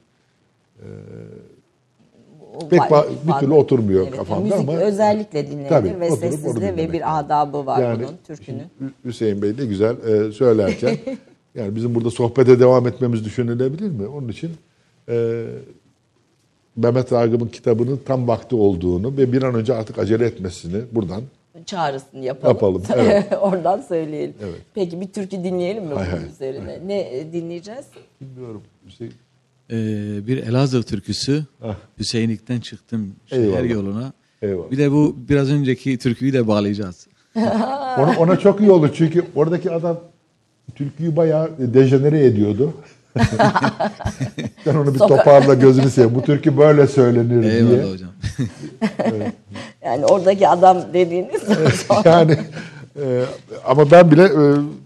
O 2.56 2.68
pek 2.68 2.92
var- 2.92 3.06
bir 3.28 3.32
türlü 3.32 3.52
oturmuyor 3.52 4.02
Evet, 4.02 4.16
kafamda 4.16 4.44
müzik 4.56 4.68
ama 4.68 4.78
özellikle 4.78 5.50
dinlenir 5.50 5.68
Tabii, 5.68 6.00
ve 6.00 6.10
sessizde 6.10 6.76
ve 6.76 6.92
bir 6.92 7.18
adabı 7.18 7.66
var 7.66 7.82
yani 7.82 7.98
bunun 8.02 8.16
türkünün. 8.26 8.62
Hüseyin 9.04 9.42
Bey 9.42 9.58
de 9.58 9.66
güzel 9.66 9.96
e, 10.08 10.32
söylerken 10.32 10.96
yani 11.54 11.76
bizim 11.76 11.94
burada 11.94 12.10
sohbete 12.10 12.60
devam 12.60 12.86
etmemiz 12.86 13.24
düşünülebilir 13.24 13.90
mi? 13.90 14.06
Onun 14.06 14.28
için 14.28 14.50
e, 15.08 15.44
Mehmet 16.76 17.12
Ragıp'ın 17.12 17.48
kitabının 17.48 18.00
tam 18.06 18.28
vakti 18.28 18.54
olduğunu 18.54 19.16
ve 19.16 19.32
bir 19.32 19.42
an 19.42 19.54
önce 19.54 19.74
artık 19.74 19.98
acele 19.98 20.26
etmesini 20.26 20.82
buradan 20.92 21.22
Çağrısını 21.66 22.24
yapalım. 22.24 22.54
Yapalım, 22.54 22.82
evet. 22.96 23.32
Oradan 23.40 23.80
söyleyelim. 23.80 24.34
Evet. 24.42 24.60
Peki 24.74 25.00
bir 25.00 25.06
türkü 25.12 25.36
dinleyelim 25.44 25.84
mi 25.84 25.94
Hay 25.94 26.06
bunun 26.06 26.16
hay. 26.20 26.28
üzerine? 26.30 26.80
Ne 26.86 27.18
e, 27.18 27.32
dinleyeceğiz? 27.32 27.84
bilmiyorum 28.20 28.62
Hüseyin 28.86 29.14
Ee, 29.70 30.26
bir 30.26 30.36
Elazığ 30.36 30.82
türküsü. 30.82 31.44
Ah. 31.62 31.76
Hüseyinlik'ten 31.98 32.60
çıktım 32.60 33.14
şehir 33.26 33.64
yoluna. 33.64 34.12
Eyvallah. 34.42 34.70
Bir 34.70 34.78
de 34.78 34.92
bu 34.92 35.16
biraz 35.28 35.50
önceki 35.50 35.98
türküyü 35.98 36.32
de 36.32 36.48
bağlayacağız. 36.48 37.06
Ona, 37.98 38.14
ona 38.18 38.38
çok 38.38 38.60
iyi 38.60 38.70
oldu 38.70 38.90
çünkü 38.94 39.24
oradaki 39.34 39.70
adam 39.70 40.00
türküyü 40.74 41.16
bayağı 41.16 41.50
dejenere 41.58 42.24
ediyordu. 42.24 42.72
Sen 44.64 44.74
onu 44.74 44.94
bir 44.94 44.98
Soka- 44.98 45.08
toparla 45.08 45.54
gözünü 45.54 45.90
seveyim. 45.90 46.14
Bu 46.14 46.22
türkü 46.22 46.58
böyle 46.58 46.86
söylenir 46.86 47.42
diye. 47.42 47.52
Eyvallah 47.54 47.92
hocam. 47.92 48.10
Yani 49.84 50.06
oradaki 50.06 50.48
adam 50.48 50.78
dediğiniz 50.94 51.42
yani 52.04 52.36
e, 52.96 53.22
ama 53.66 53.90
ben 53.90 54.10
bile 54.10 54.24
e, 54.24 54.40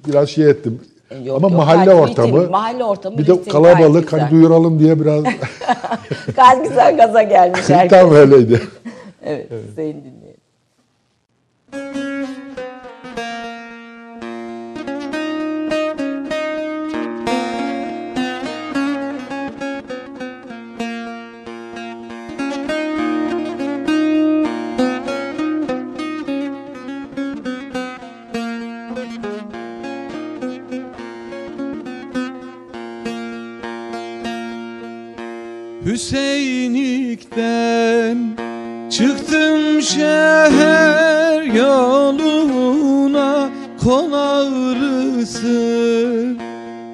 biraz 0.08 0.28
şey 0.28 0.50
ettim. 0.50 0.80
Yok, 1.24 1.36
ama 1.36 1.48
yok, 1.48 1.56
mahalle 1.56 1.94
ortamı, 1.94 2.38
ritim, 2.40 2.50
mahalle 2.50 2.84
ortamı 2.84 3.18
bir 3.18 3.26
de 3.26 3.42
kalabalık 3.42 4.12
hani 4.12 4.30
duyuralım 4.30 4.78
diye 4.78 5.00
biraz 5.00 5.24
Gayet 6.36 6.68
güzel 6.68 6.96
gaza 6.96 7.22
gelmiş 7.22 7.60
herkes. 7.68 8.00
tam 8.00 8.14
öyleydi. 8.14 8.60
Evet, 9.24 9.46
Hüseyin 9.70 9.96
dinleyelim. 9.96 10.21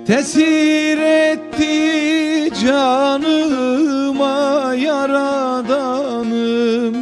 Tesir 0.08 0.98
etti 0.98 2.50
canıma 2.62 4.74
yaradanım. 4.74 6.94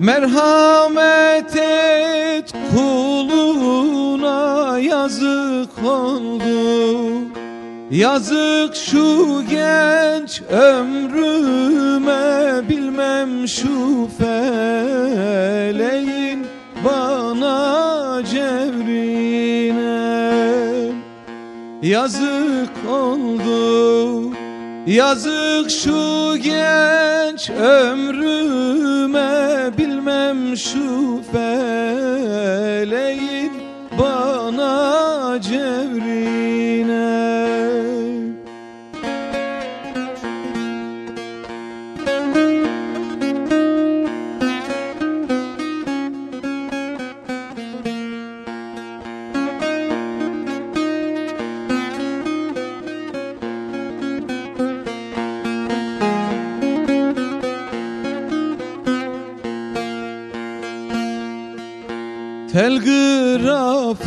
Merhamet 0.00 1.56
et 1.56 2.52
kuluna 2.70 4.78
yazık 4.78 5.70
oldu. 5.84 7.08
Yazık 7.90 8.76
şu 8.76 9.42
genç 9.50 10.42
ömrüme 10.50 12.18
bilmem 12.68 13.48
şu 13.48 14.08
feleğin 14.18 16.07
Yazık 21.82 22.70
oldu. 22.90 24.32
Yazık 24.86 25.70
şu 25.70 26.36
genç 26.42 27.50
ömrüme. 27.50 29.28
Bilmem 29.78 30.56
şu 30.56 31.22
feleğin 31.32 32.68
bana 33.98 35.40
cevrine 35.40 35.97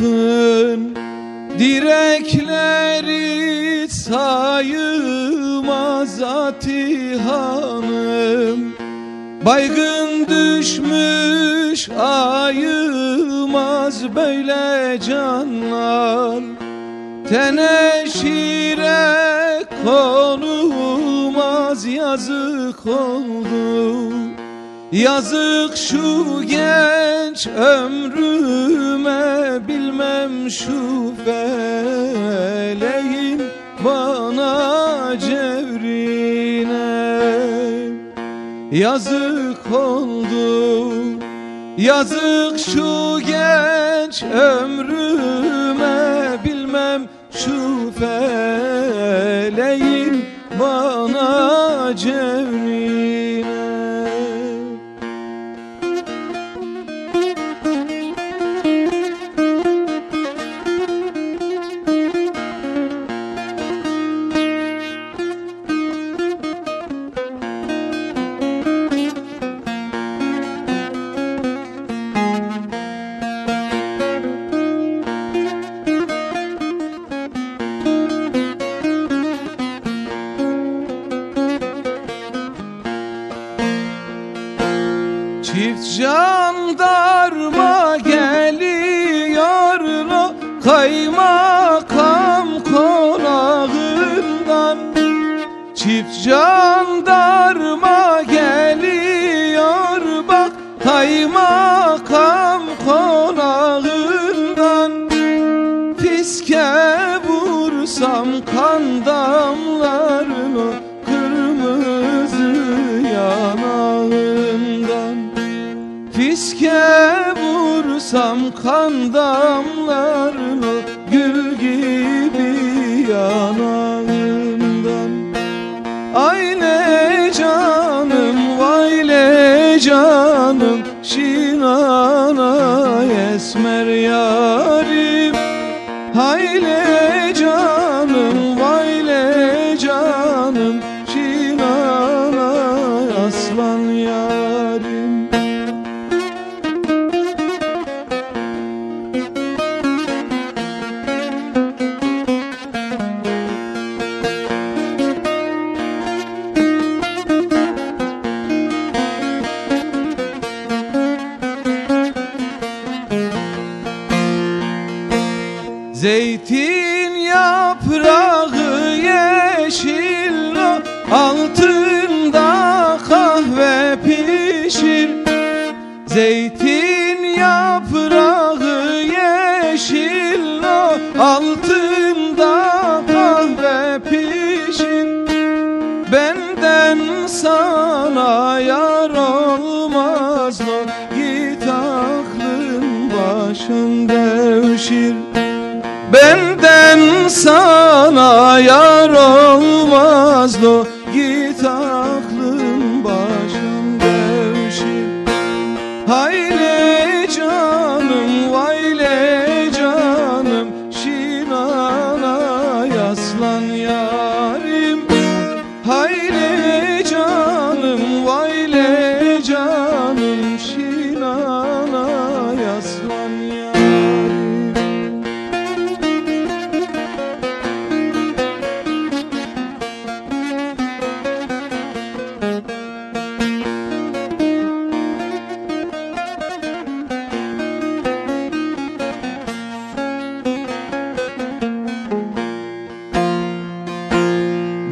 Telgrafın 0.02 0.96
direkleri 1.60 3.90
sayılmaz 3.90 4.62
atihanım. 6.22 7.82
Baygın 9.46 10.28
düşmüş 10.28 11.90
ayılmaz 12.00 14.16
böyle 14.16 15.00
canlar. 15.00 16.44
Teneşire 17.30 19.02
konulmaz 19.86 21.86
yazık 21.86 22.86
oldu 22.86 24.31
Yazık 24.92 25.78
şu 25.78 26.42
genç 26.42 27.48
ömrüme 27.48 29.12
bilmem 29.68 30.52
şu 30.52 31.14
feleğin 31.26 32.62
bana 33.86 35.20
cevrine. 35.20 36.82
Yazık 38.72 39.72
oldu 39.74 40.94
Yazık 41.78 42.60
şu 42.60 43.20
genç 43.20 44.24
ömrüme 44.24 45.88
bilmem 46.46 47.02
şu 47.32 47.92
feleğin 48.00 49.46
bana 50.60 51.96
cevrine 51.96 52.81
Çift 57.64 58.01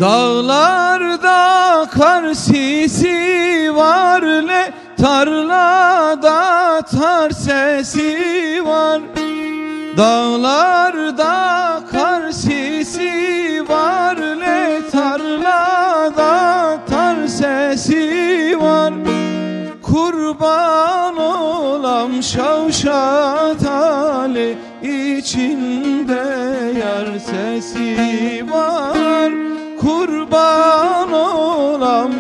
Dağlarda 0.09 1.85
kar 1.91 2.33
sisi 2.33 3.75
var 3.75 4.21
le 4.21 4.73
Tarlada 5.01 6.81
tar 6.81 7.29
sesi 7.29 8.65
var. 8.65 9.01
Dağlarda 9.97 11.35
kar 11.91 12.31
sisi 12.31 13.63
var 13.69 14.17
le 14.17 14.89
Tarlada 14.91 16.77
tar 16.89 17.27
sesi 17.27 18.57
var. 18.61 18.93
Kurban 19.81 21.17
olam 21.17 22.23
şavşat 22.23 23.65
ale 23.65 24.55
içinde 24.83 26.23
yar 26.79 27.19
sesi 27.19 28.45
var 28.51 29.58
Kurban 29.99 31.11
olam. 31.13 32.11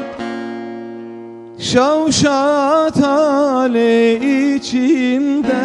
Şavşat 1.59 3.03
ale 3.03 4.15
içinde 4.55 5.61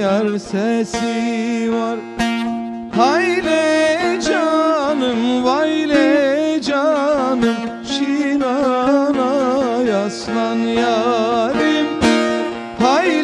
yar 0.00 0.38
sesi 0.38 1.72
var. 1.72 1.98
Hayle 2.96 4.20
canım 4.20 5.44
vayle 5.44 6.60
canım 6.62 7.56
Şinana 7.84 9.32
yaslan 9.90 10.56
yarim. 10.56 11.86
Hayle 12.78 13.15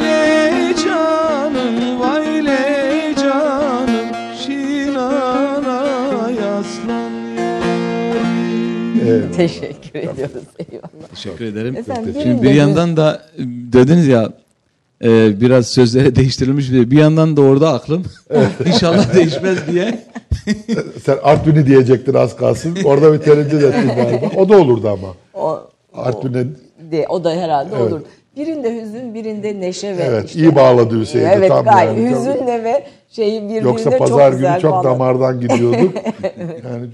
Teşekkür 9.36 9.98
ediyoruz. 9.98 10.42
Eyvallah. 10.72 11.08
Teşekkür 11.14 11.44
ederim. 11.44 11.76
Efendim, 11.76 12.14
Şimdi 12.22 12.42
bir 12.42 12.54
yandan 12.54 12.96
da 12.96 13.22
e, 13.38 13.42
dediniz 13.72 14.06
ya 14.06 14.32
e, 15.04 15.40
biraz 15.40 15.66
sözlere 15.66 16.14
değiştirilmiş 16.16 16.72
bir 16.72 16.90
bir 16.90 16.98
yandan 16.98 17.36
da 17.36 17.40
orada 17.40 17.72
aklım 17.72 18.04
inşallah 18.66 19.14
değişmez 19.14 19.58
diye. 19.72 20.04
Sen 21.04 21.16
Artvin'i 21.22 21.66
diyecektin 21.66 22.14
az 22.14 22.36
kalsın. 22.36 22.78
Orada 22.84 23.12
bir 23.12 23.18
tereddüt 23.18 23.62
ettin 23.64 23.88
galiba. 23.96 24.26
O 24.36 24.48
da 24.48 24.58
olurdu 24.60 24.88
ama. 24.88 25.08
O, 25.34 25.60
Artvin'e 25.94 26.44
de, 26.92 27.06
o 27.08 27.24
da 27.24 27.30
herhalde 27.32 27.70
Evet. 27.80 27.92
olur. 27.92 28.00
Birinde 28.36 28.82
hüzün, 28.82 29.14
birinde 29.14 29.60
neşe 29.60 29.96
ve 29.96 30.02
Evet, 30.02 30.26
işte- 30.28 30.38
iyi 30.40 30.54
bağladı 30.54 31.00
Hüseyin 31.00 31.26
de, 31.26 31.30
Evet, 31.32 31.48
tam 31.48 31.64
gayet 31.64 31.98
yani. 31.98 32.10
hüzünle 32.10 32.64
ve 32.64 32.86
şeyi 33.10 33.42
birbirine 33.42 33.68
yoksa 33.68 33.90
çok 33.90 33.98
pazar 33.98 34.32
güzel 34.32 34.52
günü 34.52 34.62
çok 34.62 34.72
bağladı. 34.72 34.88
damardan 34.88 35.40
gidiyorduk. 35.40 35.94
yani 36.64 36.86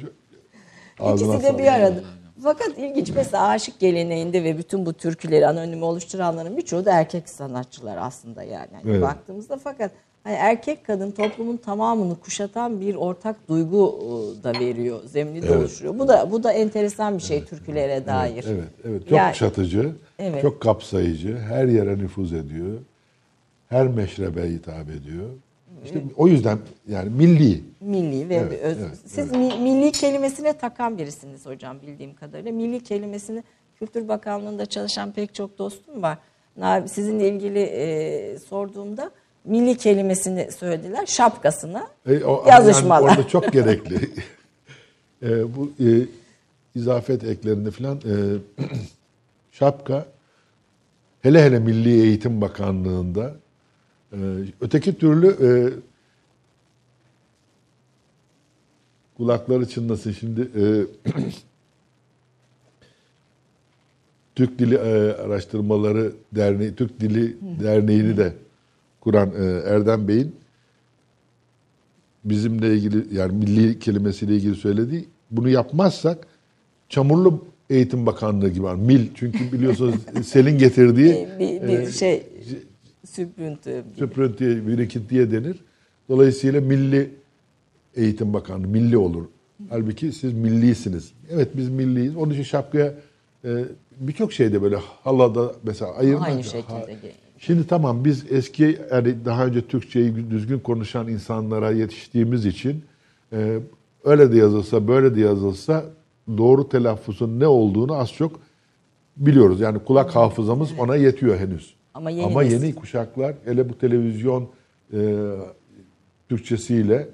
ağzına 1.00 1.34
İkisi 1.34 1.54
de 1.54 1.58
bir 1.58 1.66
arada. 1.66 1.94
Fakat 2.42 2.78
ilginç 2.78 3.10
mesela 3.14 3.48
aşık 3.48 3.80
geleneğinde 3.80 4.44
ve 4.44 4.58
bütün 4.58 4.86
bu 4.86 4.92
türküleri 4.92 5.46
anonim 5.46 5.82
oluşturanların 5.82 6.56
birçoğu 6.56 6.84
da 6.84 6.92
erkek 6.92 7.28
sanatçılar 7.28 7.96
aslında 8.00 8.42
yani. 8.42 8.68
Hani 8.72 8.90
Evet. 8.90 9.02
Baktığımızda 9.02 9.58
fakat 9.64 9.90
hani 10.24 10.34
erkek 10.34 10.86
kadın 10.86 11.10
toplumun 11.10 11.56
tamamını 11.56 12.16
kuşatan 12.20 12.80
bir 12.80 12.94
ortak 12.94 13.48
duygu 13.48 13.98
e, 14.40 14.44
da 14.44 14.52
veriyor, 14.60 15.00
zemini 15.06 15.42
de 15.42 15.56
oluşturuyor. 15.56 15.98
Bu 15.98 16.08
da 16.08 16.28
bu 16.30 16.42
da 16.42 16.52
enteresan 16.52 17.18
bir 17.18 17.22
şey 17.22 17.44
türkülere 17.44 18.06
dair. 18.06 18.44
Evet, 18.48 18.64
evet. 18.84 19.02
Çok 19.08 19.18
Yani- 19.18 19.32
kuşatıcı, 19.32 19.92
Evet. 20.18 20.42
çok 20.42 20.60
kapsayıcı, 20.60 21.38
her 21.38 21.64
yere 21.64 21.98
nüfuz 21.98 22.32
ediyor. 22.32 22.78
Her 23.68 23.86
meşrebe 23.88 24.50
hitap 24.50 24.90
ediyor. 24.90 25.28
İşte 25.84 26.02
o 26.16 26.28
yüzden 26.28 26.58
yani 26.88 27.10
milli. 27.10 27.62
Milli 27.80 28.28
ve 28.28 28.34
Evet, 28.34 28.62
öz- 28.62 28.78
evet, 28.78 28.98
siz 29.06 29.30
mi- 29.32 29.58
milli 29.62 29.92
kelimesine 29.92 30.52
takan 30.52 30.98
birisiniz 30.98 31.46
hocam 31.46 31.80
bildiğim 31.82 32.14
kadarıyla. 32.14 32.52
Milli 32.52 32.82
kelimesini 32.82 33.42
Kültür 33.78 34.08
Bakanlığı'nda 34.08 34.66
çalışan 34.66 35.12
pek 35.12 35.34
çok 35.34 35.58
dostum 35.58 36.02
var. 36.02 36.18
Sizinle 36.88 37.28
ilgili 37.28 37.58
e, 37.60 38.38
sorduğumda 38.38 39.10
milli 39.44 39.76
kelimesini 39.76 40.52
söylediler. 40.52 41.06
Şapkasına 41.06 41.86
E, 42.06 42.24
o- 42.24 42.44
yazışmalar. 42.48 43.00
yani 43.08 43.10
orada 43.18 43.28
çok 43.28 43.52
gerekli. 43.52 43.96
E, 45.22 45.56
bu 45.56 45.70
e, 45.80 45.86
izafet 46.74 47.24
eklerinde 47.24 47.70
falan 47.70 47.96
e, 47.96 48.14
şapka 49.52 50.06
hele 51.22 51.42
hele 51.44 51.58
Milli 51.58 52.02
Eğitim 52.02 52.40
Bakanlığı'nda 52.40 53.34
e, 54.12 54.16
öteki 54.60 54.98
türlü 54.98 55.26
e, 55.28 55.48
kulakları 59.16 59.68
çınlasın 59.68 60.12
şimdi 60.12 60.40
e, 60.40 60.86
Türk 64.34 64.58
Dili 64.58 64.74
e, 64.74 65.12
Araştırmaları 65.12 66.12
Derneği, 66.32 66.74
Türk 66.74 67.00
Dili 67.00 67.36
Derneği'ni 67.62 68.16
de 68.16 68.32
kuran 69.00 69.32
e, 69.38 69.44
Erdem 69.44 70.08
Bey'in 70.08 70.36
bizimle 72.24 72.74
ilgili 72.74 73.14
yani 73.14 73.32
milli 73.32 73.78
kelimesiyle 73.78 74.36
ilgili 74.36 74.54
söylediği 74.54 75.08
bunu 75.30 75.48
yapmazsak 75.48 76.26
çamurlu 76.88 77.44
eğitim 77.70 78.06
bakanlığı 78.06 78.48
gibi 78.48 78.62
var. 78.62 78.74
Mil 78.74 79.06
çünkü 79.14 79.52
biliyorsunuz 79.52 79.94
selin 80.24 80.58
getirdiği 80.58 81.28
bir, 81.38 81.62
bir 81.62 81.78
e, 81.78 81.92
şey 81.92 82.26
süprüntü. 83.08 83.84
süprüntiye, 83.98 84.66
birikintiye 84.66 85.30
denir. 85.30 85.56
Dolayısıyla 86.08 86.60
milli 86.60 87.10
eğitim 87.96 88.32
bakanlığı 88.32 88.68
milli 88.68 88.96
olur. 88.96 89.24
Halbuki 89.68 90.12
siz 90.12 90.32
millisiniz. 90.32 91.12
Evet 91.30 91.48
biz 91.56 91.68
milliyiz. 91.68 92.16
Onun 92.16 92.32
için 92.32 92.42
şapkaya 92.42 92.94
e, 93.44 93.64
birçok 94.00 94.32
şeyde 94.32 94.62
böyle 94.62 94.76
halada 95.04 95.52
mesela 95.62 95.94
ayırmak. 95.94 96.28
Aynı 96.28 96.44
şekilde 96.44 96.74
Ha-. 96.74 97.08
Şimdi 97.38 97.66
tamam 97.66 98.04
biz 98.04 98.24
eski 98.30 98.78
yani 98.92 99.14
daha 99.24 99.46
önce 99.46 99.66
Türkçeyi 99.66 100.30
düzgün 100.30 100.58
konuşan 100.58 101.08
insanlara 101.08 101.70
yetiştiğimiz 101.70 102.46
için 102.46 102.82
e, 103.32 103.58
öyle 104.04 104.32
de 104.32 104.36
yazılsa 104.36 104.88
böyle 104.88 105.16
de 105.16 105.20
yazılsa 105.20 105.84
doğru 106.38 106.68
telaffuzun 106.68 107.40
ne 107.40 107.46
olduğunu 107.46 107.94
az 107.94 108.12
çok 108.12 108.40
biliyoruz. 109.16 109.60
Yani 109.60 109.78
kulak 109.78 110.16
hafızamız 110.16 110.70
ona 110.78 110.96
yetiyor 110.96 111.38
henüz. 111.38 111.74
Ama 111.98 112.10
yeni 112.10 112.24
Ama 112.26 112.42
yeni 112.42 112.74
kuşaklar 112.74 113.34
hele 113.44 113.68
bu 113.68 113.78
televizyon 113.78 114.48
e, 114.92 114.98
Türkçesiyle 116.28 117.08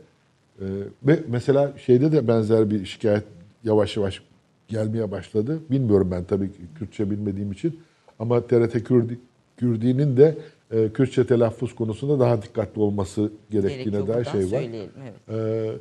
e, 0.60 0.64
ve 1.02 1.20
mesela 1.28 1.72
şeyde 1.78 2.12
de 2.12 2.28
benzer 2.28 2.70
bir 2.70 2.84
şikayet 2.84 3.24
yavaş 3.64 3.96
yavaş 3.96 4.22
gelmeye 4.68 5.10
başladı. 5.10 5.58
Bilmiyorum 5.70 6.08
ben 6.10 6.24
tabii 6.24 6.52
ki 6.52 6.58
Kürtçe 6.78 7.10
bilmediğim 7.10 7.52
için 7.52 7.80
ama 8.18 8.46
TRT 8.46 8.84
Kürdi, 8.84 9.18
Kürdi'nin 9.56 10.16
de 10.16 10.38
e, 10.70 10.88
Kürtçe 10.88 11.26
telaffuz 11.26 11.74
konusunda 11.74 12.20
daha 12.20 12.42
dikkatli 12.42 12.80
olması 12.80 13.32
gerektiğine 13.50 13.84
Gerekiyor 13.84 14.08
dair 14.08 14.24
şey 14.24 14.52
var. 14.52 14.64
evet. 14.72 14.90
E, 15.28 15.72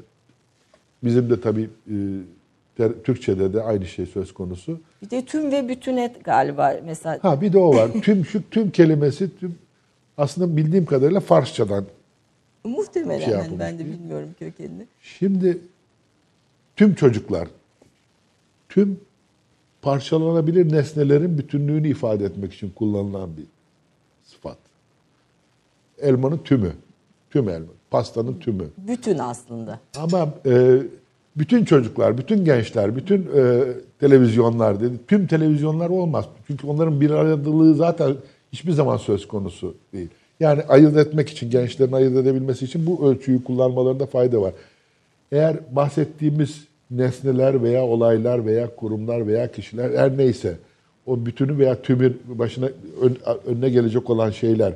bizim 1.03 1.29
de 1.29 1.41
tabii 1.41 1.69
e, 1.91 1.95
Türkçe'de 3.03 3.53
de 3.53 3.61
aynı 3.61 3.85
şey 3.85 4.05
söz 4.05 4.33
konusu. 4.33 4.79
Bir 5.01 5.09
de 5.09 5.25
tüm 5.25 5.51
ve 5.51 5.69
bütün 5.69 5.97
et 5.97 6.23
galiba 6.23 6.75
mesela. 6.85 7.19
Ha 7.21 7.41
bir 7.41 7.53
de 7.53 7.57
o 7.57 7.75
var. 7.75 7.91
tüm 8.01 8.25
şu 8.25 8.49
tüm 8.51 8.71
kelimesi 8.71 9.39
tüm 9.39 9.55
aslında 10.17 10.57
bildiğim 10.57 10.85
kadarıyla 10.85 11.19
Farsçadan. 11.19 11.85
Muhtemelen 12.63 13.25
şey 13.25 13.33
yapılmış 13.33 13.59
ben 13.59 13.79
de 13.79 13.85
bilmiyorum 13.85 14.29
kökenini. 14.39 14.85
Şimdi 15.01 15.57
tüm 16.75 16.95
çocuklar 16.95 17.47
tüm 18.69 18.99
parçalanabilir 19.81 20.73
nesnelerin 20.73 21.37
bütünlüğünü 21.37 21.87
ifade 21.87 22.25
etmek 22.25 22.53
için 22.53 22.69
kullanılan 22.69 23.37
bir 23.37 23.45
sıfat. 24.23 24.57
Elmanın 26.01 26.37
tümü. 26.37 26.71
Tüm 27.31 27.49
elma. 27.49 27.67
Pastanın 27.91 28.39
tümü. 28.39 28.67
Bütün 28.77 29.17
aslında. 29.17 29.79
Ama 29.97 30.29
e, 30.45 30.81
bütün 31.35 31.65
çocuklar, 31.65 32.17
bütün 32.17 32.45
gençler, 32.45 32.95
bütün 32.95 33.21
e, 33.35 33.61
televizyonlar 33.99 34.79
dedi. 34.79 34.93
Tüm 35.07 35.27
televizyonlar 35.27 35.89
olmaz. 35.89 36.25
Çünkü 36.47 36.67
onların 36.67 37.01
bir 37.01 37.11
aradılığı 37.11 37.75
zaten 37.75 38.15
hiçbir 38.53 38.71
zaman 38.71 38.97
söz 38.97 39.27
konusu 39.27 39.75
değil. 39.93 40.09
Yani 40.39 40.61
ayırt 40.69 40.97
etmek 40.97 41.29
için, 41.29 41.49
gençlerin 41.49 41.91
ayırt 41.91 42.15
edebilmesi 42.17 42.65
için 42.65 42.85
bu 42.85 43.09
ölçüyü 43.09 43.43
kullanmalarında 43.43 44.05
fayda 44.05 44.41
var. 44.41 44.53
Eğer 45.31 45.55
bahsettiğimiz 45.71 46.63
nesneler 46.91 47.63
veya 47.63 47.83
olaylar 47.83 48.45
veya 48.45 48.75
kurumlar 48.75 49.27
veya 49.27 49.51
kişiler 49.51 49.97
her 49.97 50.17
neyse 50.17 50.57
o 51.05 51.25
bütünü 51.25 51.57
veya 51.57 51.81
tümün 51.81 52.21
başına 52.27 52.69
ön- 53.01 53.17
önüne 53.45 53.69
gelecek 53.69 54.09
olan 54.09 54.29
şeyler 54.31 54.73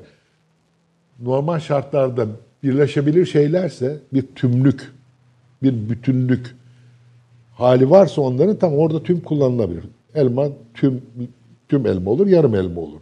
normal 1.24 1.60
şartlarda 1.60 2.28
birleşebilir 2.64 3.26
şeylerse 3.26 3.97
bir 4.14 4.24
tümlük, 4.36 4.91
bir 5.64 5.89
bütünlük 5.89 6.55
hali 7.53 7.89
varsa 7.89 8.22
onların 8.22 8.55
tam 8.55 8.74
orada 8.74 9.03
tüm 9.03 9.20
kullanılabilir. 9.20 9.84
Elma 10.16 10.47
tüm 10.74 11.01
tüm 11.70 11.86
elma 11.86 12.12
olur, 12.12 12.28
yarım 12.28 12.55
elma 12.55 12.82
olur. 12.82 13.01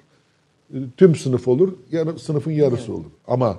Tüm 0.97 1.15
sınıf 1.15 1.47
olur, 1.47 1.73
yarı, 1.91 2.19
sınıfın 2.19 2.51
yarısı 2.51 2.93
olur. 2.93 3.11
Ama 3.27 3.57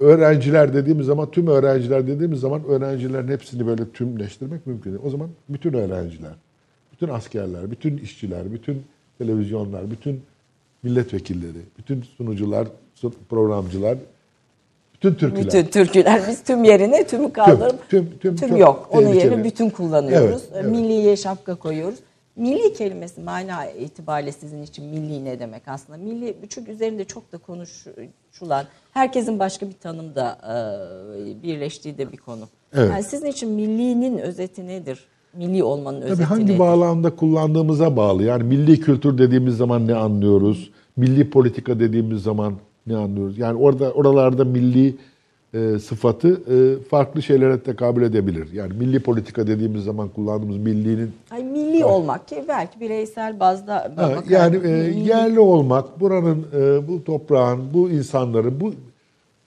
öğrenciler 0.00 0.74
dediğimiz 0.74 1.06
zaman 1.06 1.30
tüm 1.30 1.46
öğrenciler 1.46 2.06
dediğimiz 2.06 2.40
zaman 2.40 2.64
öğrencilerin 2.64 3.28
hepsini 3.28 3.66
böyle 3.66 3.88
tümleştirmek 3.90 4.66
mümkün 4.66 4.90
değil. 4.90 5.02
O 5.04 5.10
zaman 5.10 5.28
bütün 5.48 5.72
öğrenciler, 5.72 6.32
bütün 6.92 7.08
askerler, 7.08 7.70
bütün 7.70 7.96
işçiler, 7.96 8.52
bütün 8.52 8.82
televizyonlar, 9.18 9.90
bütün 9.90 10.20
milletvekilleri, 10.82 11.58
bütün 11.78 12.02
sunucular, 12.02 12.68
sun- 12.94 13.14
programcılar, 13.28 13.98
bütün 15.02 15.14
türküler. 15.14 15.46
Bütün 15.46 15.64
türküler 15.64 16.22
biz 16.28 16.42
tüm 16.42 16.64
yerine 16.64 17.06
tümü 17.06 17.32
kaldırıp 17.32 17.90
Tüm- 17.90 18.18
tüm, 18.20 18.36
tüm- 18.36 18.48
tüm, 18.48 18.56
yok. 18.56 18.88
Onun 18.92 19.08
yerine 19.08 19.44
bütün 19.44 19.70
kullanıyoruz. 19.70 20.42
Evet, 20.52 20.62
evet. 20.64 20.70
Milliye 20.70 21.16
şapka 21.16 21.54
koyuyoruz. 21.54 21.98
Milli 22.36 22.72
kelimesi 22.72 23.20
mana 23.20 23.66
itibariyle 23.66 24.32
sizin 24.32 24.62
için 24.62 24.84
milli 24.84 25.24
ne 25.24 25.38
demek 25.38 25.62
aslında? 25.68 25.98
Milli 25.98 26.36
çünkü 26.48 26.72
üzerinde 26.72 27.04
çok 27.04 27.32
da 27.32 27.38
konuşulan, 27.38 28.64
herkesin 28.92 29.38
başka 29.38 29.66
bir 29.68 29.72
tanımda 29.72 30.38
e, 30.44 31.42
birleştiği 31.42 31.98
de 31.98 32.12
bir 32.12 32.16
konu. 32.16 32.48
Evet. 32.74 32.90
Yani 32.90 33.02
sizin 33.02 33.26
için 33.26 33.50
millinin 33.50 34.18
özeti 34.18 34.66
nedir? 34.66 35.04
Milli 35.34 35.62
olmanın 35.64 36.00
özeti 36.00 36.16
Tabii 36.16 36.24
hangi 36.28 36.44
nedir? 36.46 36.58
bağlamda 36.58 37.16
kullandığımıza 37.16 37.96
bağlı. 37.96 38.22
Yani 38.22 38.42
milli 38.42 38.80
kültür 38.80 39.18
dediğimiz 39.18 39.56
zaman 39.56 39.86
ne 39.86 39.94
anlıyoruz? 39.94 40.70
Milli 40.96 41.30
politika 41.30 41.80
dediğimiz 41.80 42.22
zaman 42.22 42.54
ne 42.86 42.96
anlıyoruz? 42.96 43.38
Yani 43.38 43.58
orada 43.58 43.92
oralarda 43.92 44.44
milli 44.44 44.96
e, 45.54 45.78
sıfatı 45.78 46.28
e, 46.28 46.82
farklı 46.82 47.22
şeylere 47.22 47.60
tekabül 47.60 48.02
edebilir. 48.02 48.52
Yani 48.52 48.72
milli 48.72 49.00
politika 49.00 49.46
dediğimiz 49.46 49.84
zaman 49.84 50.08
kullandığımız 50.08 50.56
millinin 50.56 51.12
Ay, 51.30 51.44
milli 51.44 51.84
olmak 51.84 52.28
ki 52.28 52.44
belki 52.48 52.80
bireysel 52.80 53.40
bazda 53.40 53.92
Ha, 53.96 54.12
yani 54.28 54.60
e, 54.64 54.68
yerli 55.04 55.40
olmak, 55.40 56.00
buranın, 56.00 56.46
e, 56.54 56.88
bu 56.88 57.04
toprağın, 57.04 57.74
bu 57.74 57.90
insanların, 57.90 58.60
bu 58.60 58.74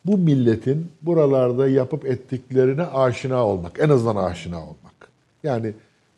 bu 0.05 0.17
milletin 0.17 0.87
buralarda 1.01 1.69
yapıp 1.69 2.05
ettiklerine 2.05 2.83
aşina 2.83 3.45
olmak, 3.45 3.79
en 3.79 3.89
azından 3.89 4.15
aşina 4.15 4.57
olmak. 4.57 5.09
Yani 5.43 5.73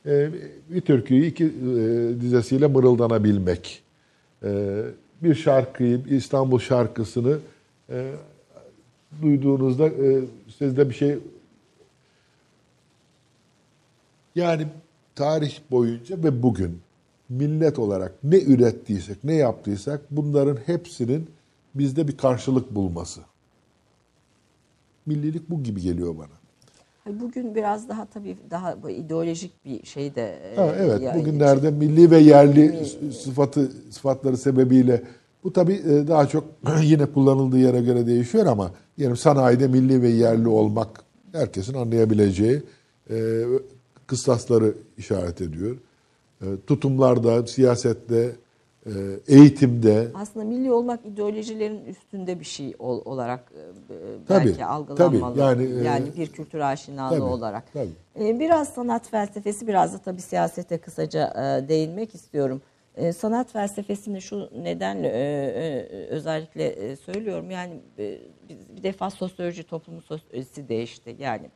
e, 0.05 0.29
bir 0.69 0.81
türküyü 0.81 1.25
iki 1.25 1.45
e, 1.45 1.49
dizesiyle 2.21 2.67
mırıldanabilmek, 2.67 3.81
e, 4.43 4.81
bir 5.23 5.35
şarkıyı, 5.35 6.05
bir 6.05 6.11
İstanbul 6.11 6.59
şarkısını 6.59 7.39
e, 7.89 8.11
duyduğunuzda 9.21 9.87
e, 9.87 10.21
sizde 10.57 10.89
bir 10.89 10.93
şey 10.93 11.19
yani 14.35 14.67
tarih 15.15 15.59
boyunca 15.71 16.23
ve 16.23 16.43
bugün 16.43 16.81
millet 17.29 17.79
olarak 17.79 18.23
ne 18.23 18.41
ürettiysek, 18.41 19.23
ne 19.23 19.33
yaptıysak 19.33 20.01
bunların 20.11 20.57
hepsinin 20.65 21.29
bizde 21.75 22.07
bir 22.07 22.17
karşılık 22.17 22.75
bulması. 22.75 23.21
Millilik 25.05 25.49
bu 25.49 25.63
gibi 25.63 25.81
geliyor 25.81 26.17
bana. 26.17 26.40
Ay, 27.05 27.19
Bugün 27.19 27.55
biraz 27.55 27.89
daha 27.89 28.05
tabii 28.05 28.37
daha 28.51 28.75
ideolojik 28.89 29.65
bir 29.65 29.85
şey 29.85 30.15
de. 30.15 30.39
e, 30.53 30.55
Ha, 30.55 30.75
evet, 30.79 31.01
yani 31.01 31.19
bugünlerde 31.21 31.71
milli 31.71 32.11
ve 32.11 32.17
yerli 32.17 32.85
sıfatı 33.23 33.71
sıfatları 33.91 34.37
sebebiyle 34.37 35.01
bu 35.43 35.53
tabii 35.53 35.73
e, 35.73 36.07
daha 36.07 36.27
çok 36.27 36.43
yine 36.83 37.05
kullanıldığı 37.05 37.57
yere 37.59 37.81
göre 37.81 38.07
değişiyor 38.07 38.45
ama 38.45 38.71
diyelim 38.97 39.17
sanayide 39.17 39.67
milli 39.67 40.01
ve 40.01 40.09
yerli 40.09 40.47
olmak 40.47 41.03
herkesin 41.31 41.73
anlayabileceği 41.73 42.63
e, 43.09 43.43
kıstasları 44.07 44.73
işaret 44.97 45.41
ediyor. 45.41 45.77
Tutumlarda, 46.67 47.47
siyasette, 47.47 48.31
eğitimde, 49.27 50.07
Aslında 50.15 50.45
milli 50.45 50.71
olmak 50.71 51.05
ideolojilerin 51.05 51.85
üstünde 51.85 52.39
bir 52.39 52.45
şey 52.45 52.75
ol- 52.79 53.01
olarak 53.05 53.51
e, 53.55 53.59
e, 53.59 53.97
Tabii, 54.27 54.45
belki 54.47 54.65
algılanmalı. 54.65 55.35
tabii. 55.39 55.63
Yani, 55.63 55.85
Yani, 55.85 56.09
e, 56.09 56.15
bir 56.17 56.27
kültür 56.27 56.59
aşinalığı 56.59 57.09
tabii, 57.15 57.21
olarak. 57.23 57.63
tabii. 57.73 58.39
Biraz 58.39 58.69
sanat 58.69 59.09
felsefesi, 59.09 59.67
biraz 59.67 59.93
da 59.93 59.97
tabii 59.97 60.21
siyasete 60.21 60.77
kısaca 60.77 61.33
değinmek 61.69 62.15
istiyorum. 62.15 62.61
Sanat 63.17 63.51
felsefesini 63.51 64.21
şu 64.21 64.49
nedenle 64.63 65.11
özellikle 66.09 66.95
söylüyorum. 66.95 67.51
Yani 67.51 67.73
bir 68.77 68.83
defa 68.83 69.09
sosyoloji, 69.09 69.63
toplumun 69.63 69.99
sosyolojisi 69.99 70.69
değişti. 70.69 71.15
Yani 71.19 71.49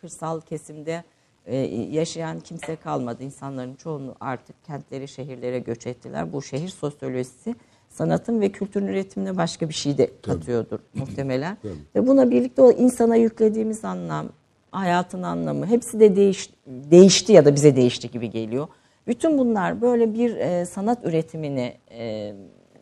kırsal 0.00 0.40
kesimde 0.40 1.04
e, 1.46 1.56
yaşayan 1.90 2.40
kimse 2.40 2.76
kalmadı. 2.76 3.22
İnsanların 3.22 3.74
çoğunu 3.74 4.14
artık 4.20 4.64
kentleri, 4.64 5.08
şehirlere 5.08 5.58
göç 5.58 5.86
ettiler. 5.86 6.32
Bu 6.32 6.42
şehir 6.42 6.68
sosyolojisi 6.68 7.54
sanatın 7.88 8.40
ve 8.40 8.52
kültürün 8.52 8.86
üretimine 8.86 9.36
başka 9.36 9.68
bir 9.68 9.74
şey 9.74 9.98
de 9.98 10.10
katıyordur 10.22 10.78
muhtemelen. 10.94 11.58
Ve 11.94 12.06
buna 12.06 12.30
birlikte 12.30 12.62
o 12.62 12.72
insana 12.72 13.16
yüklediğimiz 13.16 13.84
anlam, 13.84 14.28
hayatın 14.70 15.22
anlamı 15.22 15.66
hepsi 15.66 16.00
de 16.00 16.16
değiş, 16.16 16.50
değişti 16.66 17.32
ya 17.32 17.44
da 17.44 17.54
bize 17.54 17.76
değişti 17.76 18.10
gibi 18.10 18.30
geliyor. 18.30 18.68
Bütün 19.06 19.38
bunlar 19.38 19.80
böyle 19.80 20.14
bir 20.14 20.36
e, 20.36 20.66
sanat 20.66 21.04
üretimini 21.04 21.74
e, 21.90 22.34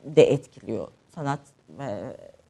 de 0.05 0.23
etkiliyor. 0.23 0.89
Sanat 1.15 1.41
e, 1.81 1.87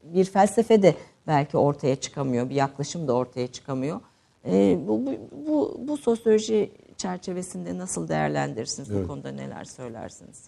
bir 0.04 0.24
felsefe 0.24 0.82
de 0.82 0.94
belki 1.26 1.56
ortaya 1.56 1.96
çıkamıyor, 1.96 2.50
bir 2.50 2.54
yaklaşım 2.54 3.08
da 3.08 3.12
ortaya 3.12 3.46
çıkamıyor. 3.46 4.00
E, 4.46 4.78
bu, 4.88 5.06
bu, 5.06 5.12
bu, 5.46 5.80
bu 5.88 5.96
sosyoloji 5.96 6.70
çerçevesinde 6.96 7.78
nasıl 7.78 8.08
değerlendirirsiniz? 8.08 8.90
Bu 8.90 8.94
Evet. 8.94 9.06
konuda 9.06 9.32
neler 9.32 9.64
söylersiniz? 9.64 10.44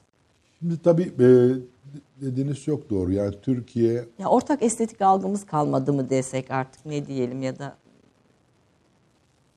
Şimdi 0.59 0.83
tabii 0.83 1.03
e, 1.03 1.29
dediğiniz 2.21 2.63
çok 2.63 2.91
doğru. 2.91 3.13
Yani 3.13 3.35
Türkiye 3.43 4.05
Ya 4.19 4.29
ortak 4.29 4.63
estetik 4.63 5.03
algımız 5.03 5.47
kalmadı 5.47 5.93
mı 5.93 6.11
desek 6.11 6.51
artık 6.51 6.87
ne 6.87 7.07
diyelim 7.07 7.43
ya 7.43 7.59
da 7.59 7.77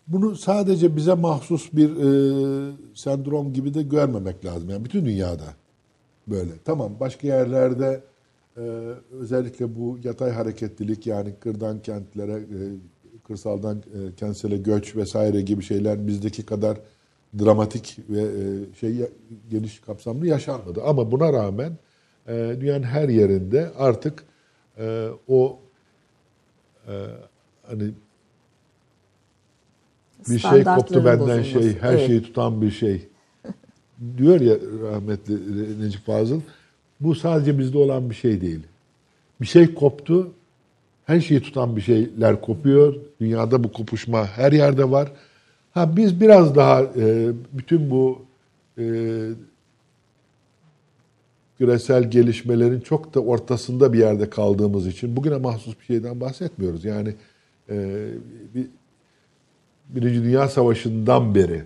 bunu 0.08 0.36
sadece 0.36 0.96
bize 0.96 1.14
mahsus 1.14 1.74
bir 1.74 1.90
e, 1.90 2.76
sendrom 2.94 3.54
gibi 3.54 3.74
de 3.74 3.84
görmemek 3.84 4.46
lazım. 4.46 4.70
Yani 4.70 4.86
bütün 4.86 5.06
dünyada 5.06 5.54
böyle. 6.28 6.52
Tamam 6.66 6.92
başka 7.00 7.28
yerlerde 7.28 8.04
e, 8.58 8.62
özellikle 9.12 9.76
bu 9.76 9.98
yatay 10.04 10.32
hareketlilik 10.32 11.08
yani 11.08 11.36
kırdan 11.40 11.82
kentlere, 11.82 12.34
e, 12.34 12.60
kırsaldan 13.28 13.78
e, 13.78 14.16
kentsele 14.16 14.58
göç 14.58 14.96
vesaire 14.96 15.42
gibi 15.42 15.64
şeyler 15.64 16.08
bizdeki 16.08 16.46
kadar 16.46 16.78
dramatik 17.40 17.98
ve 18.10 18.22
e, 18.22 18.76
şey 18.80 19.10
geniş 19.50 19.80
kapsamlı 19.80 20.28
yaşanmadı. 20.28 20.82
Ama 20.84 21.12
buna 21.12 21.34
rağmen 21.34 21.78
e, 22.28 22.56
dünyanın 22.62 22.84
her 22.84 23.10
yerinde 23.10 23.72
artık 23.78 24.24
e, 24.78 25.08
o 25.28 25.60
e, 26.88 26.94
hani 27.68 27.92
bir 30.30 30.40
şey 30.40 30.64
koptu 30.64 31.06
benden 31.06 31.20
bozulması. 31.20 31.44
şey, 31.46 31.80
her 31.80 31.94
Evet. 31.94 32.08
şeyi 32.08 32.22
tutan 32.24 32.62
bir 32.62 32.72
şey. 32.72 33.08
Diyor 34.18 34.42
ya 34.42 34.56
rahmetli 34.92 35.82
Necip 35.82 36.06
Fazıl, 36.06 36.42
bu 37.00 37.16
sadece 37.16 37.60
bizde 37.60 37.78
olan 37.78 38.10
bir 38.10 38.16
şey 38.16 38.42
değil. 38.42 38.60
Bir 39.42 39.46
şey 39.46 39.74
koptu, 39.74 40.32
her 41.06 41.20
şeyi 41.20 41.42
tutan 41.42 41.76
bir 41.76 41.82
şeyler 41.82 42.42
kopuyor. 42.42 42.96
Dünyada 43.20 43.64
bu 43.64 43.72
kopuşma 43.72 44.26
her 44.28 44.52
yerde 44.52 44.92
var. 44.92 45.12
Ha 45.72 45.98
biz 45.98 46.22
biraz 46.22 46.56
daha 46.56 46.82
e, 46.82 47.32
bütün 47.54 47.92
bu 47.92 48.22
e, 48.78 48.84
küresel 51.58 52.12
gelişmelerin 52.12 52.80
çok 52.80 53.14
da 53.14 53.20
ortasında 53.20 53.94
bir 53.94 54.00
yerde 54.00 54.30
kaldığımız 54.30 54.88
için 54.88 55.16
bugüne 55.16 55.38
mahsus 55.38 55.80
bir 55.80 55.86
şeyden 55.86 56.22
bahsetmiyoruz. 56.22 56.86
Yani 56.86 57.16
e, 57.70 58.08
bir, 58.56 58.68
Birinci 59.90 60.24
Dünya 60.24 60.48
Savaşı'ndan 60.48 61.36
beri 61.36 61.64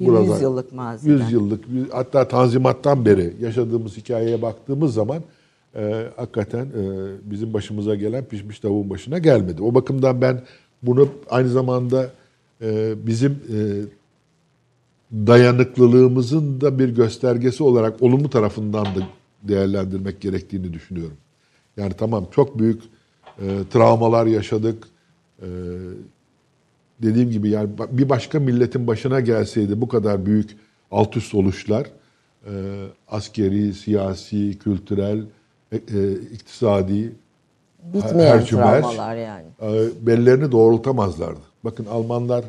Bir 0.00 0.06
burada- 0.06 0.32
yüzyıllık 0.34 0.72
maziden. 0.72 1.12
100 1.12 1.32
yıllık 1.32 1.64
hatta 1.92 2.28
Tanzimat'tan 2.28 3.04
beri 3.04 3.34
yaşadığımız 3.40 3.96
hikayeye 3.96 4.42
baktığımız 4.42 4.94
zaman 4.94 5.22
e, 5.74 6.06
hakikaten 6.16 6.66
e, 6.66 6.82
bizim 7.30 7.52
başımıza 7.54 7.94
gelen 7.94 8.24
pişmiş 8.24 8.60
tavuğun 8.60 8.90
başına 8.90 9.18
gelmedi. 9.18 9.62
O 9.62 9.74
bakımdan 9.74 10.20
ben 10.20 10.42
bunu 10.82 11.08
aynı 11.30 11.48
zamanda 11.48 12.10
e, 12.62 12.94
bizim 13.06 13.32
e, 13.32 13.58
dayanıklılığımızın 15.12 16.60
da 16.60 16.78
bir 16.78 16.88
göstergesi 16.88 17.62
olarak 17.62 18.02
olumlu 18.02 18.30
tarafından 18.30 18.84
da 18.84 19.08
değerlendirmek 19.42 20.20
gerektiğini 20.20 20.72
düşünüyorum. 20.72 21.16
Yani 21.76 21.92
tamam 21.98 22.26
çok 22.30 22.58
büyük 22.58 22.82
e, 23.38 23.46
travmalar 23.70 24.26
yaşadık. 24.26 24.84
E, 25.42 25.46
dediğim 27.02 27.30
gibi 27.30 27.48
yani 27.48 27.70
bir 27.90 28.08
başka 28.08 28.40
milletin 28.40 28.86
başına 28.86 29.20
gelseydi 29.20 29.80
bu 29.80 29.88
kadar 29.88 30.26
büyük 30.26 30.56
alt 30.90 31.16
üst 31.16 31.34
oluşlar 31.34 31.86
e, 32.46 32.52
askeri, 33.08 33.74
siyasi, 33.74 34.58
kültürel, 34.58 35.24
e, 35.72 35.76
e, 35.76 36.12
iktisadi 36.12 37.12
Bitmeyen 37.94 38.38
hercümer, 38.38 38.80
travmalar 38.80 39.16
yani. 39.16 39.46
e, 39.62 39.88
bellerini 40.06 40.52
doğrultamazlardı. 40.52 41.40
Bakın 41.64 41.84
Almanlar 41.84 42.44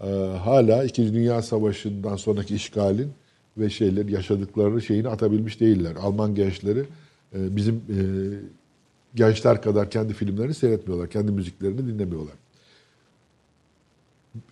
e, 0.00 0.06
hala 0.44 0.84
İkinci 0.84 1.14
Dünya 1.14 1.42
Savaşı'ndan 1.42 2.16
sonraki 2.16 2.54
işgalin 2.54 3.12
ve 3.58 3.70
şeyler 3.70 4.08
yaşadıkları 4.08 4.82
şeyini 4.82 5.08
atabilmiş 5.08 5.60
değiller. 5.60 5.96
Alman 6.02 6.34
gençleri 6.34 6.84
e, 7.34 7.56
bizim 7.56 7.74
e, 7.74 8.00
gençler 9.14 9.62
kadar 9.62 9.90
kendi 9.90 10.14
filmlerini 10.14 10.54
seyretmiyorlar. 10.54 11.10
Kendi 11.10 11.32
müziklerini 11.32 11.86
dinlemiyorlar. 11.86 12.34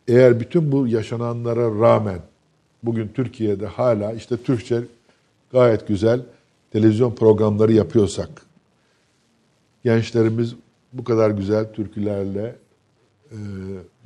Eğer 0.09 0.41
bütün 0.41 0.73
bu 0.73 0.87
yaşananlara 0.89 1.81
rağmen 1.81 2.19
bugün 2.83 3.09
Türkiye'de 3.09 3.67
hala 3.67 4.13
işte 4.13 4.37
Türkçe 4.37 4.83
gayet 5.53 5.89
güzel 5.89 6.21
televizyon 6.71 7.15
programları 7.15 7.73
yapıyorsak, 7.73 8.43
gençlerimiz 9.85 10.55
bu 10.93 11.05
kadar 11.05 11.31
güzel 11.31 11.73
türkülerle 11.73 12.57
e, 13.31 13.37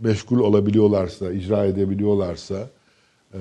meşgul 0.00 0.38
olabiliyorlarsa, 0.38 1.32
icra 1.32 1.64
edebiliyorlarsa, 1.64 2.68
e, 3.34 3.38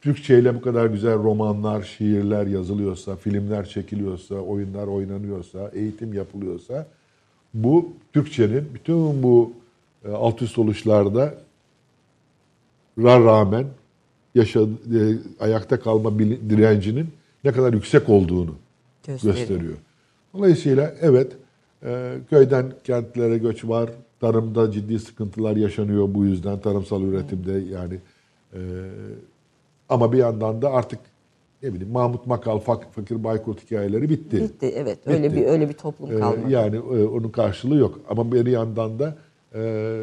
Türkçe 0.00 0.38
ile 0.38 0.54
bu 0.54 0.60
kadar 0.60 0.86
güzel 0.86 1.14
romanlar, 1.14 1.82
şiirler 1.82 2.46
yazılıyorsa, 2.46 3.16
filmler 3.16 3.68
çekiliyorsa, 3.68 4.34
oyunlar 4.34 4.86
oynanıyorsa, 4.86 5.70
eğitim 5.74 6.12
yapılıyorsa, 6.12 6.86
bu 7.54 7.92
Türkçenin 8.12 8.64
bütün 8.74 9.22
bu 9.22 9.52
e, 10.04 10.10
alt 10.10 10.42
üst 10.42 10.58
oluşlarda 10.58 11.34
ra 12.98 13.24
rağmen 13.24 13.66
yaşadı, 14.34 14.70
e, 14.94 15.18
ayakta 15.44 15.80
kalma 15.80 16.18
direncinin 16.18 17.06
ne 17.48 17.52
kadar 17.52 17.72
yüksek 17.72 18.08
olduğunu 18.08 18.54
Gösteriyor. 19.06 19.36
gösteriyor. 19.38 19.74
Dolayısıyla 20.34 20.94
evet 21.00 21.32
e, 21.84 22.14
köyden 22.30 22.72
kentlere 22.84 23.38
göç 23.38 23.64
var. 23.64 23.90
Tarımda 24.20 24.70
ciddi 24.72 24.98
sıkıntılar 24.98 25.56
yaşanıyor 25.56 26.14
bu 26.14 26.24
yüzden 26.24 26.60
tarımsal 26.60 27.02
üretimde 27.02 27.52
yani 27.52 27.94
e, 28.54 28.58
ama 29.88 30.12
bir 30.12 30.18
yandan 30.18 30.62
da 30.62 30.70
artık 30.72 30.98
ne 31.62 31.74
bileyim 31.74 31.92
Mahmut 31.92 32.26
Makal, 32.26 32.58
Fak- 32.58 32.90
Fakir 32.92 33.24
Baykurt 33.24 33.64
hikayeleri 33.64 34.08
bitti. 34.10 34.36
Bitti 34.42 34.72
evet. 34.76 34.98
Öyle 35.06 35.30
Bitti. 35.32 35.36
bir 35.40 35.46
öyle 35.46 35.68
bir 35.68 35.74
toplum 35.74 36.16
Ee, 36.16 36.20
kalmadı. 36.20 36.50
yani 36.50 36.76
e, 36.76 37.04
onun 37.04 37.28
karşılığı 37.30 37.76
yok. 37.76 38.00
Ama 38.08 38.32
bir 38.32 38.46
yandan 38.46 38.98
da 38.98 39.16
e, 39.54 40.02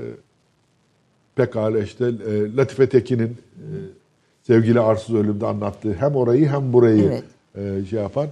pekala 1.35 1.79
işte 1.79 2.05
e, 2.05 2.55
Latife 2.55 2.89
Tekin'in 2.89 3.27
e, 3.55 3.65
sevgili 4.43 4.79
arsız 4.79 5.15
ölümde 5.15 5.45
anlattığı 5.45 5.93
hem 5.93 6.15
orayı 6.15 6.47
hem 6.47 6.73
burayı 6.73 7.03
Evet. 7.03 7.23
E, 7.57 7.85
şey 7.85 7.99
yapan. 7.99 8.27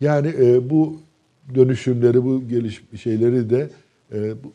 Yani 0.00 0.28
e, 0.28 0.70
bu 0.70 0.96
dönüşümleri, 1.54 2.24
bu 2.24 2.48
geliş 2.48 2.84
şeyleri 3.00 3.50
de 3.50 3.70
e, 4.12 4.44
bu, 4.44 4.52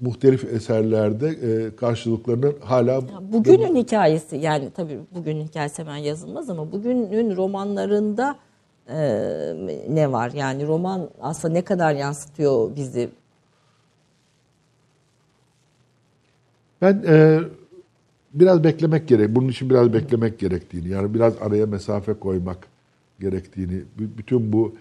muhtelif 0.00 0.44
eserlerde 0.44 1.28
e, 1.28 1.76
karşılıklarını 1.76 2.52
hala 2.60 3.02
Bugünün 3.32 3.76
hikayesi 3.76 4.36
yani 4.36 4.70
tabii 4.76 4.98
bugünün 5.14 5.44
hikayesi 5.44 5.82
hemen 5.82 5.96
yazılmaz 5.96 6.50
ama 6.50 6.72
bugünün 6.72 7.36
romanlarında 7.36 8.36
e, 8.88 8.98
ne 9.88 10.12
var? 10.12 10.32
Yani 10.34 10.66
roman 10.66 11.10
aslında 11.20 11.54
ne 11.54 11.62
kadar 11.62 11.94
yansıtıyor 11.94 12.76
bizi? 12.76 13.10
Ben 16.82 17.04
e, 17.06 17.40
biraz 18.34 18.64
beklemek 18.64 19.08
gerek. 19.08 19.34
Bunun 19.34 19.48
için 19.48 19.70
biraz 19.70 19.92
beklemek 19.92 20.38
gerektiğini, 20.38 20.88
yani 20.88 21.14
biraz 21.14 21.34
araya 21.42 21.66
mesafe 21.66 22.14
koymak 22.14 22.73
gerektiğini, 23.20 23.82
bütün 23.98 24.52
bu 24.52 24.74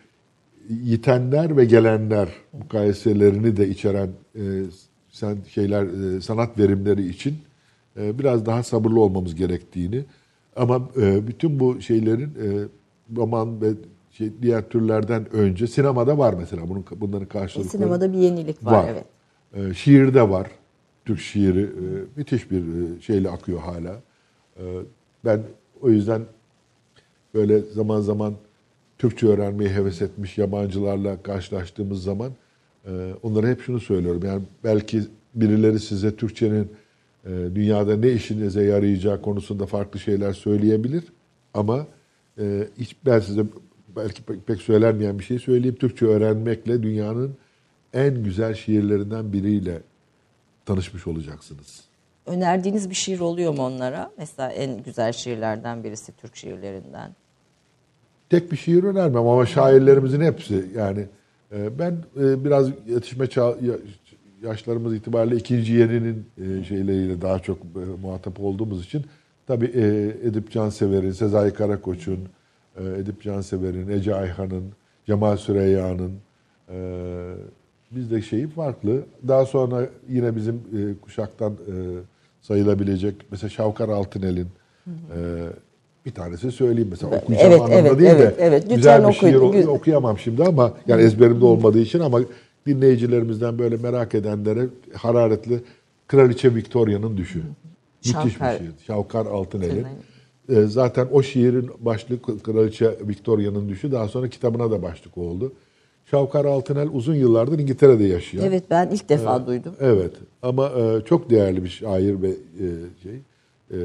yitenler 0.69 1.57
ve 1.57 1.65
gelenler 1.65 2.29
mukayeselerini 2.53 3.57
de 3.57 3.69
içeren 3.69 4.09
e, 4.35 4.41
sen 5.09 5.37
şeyler 5.49 6.15
e, 6.15 6.21
sanat 6.21 6.59
verimleri 6.59 7.07
için 7.07 7.37
e, 7.99 8.19
biraz 8.19 8.45
daha 8.45 8.63
sabırlı 8.63 8.99
olmamız 8.99 9.35
gerektiğini 9.35 10.05
ama 10.55 10.89
e, 11.01 11.27
bütün 11.27 11.59
bu 11.59 11.81
şeylerin 11.81 12.29
e, 12.29 12.67
roman 13.15 13.61
ve 13.61 13.67
şey, 14.11 14.31
diğer 14.41 14.69
türlerden 14.69 15.33
önce 15.33 15.67
sinemada 15.67 16.17
var 16.17 16.33
mesela 16.33 16.69
bunun 16.69 16.85
bunların 16.95 17.27
karşılıkları. 17.27 17.71
Sinemada 17.71 18.13
bir 18.13 18.17
yenilik 18.17 18.65
var, 18.65 18.85
evet. 18.89 19.05
Ee, 19.53 19.73
şiirde 19.73 20.29
var. 20.29 20.47
Türk 21.05 21.19
şiiri 21.19 21.61
e, 21.61 21.85
müthiş 22.15 22.51
bir 22.51 22.59
e, 22.59 23.01
şeyle 23.01 23.29
akıyor 23.29 23.59
hala. 23.59 24.01
Ee, 24.57 24.61
ben 25.25 25.41
o 25.81 25.89
yüzden 25.89 26.21
böyle 27.33 27.59
zaman 27.59 28.01
zaman 28.01 28.33
Türkçe 28.97 29.27
öğrenmeyi 29.27 29.69
heves 29.69 30.01
etmiş 30.01 30.37
yabancılarla 30.37 31.23
karşılaştığımız 31.23 32.03
zaman 32.03 32.31
e, 32.85 33.13
onlara 33.23 33.47
hep 33.47 33.61
şunu 33.61 33.79
söylüyorum. 33.79 34.21
Yani 34.25 34.41
belki 34.63 35.01
birileri 35.35 35.79
size 35.79 36.15
Türkçenin 36.15 36.71
e, 37.25 37.29
dünyada 37.55 37.97
ne 37.97 38.11
işinize 38.11 38.63
yarayacağı 38.63 39.21
konusunda 39.21 39.65
farklı 39.65 39.99
şeyler 39.99 40.33
söyleyebilir. 40.33 41.03
Ama 41.53 41.87
e, 42.39 42.67
hiç 42.77 42.95
ben 43.05 43.19
size 43.19 43.43
belki 43.95 44.23
pek, 44.23 44.47
pek 44.47 44.61
söylenmeyen 44.61 45.19
bir 45.19 45.23
şey 45.23 45.39
söyleyeyim. 45.39 45.75
Türkçe 45.75 46.05
öğrenmekle 46.05 46.83
dünyanın 46.83 47.35
en 47.93 48.23
güzel 48.23 48.53
şiirlerinden 48.53 49.33
biriyle 49.33 49.81
tanışmış 50.65 51.07
olacaksınız. 51.07 51.83
Önerdiğiniz 52.25 52.89
bir 52.89 52.95
şiir 52.95 53.19
oluyor 53.19 53.53
mu 53.53 53.65
onlara? 53.65 54.11
Mesela 54.17 54.51
en 54.51 54.83
güzel 54.83 55.13
şiirlerden 55.13 55.83
birisi 55.83 56.11
Türk 56.11 56.35
şiirlerinden. 56.35 57.15
Tek 58.29 58.51
bir 58.51 58.57
şiir 58.57 58.83
önermem 58.83 59.27
ama 59.27 59.45
şairlerimizin 59.45 60.21
hepsi 60.21 60.65
yani 60.75 61.05
e, 61.55 61.79
ben 61.79 61.91
e, 62.21 62.45
biraz 62.45 62.69
yetişme 62.87 63.27
çağ, 63.27 63.41
ya- 63.45 63.77
yaşlarımız 64.43 64.93
itibariyle 64.95 65.35
ikinci 65.35 65.73
yerinin 65.73 66.25
e, 66.37 66.63
şeyleriyle 66.63 67.21
daha 67.21 67.39
çok 67.39 67.57
e, 67.57 68.01
muhatap 68.01 68.39
olduğumuz 68.39 68.85
için 68.85 69.05
tabii 69.47 69.65
e, 69.75 70.13
Edip 70.27 70.51
Cansever'in, 70.51 71.11
Sezai 71.11 71.53
Karakoç'un, 71.53 72.19
e, 72.77 72.83
Edip 72.99 73.21
Cansever'in, 73.21 73.89
Ece 73.89 74.15
Ayhan'ın, 74.15 74.63
Cemal 75.05 75.37
Süreyya'nın 75.37 76.11
e, 76.73 76.77
bizde 77.91 78.21
şeyi 78.21 78.47
farklı. 78.47 79.01
Daha 79.27 79.45
sonra 79.45 79.89
yine 80.09 80.35
bizim 80.35 80.55
e, 80.55 80.79
kuşaktan 81.01 81.51
e, 81.53 81.73
sayılabilecek 82.41 83.15
mesela 83.31 83.49
Şavkar 83.49 83.89
Altınel'in 83.89 84.47
e, 84.87 85.19
bir 86.05 86.11
tanesi 86.11 86.51
söyleyeyim 86.51 86.87
mesela 86.91 87.17
okuyacağım 87.17 87.51
Evet, 87.51 87.61
anlamda 87.61 87.87
evet, 87.87 87.99
değil 87.99 88.09
evet, 88.11 88.37
de 88.37 88.43
evet. 88.43 88.63
Lütfen 88.63 88.75
güzel 88.75 89.07
bir 89.07 89.13
şiir 89.13 89.35
okuyun. 89.35 89.63
oku- 89.63 89.71
okuyamam 89.71 90.17
şimdi 90.17 90.43
ama 90.43 90.73
yani 90.87 91.01
ezberimde 91.03 91.45
olmadığı 91.45 91.79
için 91.79 91.99
ama 91.99 92.19
dinleyicilerimizden 92.67 93.59
böyle 93.59 93.77
merak 93.77 94.15
edenlere 94.15 94.67
hararetli 94.93 95.59
Kraliçe 96.07 96.55
Victoria'nın 96.55 97.17
düşü. 97.17 97.41
Müthiş 98.05 98.15
bir 98.41 98.57
şiir. 98.57 98.71
Şavkar 98.87 99.25
Altıneli. 99.25 99.85
Ee, 100.49 100.61
zaten 100.61 101.07
o 101.11 101.23
şiirin 101.23 101.69
başlığı 101.79 102.21
Kraliçe 102.43 102.91
Victoria'nın 103.07 103.69
düşü 103.69 103.91
daha 103.91 104.07
sonra 104.07 104.27
kitabına 104.27 104.71
da 104.71 104.81
başlık 104.81 105.17
oldu. 105.17 105.53
Şavkar 106.11 106.45
Altınel 106.45 106.89
uzun 106.93 107.15
yıllardır 107.15 107.59
İngiltere'de 107.59 108.03
yaşıyor. 108.03 108.43
Evet 108.47 108.63
ben 108.69 108.89
ilk 108.89 109.09
defa 109.09 109.47
duydum. 109.47 109.73
Evet 109.81 110.11
ama 110.41 110.69
e, 110.69 111.01
çok 111.05 111.29
değerli 111.29 111.63
bir 111.63 111.69
şair 111.69 112.21
ve 112.21 112.29
e, 112.29 112.65
şey. 113.03 113.11
E, 113.71 113.77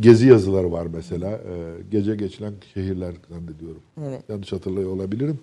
gezi 0.00 0.28
yazıları 0.28 0.72
var 0.72 0.86
mesela. 0.94 1.30
E, 1.30 1.82
gece 1.90 2.16
geçilen 2.16 2.52
şehirler 2.74 3.14
zannediyorum. 3.28 3.82
Evet. 4.06 4.22
Yanlış 4.28 4.52
hatırlıyor 4.52 4.90
olabilirim. 4.90 5.38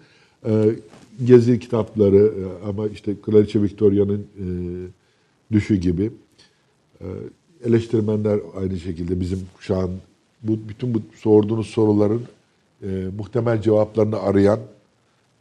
E, 0.45 0.75
gezi 1.25 1.59
kitapları 1.59 2.17
e, 2.17 2.67
ama 2.69 2.87
işte 2.87 3.21
Kraliçe 3.21 3.61
Victoria'nın 3.61 4.27
e, 4.39 4.45
düşü 5.51 5.75
gibi. 5.75 6.11
E, 7.01 7.07
eleştirmenler 7.65 8.39
aynı 8.55 8.79
şekilde 8.79 9.19
bizim 9.19 9.39
kuşağın 9.57 9.91
bu 10.41 10.59
bütün 10.69 10.93
bu 10.93 11.01
sorduğunuz 11.15 11.67
soruların 11.67 12.21
e, 12.83 13.07
muhtemel 13.17 13.61
cevaplarını 13.61 14.19
arayan 14.19 14.59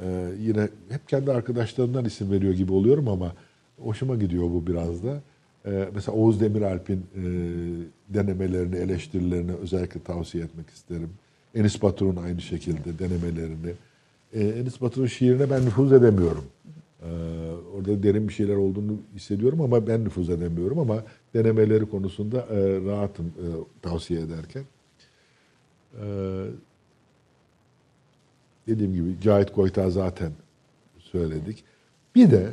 ee, 0.03 0.29
yine 0.41 0.69
hep 0.89 1.09
kendi 1.09 1.33
arkadaşlarından 1.33 2.05
isim 2.05 2.31
veriyor 2.31 2.55
gibi 2.55 2.73
oluyorum 2.73 3.09
ama 3.09 3.33
hoşuma 3.83 4.17
gidiyor 4.17 4.43
bu 4.43 4.67
biraz 4.67 5.05
da. 5.05 5.21
Ee, 5.67 5.89
mesela 5.95 6.17
Oğuz 6.17 6.41
Demiralp'in 6.41 7.07
e, 7.17 7.25
denemelerini, 8.15 8.77
eleştirilerini 8.77 9.53
özellikle 9.53 10.03
tavsiye 10.03 10.45
etmek 10.45 10.71
isterim. 10.71 11.11
Enis 11.55 11.83
Batur'un 11.83 12.17
aynı 12.17 12.41
şekilde 12.41 12.99
denemelerini. 12.99 13.73
Ee, 14.33 14.45
Enis 14.45 14.81
Batur'un 14.81 15.07
şiirine 15.07 15.51
ben 15.51 15.67
nüfuz 15.67 15.93
edemiyorum. 15.93 16.45
Ee, 17.03 17.07
orada 17.77 18.03
derin 18.03 18.29
bir 18.29 18.33
şeyler 18.33 18.57
olduğunu 18.57 18.97
hissediyorum 19.15 19.61
ama 19.61 19.87
ben 19.87 20.05
nüfuz 20.05 20.31
edemiyorum 20.31 20.79
ama 20.79 21.03
denemeleri 21.35 21.87
konusunda 21.87 22.39
e, 22.39 22.81
rahatım 22.85 23.27
e, 23.27 23.47
tavsiye 23.83 24.21
ederken. 24.21 24.65
Ee, 26.01 26.45
dediğim 28.69 28.95
gibi 28.95 29.21
Cahit 29.21 29.53
Koyta 29.53 29.91
zaten 29.91 30.33
söyledik. 30.99 31.65
Bir 32.15 32.31
de 32.31 32.47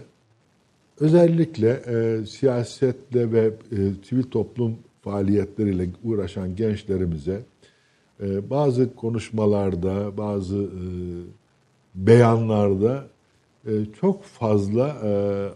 özellikle 0.99 1.70
e, 1.70 2.26
siyasetle 2.26 3.32
ve 3.32 3.51
e, 3.72 3.78
sivil 4.10 4.24
toplum 4.24 4.78
faaliyetleriyle 5.02 5.89
uğraşan 6.04 6.56
gençlerimize 6.56 7.41
e, 8.24 8.50
bazı 8.50 8.95
konuşmalarda, 8.95 10.18
bazı 10.18 10.58
e, 10.58 10.86
beyanlarda 11.95 13.04
e, 13.66 13.72
çok 14.02 14.24
fazla 14.24 14.95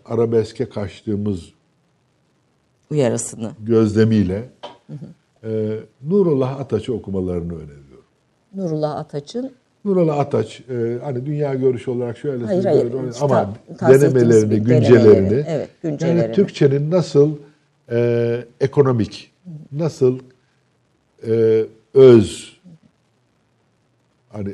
arabeske 0.05 0.69
kaçtığımız 0.69 1.49
Uyarısını. 2.91 3.51
gözlemiyle 3.59 4.49
Nurullah 6.03 6.59
Ataç'ı 6.59 6.93
okumalarını 6.93 7.53
öneriyorum. 7.53 8.05
Nurullah 8.55 8.95
Ataç'ın 8.95 9.51
Nurullah 9.85 10.19
Ataç 10.19 10.61
e, 10.69 10.97
hani 11.03 11.25
dünya 11.25 11.53
görüşü 11.53 11.91
olarak 11.91 12.17
şöyle 12.17 12.45
Hayır, 12.45 12.63
böyle 12.63 12.77
hayır. 12.79 12.93
böyle 12.93 13.09
İşte 13.09 13.25
ama 13.25 13.53
denemelerini, 13.81 14.59
güncelerini 14.63 15.45
evet, 15.47 15.69
güncelerini. 15.83 16.21
yani 16.21 16.31
Türkçenin 16.31 16.91
nasıl 16.91 17.31
e, 17.91 18.45
ekonomik, 18.61 19.31
nasıl 19.73 20.19
e, 21.27 21.65
öz 21.93 22.59
hani 24.29 24.53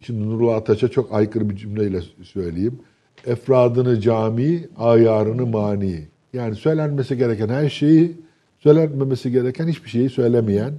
şimdi 0.00 0.28
Nurullah 0.28 0.56
Ataç'a 0.56 0.88
çok 0.88 1.14
aykırı 1.14 1.50
bir 1.50 1.56
cümleyle 1.56 2.00
söyleyeyim. 2.22 2.80
Efradını 3.26 4.00
cami, 4.00 4.68
ayarını 4.76 5.46
mani. 5.46 6.08
Yani 6.32 6.54
söylenmesi 6.54 7.16
gereken 7.16 7.48
her 7.48 7.70
şeyi, 7.70 8.16
söylenmemesi 8.58 9.30
gereken 9.30 9.68
hiçbir 9.68 9.88
şeyi 9.88 10.10
söylemeyen, 10.10 10.72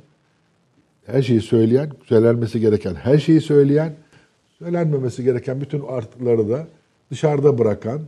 her 1.06 1.22
şeyi 1.22 1.42
söyleyen, 1.42 1.92
söylenmesi 2.06 2.60
gereken 2.60 2.96
her 2.96 3.18
şeyi 3.18 3.42
söyleyen, 3.42 3.96
söylenmemesi 4.60 5.24
gereken 5.24 5.62
bütün 5.62 5.82
artıkları 5.82 6.50
da 6.50 6.68
dışarıda 7.12 7.58
bırakan, 7.58 8.02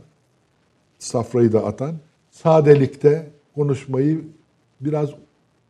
safrayı 0.98 1.52
da 1.52 1.64
atan, 1.64 1.94
sadelikte 2.30 3.30
konuşmayı 3.54 4.20
biraz 4.80 5.10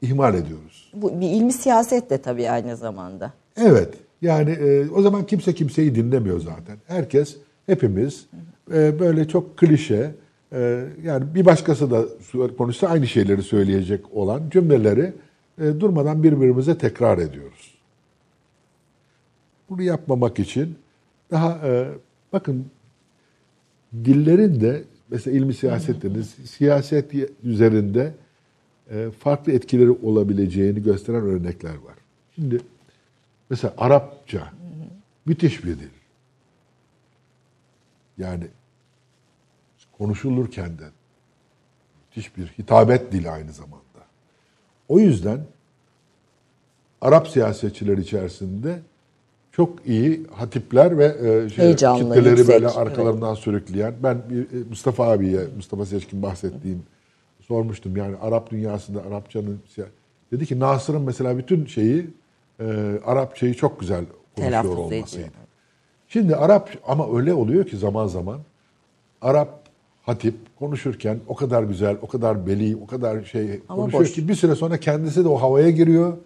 ihmal 0.05 0.35
ediyoruz. 0.35 0.91
Bu 0.95 1.21
bir 1.21 1.31
ilmi 1.31 1.53
siyaset 1.53 2.11
de 2.11 2.19
tabii 2.19 2.51
aynı 2.51 2.77
zamanda. 2.77 3.33
Evet. 3.57 3.95
Yani 4.23 4.51
e, 4.51 4.91
o 4.91 5.03
zaman 5.03 5.27
kimse 5.27 5.55
kimseyi 5.55 5.95
dinlemiyor 5.95 6.41
zaten. 6.41 6.77
Herkes, 6.87 7.37
hepimiz 7.67 8.27
e, 8.73 9.01
böyle 9.01 9.29
çok 9.29 9.57
klişe, 9.57 10.15
e, 10.53 10.85
yani 11.03 11.25
bir 11.35 11.45
başkası 11.47 11.91
da 11.91 12.05
konuşsa 12.59 12.89
aynı 12.89 13.07
şeyleri 13.07 13.43
söyleyecek 13.43 14.01
olan 14.13 14.43
cümleleri 14.51 15.13
e, 15.61 15.81
durmadan 15.81 16.23
birbirimize 16.23 16.79
tekrar 16.79 17.19
ediyoruz. 17.19 17.75
Bunu 19.71 19.83
yapmamak 19.83 20.39
için 20.39 20.77
daha 21.31 21.69
e, 21.69 21.89
bakın 22.33 22.67
dillerin 24.05 24.61
de 24.61 24.83
mesela 25.11 25.37
ilmi 25.37 25.55
siyasetleriniz 25.55 26.35
siyaset 26.45 27.11
üzerinde 27.43 28.15
farklı 29.18 29.53
etkileri 29.53 29.91
olabileceğini 29.91 30.82
gösteren 30.82 31.22
örnekler 31.22 31.74
var. 31.74 31.95
Şimdi 32.35 32.61
mesela 33.51 33.74
Arapça 33.78 34.53
müthiş 35.26 35.64
bir 35.64 35.78
dil. 35.78 35.89
Yani 38.18 38.47
konuşulurken 39.99 40.78
de 40.78 40.85
müthiş 42.07 42.37
bir 42.37 42.47
hitabet 42.47 43.12
dili 43.12 43.30
aynı 43.30 43.53
zamanda. 43.53 43.85
O 44.89 44.99
yüzden 44.99 45.41
Arap 47.01 47.28
siyasetçiler 47.28 47.99
içerisinde 47.99 48.78
çok 49.53 49.87
iyi 49.87 50.26
hatipler 50.32 50.99
ve 50.99 51.05
e, 51.05 51.49
şey, 51.49 51.76
kitleleri 51.76 52.28
yüksek, 52.28 52.49
böyle 52.49 52.68
arkalarından 52.68 53.35
sürükleyen. 53.35 53.95
Ben 54.03 54.22
bir, 54.30 54.43
e, 54.43 54.64
Mustafa 54.68 55.11
abiye, 55.11 55.41
Mustafa 55.57 55.87
Seçkin 55.87 56.22
bahsettiğim 56.22 56.82
sormuştum. 57.49 57.97
Yani 57.97 58.16
Arap 58.16 58.51
dünyasında 58.51 59.03
Arapçanın 59.03 59.61
dedi 60.32 60.47
ki 60.47 60.61
Nasır'ın 60.61 61.03
mesela 61.03 61.38
bütün 61.38 61.66
şeyi 61.66 62.11
e, 62.61 62.64
Arapçayı 63.05 63.55
çok 63.55 63.80
güzel 63.80 64.05
konuşuyor 64.36 64.64
olmasıydı. 64.76 65.28
Şimdi 66.09 66.36
Arap 66.36 66.70
ama 66.86 67.16
öyle 67.16 67.34
oluyor 67.34 67.66
ki 67.66 67.76
zaman 67.76 68.07
zaman 68.07 68.40
Arap 69.22 69.64
hatip 70.03 70.34
konuşurken 70.59 71.18
o 71.28 71.34
kadar 71.34 71.62
güzel, 71.62 71.97
o 72.03 72.07
kadar 72.07 72.47
beli, 72.47 72.76
o 72.76 72.86
kadar 72.86 73.24
şey 73.24 73.61
Ama 73.68 73.82
konuşuyor 73.82 74.05
boş. 74.05 74.12
ki 74.12 74.28
bir 74.28 74.34
süre 74.34 74.55
sonra 74.55 74.76
kendisi 74.80 75.24
de 75.24 75.28
o 75.28 75.36
havaya 75.36 75.70
giriyor 75.70 76.16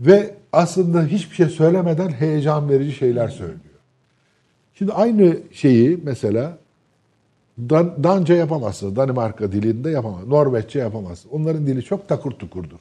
ve 0.00 0.34
aslında 0.52 1.04
hiçbir 1.04 1.36
şey 1.36 1.46
söylemeden 1.46 2.08
heyecan 2.08 2.68
verici 2.68 2.92
şeyler 2.92 3.28
söylüyor. 3.28 3.60
Şimdi 4.74 4.92
aynı 4.92 5.36
şeyi 5.52 5.98
mesela 6.02 6.58
Dan, 7.58 8.04
Danca 8.04 8.34
yapamazsınız. 8.34 8.96
Danimarka 8.96 9.52
dilinde 9.52 9.90
yapamazsınız. 9.90 10.28
Norveççe 10.28 10.78
yapamazsınız. 10.78 11.34
Onların 11.34 11.66
dili 11.66 11.84
çok 11.84 12.08
takır 12.08 12.30
tukurdur. 12.30 12.78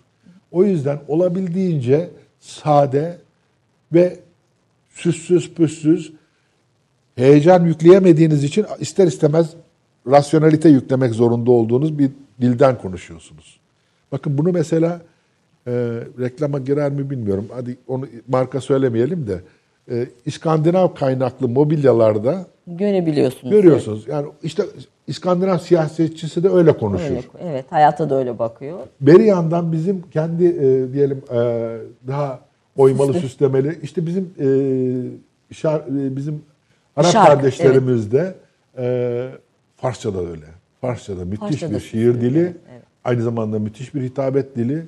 O 0.52 0.64
yüzden 0.64 1.00
olabildiğince 1.08 2.10
sade 2.40 3.18
ve 3.94 4.20
süssüz 4.90 5.54
püssüz 5.54 6.14
heyecan 7.16 7.66
yükleyemediğiniz 7.66 8.44
için 8.44 8.66
ister 8.80 9.08
istemez 9.08 9.54
rasyonalite 10.08 10.70
yüklemek 10.70 11.14
zorunda 11.14 11.52
olduğunuz 11.52 12.00
bir 12.00 12.12
dilden 12.42 12.78
konuşuyorsunuz. 12.78 13.60
Bakın 14.12 14.38
bunu 14.38 14.52
mesela 14.52 15.02
e, 15.68 15.72
reklama 16.20 16.60
girer 16.60 16.92
mi 16.92 17.10
bilmiyorum. 17.10 17.48
Hadi 17.54 17.78
onu 17.88 18.08
marka 18.28 18.62
söylemeyelim 18.62 19.28
de 19.28 19.42
e, 19.92 20.08
İskandinav 20.26 20.94
kaynaklı 20.96 21.48
mobilyalarda 21.48 22.46
Görebiliyorsunuz. 22.68 23.52
görüyorsunuz. 23.52 24.08
Yani 24.08 24.28
işte 24.44 24.64
İskandinav 25.08 25.58
siyasetçisi 25.58 26.44
de 26.44 26.50
öyle 26.50 26.78
konuşur. 26.78 27.06
Öyle, 27.10 27.22
evet, 27.42 27.66
hayata 27.70 28.10
da 28.10 28.16
öyle 28.16 28.40
bakıyor. 28.40 28.80
Beri 29.02 29.26
yandan 29.26 29.72
bizim 29.72 30.02
kendi 30.12 30.46
e, 30.46 30.94
diyelim 30.94 31.22
e, 31.32 31.38
daha 32.08 32.40
oymalı 32.78 33.14
süslemeli 33.14 33.80
işte 33.84 34.06
bizim 34.06 34.24
e, 34.40 34.46
şar- 35.54 36.08
e, 36.12 36.16
bizim 36.16 36.42
Arap 36.96 37.12
Şark, 37.12 37.28
kardeşlerimiz 37.28 38.12
de 38.12 38.36
e, 38.78 39.28
Farsça 39.78 40.14
da 40.14 40.20
öyle. 40.20 40.46
Farsça 40.82 41.18
da 41.18 41.26
müthiş 41.26 41.40
Farsça 41.40 41.70
da 41.70 41.74
bir 41.76 41.80
şiir 41.80 42.22
dili. 42.22 42.40
evet. 42.40 42.58
Aynı 43.04 43.22
zamanda 43.22 43.60
müthiş 43.60 43.96
bir 43.96 44.02
hitabet 44.02 44.56
dili. 44.56 44.86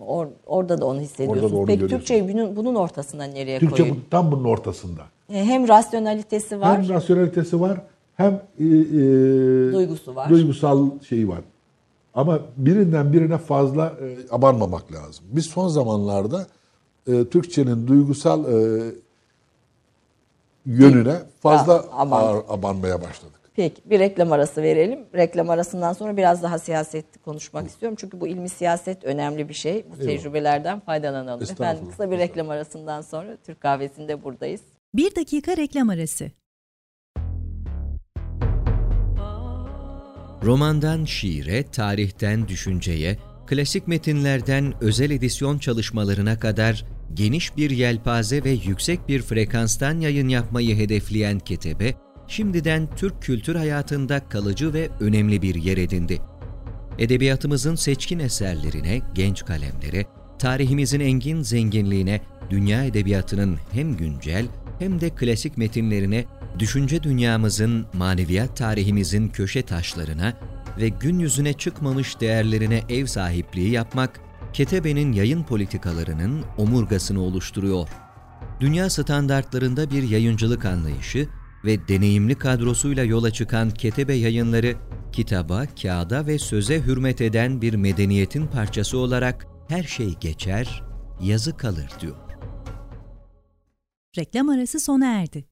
Or- 0.00 0.28
orada 0.46 0.80
da 0.80 0.86
onu 0.86 1.00
hissediyorsunuz. 1.00 1.42
Orada 1.44 1.56
da 1.56 1.58
onu 1.60 1.66
Peki. 1.66 1.86
Türkçeyi 1.88 2.28
bunun, 2.34 2.56
bunun 2.56 2.74
ortasına 2.74 3.24
nereye 3.24 3.58
Türkçe 3.58 3.76
koyayım? 3.76 3.96
bu- 4.06 4.10
tam 4.10 4.32
bunun 4.32 4.44
ortasında. 4.44 5.02
E, 5.32 5.44
Hem 5.44 5.68
rasyonalitesi 5.68 6.60
var. 6.60 6.82
Hem 6.82 6.88
rasyonelitesi 6.88 7.60
var 7.60 7.80
hem 8.16 8.32
e, 8.32 8.64
e, 8.64 8.68
Duygusu 9.72 10.16
var. 10.16 10.28
Duygusal 10.28 10.90
şeyi 11.08 11.28
var. 11.28 11.40
Ama 12.14 12.38
birinden 12.56 13.12
birine 13.12 13.38
fazla 13.38 13.86
e, 13.86 14.16
abanmamak 14.30 14.92
lazım. 14.92 15.24
Biz 15.32 15.46
son 15.46 15.68
zamanlarda 15.68 16.46
e, 17.06 17.24
Türkçenin 17.24 17.86
duygusal 17.86 18.44
e, 18.44 18.80
yönüne 20.66 21.16
fazla 21.40 21.72
Ya, 21.72 21.84
aman. 21.92 22.22
ağır 22.22 22.42
abanmaya 22.48 23.02
başladık. 23.02 23.39
Peki 23.60 23.82
bir 23.84 23.98
reklam 23.98 24.32
arası 24.32 24.62
verelim. 24.62 24.98
Reklam 25.14 25.50
arasından 25.50 25.92
sonra 25.92 26.16
biraz 26.16 26.42
daha 26.42 26.58
siyaset 26.58 27.22
konuşmak 27.24 27.68
istiyorum. 27.68 27.96
Çünkü 28.00 28.20
bu 28.20 28.28
ilmi 28.28 28.48
siyaset 28.48 29.04
önemli 29.04 29.48
bir 29.48 29.54
şey. 29.54 29.84
Bu 29.92 30.04
tecrübelerden 30.04 30.80
faydalanalım. 30.80 31.42
Efendim 31.42 31.90
kısa 31.90 32.10
bir 32.10 32.18
reklam 32.18 32.50
arasından 32.50 33.02
sonra 33.02 33.36
Türk 33.46 33.60
kahvesinde 33.60 34.24
buradayız. 34.24 34.60
Bir 34.94 35.16
dakika 35.16 35.56
reklam 35.56 35.90
arası. 35.90 36.30
Romandan 40.42 41.04
şiire, 41.04 41.62
tarihten 41.62 42.48
düşünceye, 42.48 43.18
klasik 43.46 43.88
metinlerden 43.88 44.74
özel 44.80 45.10
edisyon 45.10 45.58
çalışmalarına 45.58 46.38
kadar 46.38 46.84
geniş 47.14 47.56
bir 47.56 47.70
yelpaze 47.70 48.44
ve 48.44 48.50
yüksek 48.50 49.08
bir 49.08 49.22
frekanstan 49.22 50.00
yayın 50.00 50.28
yapmayı 50.28 50.76
hedefleyen 50.76 51.38
Ketebe, 51.38 51.94
şimdiden 52.30 52.88
Türk 52.96 53.22
kültür 53.22 53.54
hayatında 53.54 54.28
kalıcı 54.28 54.72
ve 54.72 54.88
önemli 55.00 55.42
bir 55.42 55.54
yer 55.54 55.76
edindi. 55.76 56.22
Edebiyatımızın 56.98 57.74
seçkin 57.74 58.18
eserlerine, 58.18 59.00
genç 59.14 59.44
kalemlere, 59.44 60.06
tarihimizin 60.38 61.00
engin 61.00 61.42
zenginliğine, 61.42 62.20
dünya 62.50 62.84
edebiyatının 62.84 63.58
hem 63.72 63.96
güncel 63.96 64.46
hem 64.78 65.00
de 65.00 65.10
klasik 65.10 65.58
metinlerine, 65.58 66.24
düşünce 66.58 67.02
dünyamızın, 67.02 67.86
maneviyat 67.92 68.56
tarihimizin 68.56 69.28
köşe 69.28 69.62
taşlarına 69.62 70.34
ve 70.78 70.88
gün 70.88 71.18
yüzüne 71.18 71.52
çıkmamış 71.52 72.20
değerlerine 72.20 72.82
ev 72.88 73.06
sahipliği 73.06 73.70
yapmak, 73.70 74.20
Ketebe'nin 74.52 75.12
yayın 75.12 75.42
politikalarının 75.42 76.44
omurgasını 76.58 77.20
oluşturuyor. 77.20 77.88
Dünya 78.60 78.90
standartlarında 78.90 79.90
bir 79.90 80.02
yayıncılık 80.02 80.64
anlayışı 80.64 81.28
ve 81.64 81.88
deneyimli 81.88 82.34
kadrosuyla 82.34 83.04
yola 83.04 83.30
çıkan 83.30 83.70
Ketebe 83.70 84.14
yayınları, 84.14 84.76
kitaba, 85.12 85.66
kağıda 85.82 86.26
ve 86.26 86.38
söze 86.38 86.82
hürmet 86.82 87.20
eden 87.20 87.62
bir 87.62 87.74
medeniyetin 87.74 88.46
parçası 88.46 88.98
olarak 88.98 89.46
her 89.68 89.82
şey 89.82 90.14
geçer, 90.20 90.82
yazı 91.22 91.56
kalır 91.56 91.88
diyor. 92.00 92.16
Reklam 94.18 94.48
arası 94.48 94.80
sona 94.80 95.06
erdi. 95.06 95.49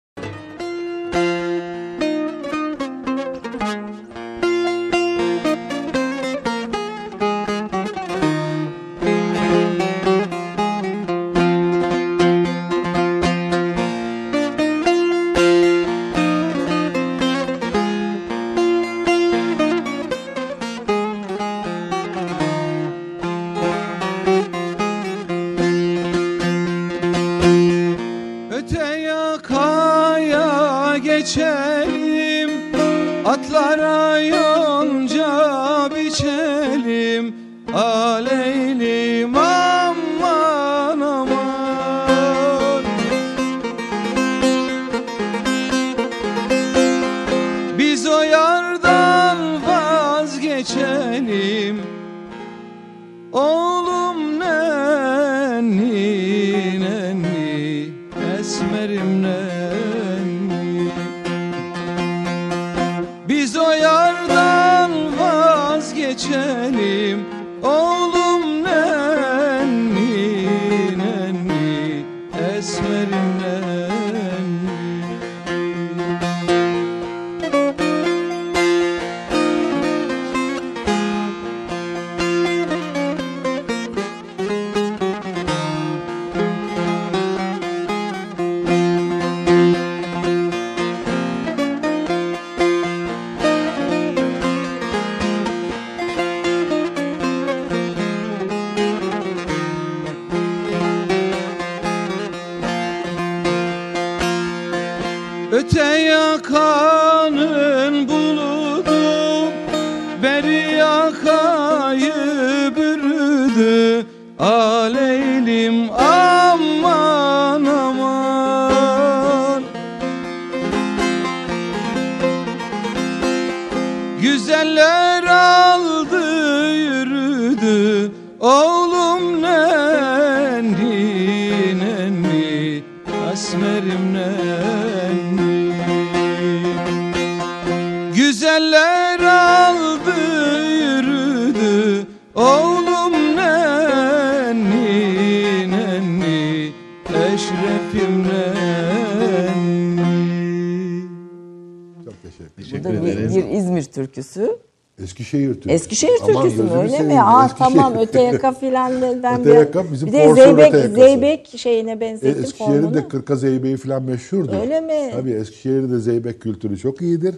Eskişehir 155.20 155.54
türküsü. 155.54 155.70
Eskişehir 155.74 156.18
türküsü 156.18 156.62
mü 156.62 156.70
öyle 156.82 157.00
mi? 157.00 157.22
Aa 157.22 157.44
Eskişehir. 157.46 157.74
tamam 157.74 157.94
öte 158.00 158.22
yaka 158.22 158.52
filan 158.52 158.92
ben 159.22 159.40
Öte 159.40 159.50
bir- 159.50 159.54
yaka 159.54 159.92
bizim 159.92 160.08
bir 160.08 160.12
de 160.12 160.34
Zeybek, 160.34 160.74
öte. 160.74 160.88
Zeybek 160.88 161.52
şeyine 161.58 161.92
E, 161.92 162.00
benzettim 162.00 162.44
Eskişehir'in 162.44 162.74
formunu. 162.82 162.94
de 162.94 163.08
Kırka 163.08 163.36
Zeybeği 163.36 163.76
falan 163.76 164.02
meşhurdur. 164.02 164.60
Öyle 164.60 164.80
mi? 164.80 165.10
Tabii 165.12 165.30
Eskişehir'de 165.32 165.98
Zeybek 165.98 166.40
kültürü 166.42 166.78
çok 166.78 167.02
iyidir. 167.02 167.34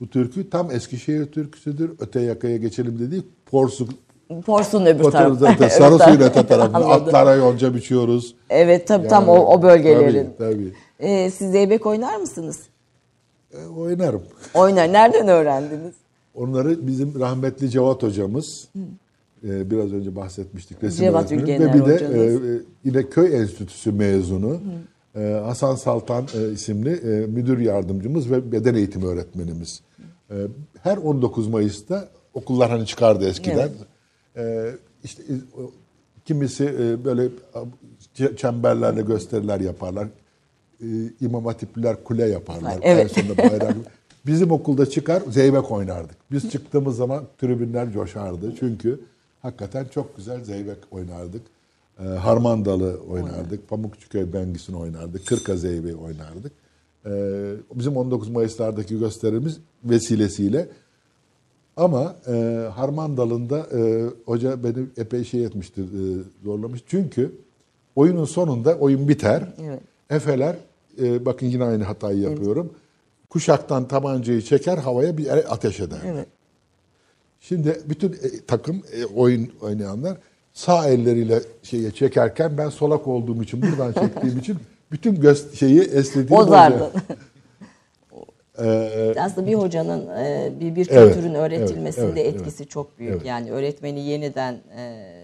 Bu 0.00 0.08
türkü 0.10 0.50
tam 0.50 0.70
Eskişehir 0.70 1.26
türküsüdür. 1.26 1.90
Öte 2.00 2.20
yakaya 2.20 2.56
geçelim 2.56 2.98
dediği 2.98 3.22
Porsuk 3.50 3.88
Porsun 4.46 4.86
öbür 4.86 5.00
Öbür 5.04 5.68
sarı 5.68 5.98
suyun 5.98 6.20
öte 6.20 6.46
tarafında. 6.46 6.78
Atlara 6.88 7.34
yonca 7.34 7.74
biçiyoruz. 7.74 8.34
Evet 8.50 8.86
tabii 8.88 9.08
tam 9.08 9.28
o, 9.28 9.34
Yani, 9.34 9.44
o 9.44 9.62
bölgelerin. 9.62 10.28
Tabii, 10.38 10.52
tabii. 10.54 10.72
Ee, 11.00 11.30
siz 11.30 11.50
Zeybek 11.52 11.86
oynar 11.86 12.16
mısınız? 12.16 12.58
E, 13.52 13.66
oynarım. 13.66 14.22
Oynar. 14.54 14.92
Nereden 14.92 15.28
öğrendiniz? 15.28 15.94
Onları 16.38 16.86
bizim 16.86 17.20
rahmetli 17.20 17.70
Cevat 17.70 18.02
hocamız 18.02 18.68
e, 19.44 19.70
biraz 19.70 19.92
önce 19.92 20.16
bahsetmiştik 20.16 20.82
resim 20.82 21.04
Cevat. 21.04 21.32
Ülgener 21.32 21.74
ve 21.74 21.74
bir 21.74 21.86
de 21.86 21.94
hocanız. 21.94 22.44
e, 22.44 22.54
e, 22.54 22.60
yine 22.84 23.08
köy 23.08 23.36
enstitüsü 23.36 23.92
mezunu 23.92 24.60
e, 25.16 25.20
Hasan 25.20 25.74
Saltan 25.74 26.24
isimli 26.52 26.90
müdür 27.28 27.58
yardımcımız 27.58 28.30
ve 28.30 28.52
beden 28.52 28.74
eğitimi 28.74 29.06
öğretmenimiz. 29.06 29.80
Her 30.82 30.96
19 30.96 31.48
Mayıs'ta 31.48 32.08
okullar 32.34 32.70
hani 32.70 32.86
çıkardı 32.86 33.28
eskiden. 33.28 33.70
E, 34.36 34.70
işte 35.04 35.22
kimisi 36.24 36.64
böyle 37.04 37.28
çemberlerle 38.36 39.02
gösteriler 39.02 39.60
yaparlar. 39.60 40.08
İmam 41.20 41.46
Hatipliler 41.46 42.04
kule 42.04 42.26
yaparlar. 42.26 42.78
Evet. 42.82 43.18
En 43.18 43.22
sonunda 43.22 43.38
bayrak. 43.38 43.76
Bizim 44.28 44.50
okulda 44.50 44.90
çıkar 44.90 45.22
zeybek 45.28 45.70
oynardık. 45.70 46.16
Biz 46.30 46.50
çıktığımız 46.50 46.96
zaman 46.96 47.24
tribünler 47.38 47.92
coşardı. 47.92 48.54
Çünkü 48.60 49.00
hakikaten 49.42 49.84
çok 49.84 50.16
güzel 50.16 50.44
zeybek 50.44 50.78
oynardık. 50.90 51.42
Ee, 51.98 52.02
Harmandalı 52.02 53.00
oynardık. 53.10 53.68
Pamukçuköy 53.68 54.32
Bengisini 54.32 54.76
oynardık. 54.76 55.26
Kırka 55.26 55.56
Zeybeği 55.56 55.94
oynardık. 55.94 56.52
Ee, 57.06 57.54
bizim 57.74 57.96
19 57.96 58.28
Mayıs'lardaki 58.28 58.98
gösterimiz 58.98 59.58
vesilesiyle 59.84 60.68
ama 61.76 62.16
e, 62.26 62.68
Harman 62.74 63.16
Dalı'nda 63.16 63.58
e, 63.58 64.04
hoca 64.24 64.64
beni 64.64 64.86
epey 64.96 65.24
şey 65.24 65.44
etmiştir, 65.44 65.84
e, 65.84 66.22
zorlamış. 66.44 66.82
Çünkü 66.86 67.32
oyunun 67.96 68.24
sonunda 68.24 68.74
oyun 68.78 69.08
biter. 69.08 69.54
Evet. 69.62 69.80
Efeler, 70.10 70.56
e, 71.02 71.26
bakın 71.26 71.46
yine 71.46 71.64
aynı 71.64 71.84
hatayı 71.84 72.18
yapıyorum. 72.18 72.72
Kuşaktan 73.30 73.88
tabancayı 73.88 74.42
çeker, 74.42 74.78
havaya 74.78 75.18
bir 75.18 75.24
yere 75.24 75.46
ateş 75.46 75.80
eder. 75.80 75.98
Evet. 76.06 76.26
Şimdi 77.40 77.80
bütün 77.84 78.12
e, 78.12 78.46
takım 78.46 78.82
e, 78.92 79.04
oyun 79.04 79.52
oynayanlar 79.60 80.18
sağ 80.52 80.88
elleriyle 80.88 81.40
şeye 81.62 81.90
çekerken 81.90 82.58
ben 82.58 82.68
solak 82.68 83.08
olduğum 83.08 83.42
için 83.42 83.62
buradan 83.62 83.92
çektiğim 83.92 84.38
için 84.42 84.56
bütün 84.92 85.20
göz 85.20 85.54
şeyi 85.58 85.80
estetiği 85.80 86.38
Bozardı. 86.38 86.92
Ee, 88.58 89.14
Aslında 89.20 89.46
bir 89.46 89.54
hocanın 89.54 90.06
e, 90.16 90.52
bir, 90.60 90.76
bir 90.76 90.88
Evet, 90.90 91.14
kültürün 91.14 91.34
öğretilmesinde 91.34 92.06
evet, 92.06 92.26
evet, 92.26 92.40
etkisi 92.40 92.66
çok 92.66 92.98
büyük. 92.98 93.12
Evet. 93.12 93.26
Yani 93.26 93.50
öğretmeni 93.50 94.00
yeniden 94.00 94.54
e, 94.76 95.14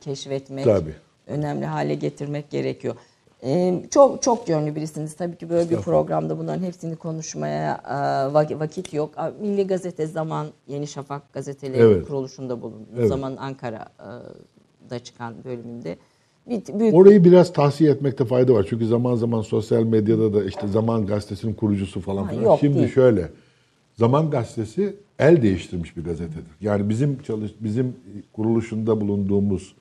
keşfetmek, 0.00 0.64
Tabii. 0.64 0.94
önemli 1.26 1.66
hale 1.66 1.94
getirmek 1.94 2.50
gerekiyor. 2.50 2.96
Çok 3.90 4.22
çok 4.22 4.48
yönlü 4.48 4.74
birisiniz. 4.74 5.14
Tabii 5.16 5.36
ki 5.36 5.50
böyle 5.50 5.70
bir 5.70 5.76
programda 5.76 6.38
bunların 6.38 6.62
hepsini 6.62 6.96
konuşmaya 6.96 7.80
e, 7.88 7.92
vak- 8.34 8.60
vakit 8.60 8.94
yok. 8.94 9.10
Milli 9.40 9.66
Gazete 9.66 10.06
Zaman, 10.06 10.46
Yeni 10.68 10.86
Şafak 10.86 11.32
gazeteleri 11.32 11.82
Evet. 11.82 12.06
kuruluşunda 12.08 12.62
bulundum. 12.62 12.86
Evet. 12.98 13.08
Zaman 13.08 13.36
Ankara'da 13.36 14.98
çıkan 15.04 15.34
bölümünde. 15.44 15.96
Büyük 16.78 16.94
Orayı 16.94 17.24
biraz 17.24 17.52
tahsiye 17.52 17.90
etmekte 17.90 18.24
fayda 18.24 18.54
var. 18.54 18.66
Çünkü 18.70 18.86
zaman 18.86 19.14
zaman 19.14 19.42
sosyal 19.42 19.82
medyada 19.82 20.34
da 20.34 20.44
işte 20.44 20.68
Zaman 20.68 21.06
Gazetesi'nin 21.06 21.54
kurucusu 21.54 22.00
falan 22.00 22.22
Ha, 22.24 22.30
filan. 22.30 22.42
yok, 22.42 22.58
Şimdi 22.60 22.78
değil. 22.78 22.88
şöyle. 22.94 23.28
Zaman 23.94 24.30
Gazetesi 24.30 24.96
el 25.18 25.42
değiştirmiş 25.42 25.96
bir 25.96 26.04
gazetedir. 26.04 26.44
Yani 26.60 26.88
bizim 26.88 27.22
çalış 27.22 27.50
bizim 27.60 27.96
kuruluşunda 28.32 29.00
bulunduğumuz 29.00 29.74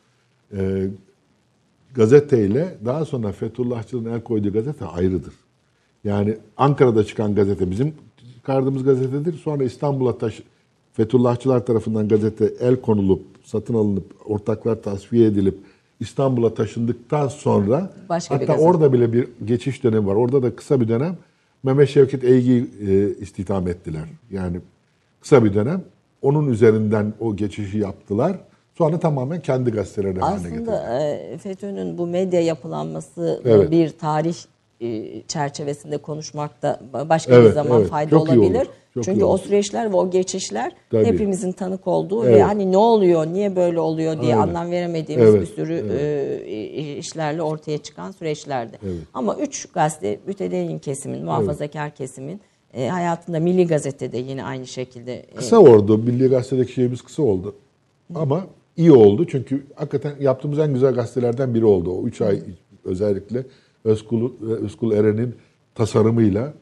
e, 0.57 0.87
gazeteyle 1.95 2.77
daha 2.85 3.05
sonra 3.05 3.31
Fethullahçıların 3.31 4.13
el 4.13 4.21
koyduğu 4.21 4.53
gazete 4.53 4.85
ayrıdır. 4.85 5.33
Yani 6.03 6.37
Ankara'da 6.57 7.03
çıkan 7.03 7.35
gazete 7.35 7.71
bizim 7.71 7.93
çıkardığımız 8.35 8.83
gazetedir. 8.83 9.33
Sonra 9.33 9.63
İstanbul'a 9.63 10.17
taşı 10.17 10.43
Fethullahçılar 10.93 11.65
tarafından 11.65 12.07
gazete 12.07 12.53
el 12.59 12.81
konulup, 12.81 13.21
satın 13.43 13.73
alınıp, 13.73 14.05
ortaklar 14.25 14.81
tasfiye 14.81 15.27
edilip 15.27 15.57
İstanbul'a 15.99 16.53
taşındıktan 16.53 17.27
sonra 17.27 17.93
Başka 18.09 18.35
hatta 18.35 18.57
orada 18.57 18.93
bile 18.93 19.13
bir 19.13 19.27
geçiş 19.45 19.83
dönemi 19.83 20.07
var. 20.07 20.15
Orada 20.15 20.43
da 20.43 20.55
kısa 20.55 20.81
bir 20.81 20.87
dönem 20.87 21.17
Mehmet 21.63 21.89
Şevket 21.89 22.23
Eygi'yi 22.23 22.69
e, 22.87 23.15
istihdam 23.19 23.67
ettiler. 23.67 24.05
Yani 24.31 24.59
kısa 25.21 25.43
bir 25.43 25.53
dönem 25.53 25.83
onun 26.21 26.47
üzerinden 26.47 27.13
o 27.19 27.35
geçişi 27.35 27.77
yaptılar. 27.77 28.39
Sonra 28.77 28.99
tamamen 28.99 29.41
kendi 29.41 29.71
gazeteleri 29.71 30.19
haline 30.19 30.49
getirdiler. 30.49 30.73
Aslında 30.73 30.99
e, 31.03 31.37
FETÖ'nün 31.37 31.97
bu 31.97 32.07
medya 32.07 32.41
yapılanması 32.41 33.41
Evet. 33.45 33.71
bir 33.71 33.89
tarih 33.89 34.35
e, 34.81 35.21
çerçevesinde 35.27 35.97
konuşmakta 35.97 36.79
başka 37.09 37.31
bir 37.31 37.37
Evet, 37.37 37.53
zaman 37.53 37.79
evet. 37.79 37.89
fayda 37.89 38.09
Çok 38.09 38.21
olabilir. 38.29 38.67
çok 38.93 39.03
Çünkü 39.03 39.23
o 39.23 39.37
süreçler 39.37 39.91
ve 39.91 39.95
o 39.95 40.09
geçişler 40.09 40.71
Tabii. 40.91 41.05
hepimizin 41.05 41.51
tanık 41.51 41.87
olduğu 41.87 42.23
ve 42.23 42.29
Evet. 42.31 42.43
hani 42.43 42.71
ne 42.71 42.77
oluyor, 42.77 43.27
niye 43.27 43.55
böyle 43.55 43.79
oluyor 43.79 44.21
diye 44.21 44.35
Aynen. 44.35 44.47
anlam 44.47 44.71
veremediğimiz 44.71 45.29
Evet, 45.29 45.41
bir 45.41 45.45
sürü 45.55 45.85
e, 45.99 46.97
işlerle 46.97 47.41
ortaya 47.41 47.77
çıkan 47.77 48.11
süreçlerdi. 48.11 48.79
Evet. 48.85 48.95
Ama 49.13 49.35
üç 49.35 49.65
gazete 49.71 50.19
mütedeyyin 50.27 50.79
kesimin, 50.79 51.25
muhafazakar 51.25 51.91
kesimin 51.95 52.41
e, 52.73 52.87
hayatında 52.87 53.39
Milli 53.39 53.67
Gazete'de 53.67 54.17
yine 54.17 54.43
aynı 54.43 54.67
şekilde 54.67 55.25
Kısa 55.35 55.59
oldu. 55.59 55.97
Milli 55.97 56.27
Gazete'deki 56.27 56.71
şeyimiz 56.73 57.01
kısa 57.01 57.23
oldu. 57.23 57.55
Ama 58.15 58.45
iyi 58.77 58.91
oldu 58.91 59.27
çünkü 59.27 59.65
hakikaten 59.75 60.13
yaptığımız 60.19 60.59
en 60.59 60.73
güzel 60.73 60.93
gazetelerden 60.93 61.53
biri 61.53 61.65
oldu. 61.65 61.91
O 61.91 62.07
üç 62.07 62.21
ay 62.21 62.39
özellikle 62.85 63.43
Özkul, 63.83 64.31
Özkul 64.41 64.91
Eren'in 64.91 65.35
tasarımıyla 65.75 66.53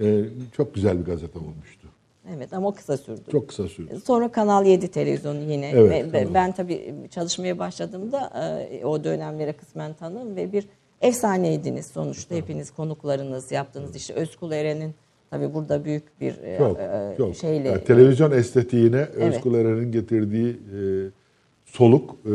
e, 0.00 0.24
çok 0.56 0.74
güzel 0.74 0.98
bir 1.00 1.04
gazete 1.04 1.38
olmuştu. 1.38 1.88
evet 2.36 2.52
ama 2.52 2.68
o 2.68 2.74
kısa 2.74 2.96
sürdü. 2.96 3.20
Çok 3.32 3.48
kısa 3.48 3.68
sürdü. 3.68 4.00
Sonra 4.04 4.32
Kanal 4.32 4.66
7 4.66 4.88
televizyonu 4.88 5.40
yine 5.40 5.70
Evet, 5.70 6.12
ve, 6.12 6.34
ben 6.34 6.52
tabii 6.52 6.94
çalışmaya 7.10 7.58
başladığımda 7.58 8.30
e, 8.70 8.84
o 8.84 9.04
dönemlere 9.04 9.52
kısmen 9.52 9.94
tanım 9.94 10.36
ve 10.36 10.52
bir 10.52 10.66
efsaneydiniz 11.00 11.86
sonuçta 11.86 12.34
hepiniz 12.34 12.70
konuklarınız 12.70 13.52
yaptığınız 13.52 13.96
işte 13.96 14.14
Özkul 14.14 14.52
Eren'in 14.52 14.94
tabii 15.30 15.54
burada 15.54 15.84
büyük 15.84 16.20
bir 16.20 16.38
e, 16.42 16.58
Çok, 16.58 16.78
e, 16.78 17.14
çok. 17.16 17.36
şeyle 17.36 17.68
Yani 17.68 17.84
televizyon 17.84 18.30
estetiğine 18.30 19.08
Evet. 19.16 19.34
Özkul 19.34 19.54
Eren'in 19.54 19.92
getirdiği 19.92 20.50
e, 20.50 20.78
soluk 21.72 22.10
e, 22.26 22.32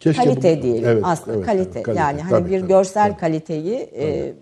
keşke 0.00 0.24
kalite 0.24 0.58
bu- 0.58 0.62
diyelim 0.62 0.84
Evet, 0.88 1.02
aslında 1.06 1.36
evet, 1.36 1.46
kalite. 1.46 1.70
evet, 1.74 1.82
kalite. 1.82 2.00
yani 2.00 2.20
hani 2.20 2.30
Tabii, 2.30 2.50
bir 2.50 2.60
tabii, 2.60 2.68
görsel 2.68 3.08
tabii. 3.10 3.20
kaliteyi 3.20 3.74
e, 3.74 4.34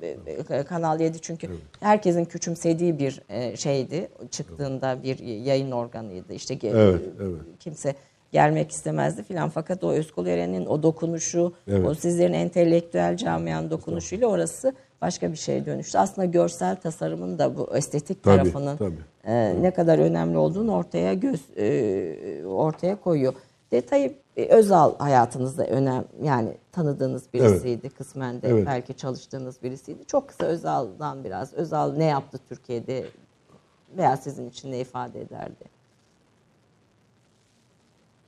e, 0.51 0.62
Kanal 0.62 1.01
7 1.01 1.20
çünkü 1.20 1.48
herkesin 1.81 2.24
küçümsediği 2.24 2.98
bir 2.98 3.22
e, 3.28 3.56
şeydi 3.56 4.09
çıktığında 4.31 5.02
bir 5.02 5.18
yayın 5.18 5.70
organıydı 5.70 6.32
işte 6.32 6.59
Evet, 6.62 7.01
evet. 7.22 7.40
kimse 7.60 7.94
gelmek 8.32 8.70
istemezdi 8.70 9.22
filan 9.22 9.48
fakat 9.51 9.85
o 9.85 9.93
Özkul 9.93 10.27
Eren'in 10.27 10.66
o 10.66 10.82
dokunuşu 10.82 11.52
Evet. 11.68 11.86
o 11.86 11.94
sizlerin 11.94 12.32
entelektüel 12.32 13.16
camianın 13.16 13.70
dokunuşuyla 13.70 14.27
orası 14.28 14.74
başka 15.02 15.32
bir 15.32 15.36
şeye 15.36 15.66
dönüştü. 15.66 15.98
Aslında 15.98 16.24
görsel 16.27 16.77
tasarımın 16.77 17.39
da 17.39 17.56
bu 17.56 17.77
estetik 17.77 18.22
Tabii, 18.22 18.36
tarafının 18.36 18.77
tabii. 18.77 18.98
e, 19.24 19.62
ne 19.62 19.70
kadar 19.70 19.98
önemli 19.98 20.39
olduğunu 20.39 20.72
ortaya 20.74 21.14
göz 21.14 21.40
e, 21.59 22.47
ortaya 22.47 23.01
koyuyor. 23.01 23.35
Detayı 23.72 24.14
e, 24.36 24.44
Özal 24.47 24.98
hayatınızda 24.98 25.66
önem 25.66 26.05
yani 26.22 26.56
tanıdığınız 26.72 27.22
birisiydi 27.35 27.90
kısmen 27.90 28.43
de 28.43 28.48
Evet. 28.48 28.66
belki 28.66 28.94
çalıştığınız 28.94 29.62
birisiydi. 29.62 30.05
Çok 30.06 30.28
kısa 30.28 30.44
Özal'dan 30.47 31.24
biraz 31.24 31.55
Özal 31.55 31.93
ne 31.93 32.05
yaptı 32.05 32.39
Türkiye'de 32.48 33.05
veya 33.97 34.16
sizin 34.16 34.48
için 34.48 34.72
ne 34.72 34.81
ifade 34.81 35.20
ederdi? 35.20 35.64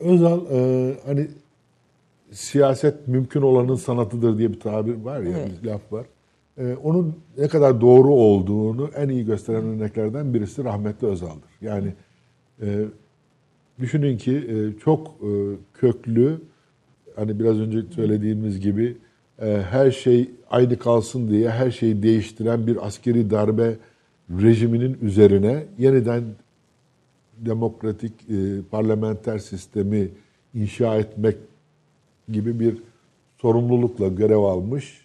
Özal 0.01 0.40
e, 0.51 0.94
hani 1.07 1.28
siyaset 2.32 3.09
mümkün 3.09 3.43
olanın 3.43 3.74
sanatıdır 3.74 4.39
diye 4.39 4.53
bir 4.53 4.61
tabir 4.61 5.05
var 5.05 5.20
ya, 5.20 5.39
Evet. 5.39 5.62
bir 5.62 5.69
laf 5.69 5.81
var. 5.93 6.07
E, 6.63 6.77
onun 6.77 7.15
ne 7.39 7.49
kadar 7.49 7.81
doğru 7.81 8.15
olduğunu 8.15 8.91
en 8.97 9.09
iyi 9.09 9.25
gösteren 9.25 9.65
örneklerden 9.65 10.35
birisi 10.35 10.65
rahmetli 10.65 11.07
Özal'dır. 11.07 11.51
Yani 11.61 11.95
e, 12.63 12.85
düşünün 13.81 14.17
ki 14.17 14.37
e, 14.37 14.79
çok 14.79 15.09
e, 15.09 15.31
köklü, 15.75 16.41
hani 17.17 17.41
biraz 17.41 17.61
önce 17.61 17.83
söylediğimiz 17.95 18.61
gibi 18.61 18.97
her 19.71 19.91
şey 19.91 20.31
aynı 20.51 20.79
kalsın 20.79 21.29
diye 21.29 21.51
her 21.51 21.71
şeyi 21.71 22.03
değiştiren 22.03 22.67
bir 22.67 22.87
askeri 22.87 23.31
darbe 23.31 23.77
rejiminin 24.31 24.99
üzerine 25.03 25.65
yeniden 25.79 26.23
demokratik 27.39 28.13
e, 28.31 28.63
parlamenter 28.71 29.39
sistemi 29.39 30.09
inşa 30.55 30.97
etmek 30.97 31.37
gibi 32.29 32.61
bir 32.61 32.83
sorumlulukla 33.41 34.09
görev 34.09 34.39
almış. 34.39 35.02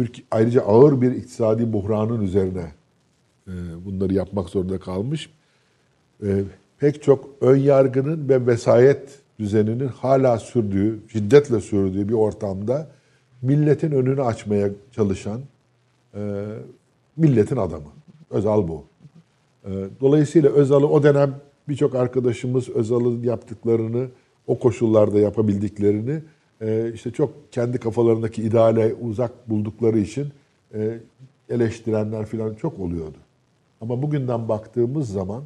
Türkiye 0.00 0.26
ayrıca 0.30 0.62
ağır 0.62 1.00
bir 1.00 1.12
iktisadi 1.12 1.72
buhranın 1.72 2.22
üzerine 2.22 2.72
e, 3.48 3.52
bunları 3.84 4.14
yapmak 4.14 4.48
zorunda 4.48 4.80
kalmış. 4.80 5.30
E, 6.22 6.44
pek 6.78 7.02
çok 7.02 7.28
ön 7.40 7.56
yargının 7.56 8.28
ve 8.28 8.46
vesayet 8.46 9.18
düzeninin 9.38 9.88
hala 9.88 10.38
sürdüğü, 10.38 11.00
şiddetle 11.08 11.60
sürdüğü 11.60 12.08
bir 12.08 12.14
ortamda 12.14 12.88
milletin 13.42 13.90
önünü 13.92 14.22
açmaya 14.22 14.70
çalışan 14.92 15.40
e, 16.14 16.44
milletin 17.16 17.56
adamı. 17.56 17.88
Özal 18.30 18.68
bu. 18.68 18.84
Dolayısıyla 20.00 20.50
Özal'ı 20.50 20.88
o 20.88 21.02
dönem 21.02 21.34
birçok 21.68 21.94
arkadaşımız 21.94 22.68
Özal'ın 22.68 23.22
yaptıklarını, 23.22 24.08
o 24.46 24.58
koşullarda 24.58 25.20
yapabildiklerini 25.20 26.22
işte 26.94 27.10
çok 27.10 27.52
kendi 27.52 27.78
kafalarındaki 27.78 28.42
ideale 28.42 28.94
uzak 28.94 29.50
buldukları 29.50 29.98
için 29.98 30.28
e, 30.74 30.98
eleştirenler 31.48 32.26
falan 32.26 32.54
çok 32.54 32.80
oluyordu. 32.80 33.18
Ama 33.80 34.02
bugünden 34.02 34.48
baktığımız 34.48 35.12
zaman 35.12 35.42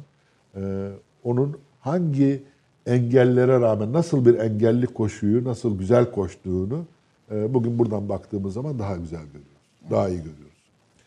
e, 0.55 0.89
onun 1.23 1.57
hangi 1.79 2.43
engellere 2.85 3.59
rağmen 3.59 3.93
nasıl 3.93 4.25
bir 4.25 4.39
engelli 4.39 4.85
koşuyu, 4.85 5.43
nasıl 5.43 5.79
güzel 5.79 6.11
koştuğunu 6.11 6.85
e, 7.31 7.53
bugün 7.53 7.79
buradan 7.79 8.09
baktığımız 8.09 8.53
zaman 8.53 8.79
daha 8.79 8.95
güzel 8.95 9.25
görüyoruz. 9.25 9.55
Daha 9.89 10.09
iyi 10.09 10.17
görüyoruz. 10.17 10.45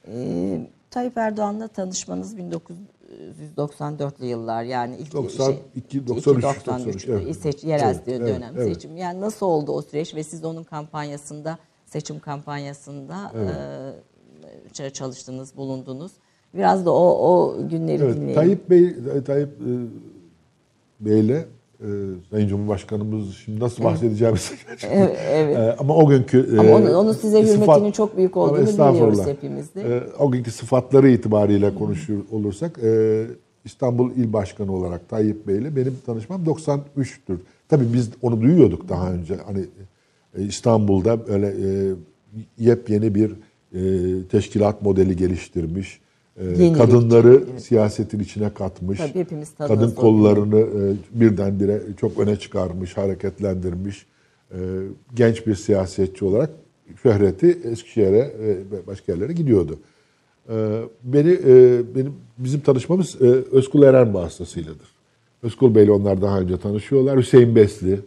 Ee, 0.08 0.70
Tayyip 0.90 1.18
Erdoğan'la 1.18 1.68
tanışmanız 1.68 2.36
1994'lü 3.56 4.24
yıllar 4.24 4.62
yani 4.62 4.96
ilk 4.96 5.14
92, 5.14 5.92
şey, 5.92 6.06
93, 6.06 6.44
93, 6.66 7.08
evet. 7.08 7.36
seç, 7.36 7.64
yerel 7.64 7.94
Evet, 7.94 8.02
evet, 8.06 8.20
dönem 8.20 8.54
evet. 8.56 8.74
seçim. 8.74 8.96
Yani 8.96 9.20
nasıl 9.20 9.46
oldu 9.46 9.72
o 9.72 9.82
süreç 9.82 10.14
ve 10.14 10.22
siz 10.22 10.44
onun 10.44 10.64
kampanyasında 10.64 11.58
seçim 11.86 12.20
kampanyasında 12.20 13.32
e, 14.80 14.90
çalıştınız, 14.90 15.56
bulundunuz. 15.56 16.12
Biraz 16.54 16.86
da 16.86 16.90
o 16.90 17.30
o 17.30 17.56
günleri 17.68 18.02
Evet, 18.02 18.16
dinleyelim. 18.16 18.34
Tayyip 18.34 18.70
Bey, 18.70 18.94
Tayyip 19.24 19.48
e, 19.48 19.70
Bey'le 21.00 21.44
e, 21.80 21.86
Sayın 22.30 22.48
Cumhurbaşkanımız 22.48 23.36
şimdi 23.36 23.60
nasıl 23.60 23.84
bahsedeceğimizi 23.84 24.54
Evet, 24.90 25.18
evet. 25.30 25.56
E, 25.56 25.76
ama 25.78 25.96
o 25.96 26.08
günkü 26.08 26.56
e, 26.56 26.58
Ama 26.58 26.74
onun, 26.74 26.94
onun 26.94 27.12
size 27.12 27.38
sıfat- 27.38 27.62
hürmetinin 27.62 27.92
çok 27.92 28.16
büyük 28.16 28.36
olduğunu 28.36 28.66
biliyoruz 28.66 29.26
hepimiz 29.26 29.74
de. 29.74 29.80
E, 29.80 30.02
o 30.18 30.30
günkü 30.30 30.50
sıfatları 30.50 31.08
itibariyle 31.08 31.74
konuşur 31.74 32.18
olursak 32.32 32.78
e, 32.82 33.24
İstanbul 33.64 34.10
İl 34.10 34.32
Başkanı 34.32 34.72
olarak 34.72 35.08
Tayyip 35.08 35.46
Bey'le 35.46 35.76
benim 35.76 35.96
tanışmam 36.06 36.44
93'tür. 36.44 37.36
Tabii 37.68 37.92
biz 37.92 38.10
onu 38.22 38.40
duyuyorduk 38.40 38.88
daha 38.88 39.12
önce. 39.12 39.36
Hani 39.46 39.64
e, 40.38 40.42
İstanbul'da 40.42 41.18
öyle 41.28 41.46
e, 41.46 41.94
yepyeni 42.58 43.14
bir 43.14 43.30
e, 43.74 43.80
teşkilat 44.28 44.82
modeli 44.82 45.16
geliştirmiş. 45.16 46.00
E, 46.40 46.44
Yenilik. 46.44 46.76
kadınları 46.76 47.44
Evet. 47.50 47.62
siyasetin 47.62 48.20
içine 48.20 48.54
katmış. 48.54 48.98
Tabii 48.98 49.14
hepimiz 49.14 49.54
kadın 49.58 49.90
kollarını 49.90 50.60
e, 50.60 50.94
birdenbire 51.20 51.80
çok 52.00 52.18
öne 52.18 52.36
çıkarmış, 52.36 52.96
hareketlendirmiş. 52.96 54.06
E, 54.52 54.56
genç 55.14 55.46
bir 55.46 55.54
siyasetçi 55.54 56.24
olarak 56.24 56.50
şöhreti 57.02 57.58
Eskişehir'e 57.64 58.32
ve 58.70 58.86
başka 58.86 59.12
yerlere 59.12 59.32
gidiyordu. 59.32 59.78
E, 60.48 60.80
beni 61.04 61.30
e, 61.46 61.80
benim 61.94 62.12
bizim 62.38 62.60
tanışmamız 62.60 63.22
e, 63.22 63.24
Özkul 63.52 63.82
Eren 63.82 64.14
vasıtasıyladır. 64.14 64.88
Özkul 65.42 65.74
Bey'le 65.74 65.90
onlar 65.90 66.22
daha 66.22 66.40
önce 66.40 66.56
tanışıyorlar. 66.58 67.18
Hüseyin 67.18 67.56
Besli, 67.56 68.00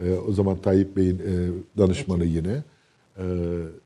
e, 0.00 0.12
o 0.28 0.32
zaman 0.32 0.56
Tayyip 0.56 0.96
Bey'in 0.96 1.18
e, 1.18 1.48
danışmanı 1.78 2.24
yine. 2.24 2.62
E, 3.18 3.24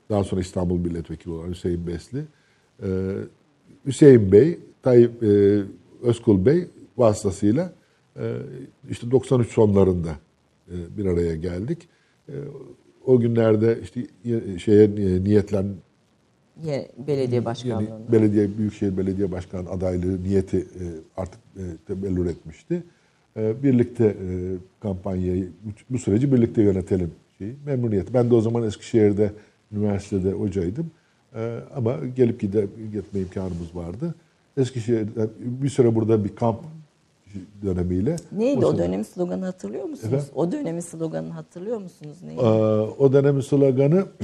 daha 0.09 0.23
sonra 0.23 0.41
İstanbul 0.41 0.77
Milletvekili 0.79 1.33
olan 1.33 1.49
Hüseyin 1.49 1.87
Besli. 1.87 2.19
E, 2.83 2.87
Hüseyin 3.85 4.31
Bey, 4.31 4.59
Tayyip 4.83 5.23
e, 5.23 5.61
Özkul 6.03 6.45
Bey 6.45 6.67
vasıtasıyla 6.97 7.73
e, 8.19 8.35
işte 8.89 9.11
93 9.11 9.47
sonlarında 9.51 10.09
e, 10.67 10.97
bir 10.97 11.05
araya 11.05 11.35
geldik. 11.35 11.87
E, 12.29 12.33
o 13.05 13.19
günlerde 13.19 13.79
işte 13.83 14.01
ye- 14.23 14.59
şeye 14.59 14.95
niyetlen 15.23 15.65
Ye- 16.63 16.91
belediye 17.07 17.35
yani 17.35 17.45
başkanlığında. 17.45 18.11
belediye 18.11 18.57
büyükşehir 18.57 18.97
belediye 18.97 19.31
başkan 19.31 19.65
adaylığı 19.65 20.23
niyeti 20.23 20.57
e, 20.57 20.83
artık 21.17 21.39
e, 21.57 21.61
tebellür 21.87 22.25
etmişti. 22.25 22.83
E, 23.37 23.63
birlikte 23.63 24.15
kampanyayı 24.79 25.49
bu- 25.63 25.93
bu 25.93 25.97
süreci 25.99 26.33
birlikte 26.33 26.61
yönetelim 26.61 27.11
şeyi 27.37 27.55
memnuniyet. 27.65 28.13
Ben 28.13 28.29
de 28.29 28.35
o 28.35 28.41
zaman 28.41 28.63
Eskişehir'de 28.63 29.31
üniversitede 29.71 30.31
hocaydım. 30.31 30.91
E, 31.35 31.59
ama 31.75 31.95
gelip 32.15 32.39
gide, 32.39 32.67
gitme 32.93 33.19
imkanımız 33.19 33.75
vardı. 33.75 34.15
Eskişehir'de 34.57 35.27
bir 35.39 35.69
süre 35.69 35.95
burada 35.95 36.23
bir 36.23 36.35
kamp 36.35 36.59
dönemiyle. 37.63 38.15
Neydi 38.31 38.65
o 38.65 38.69
sırada- 38.69 38.83
dönemin 38.83 39.03
sloganı 39.03 39.45
hatırlıyor 39.45 39.83
musunuz? 39.85 40.13
Efendim? 40.13 40.27
O 40.35 40.51
dönemin 40.51 40.79
sloganını 40.79 41.33
hatırlıyor 41.33 41.77
musunuz? 41.77 42.17
Neydi? 42.23 42.41
Ee, 42.41 42.45
o 42.99 43.13
dönemin 43.13 43.41
sloganı 43.41 44.05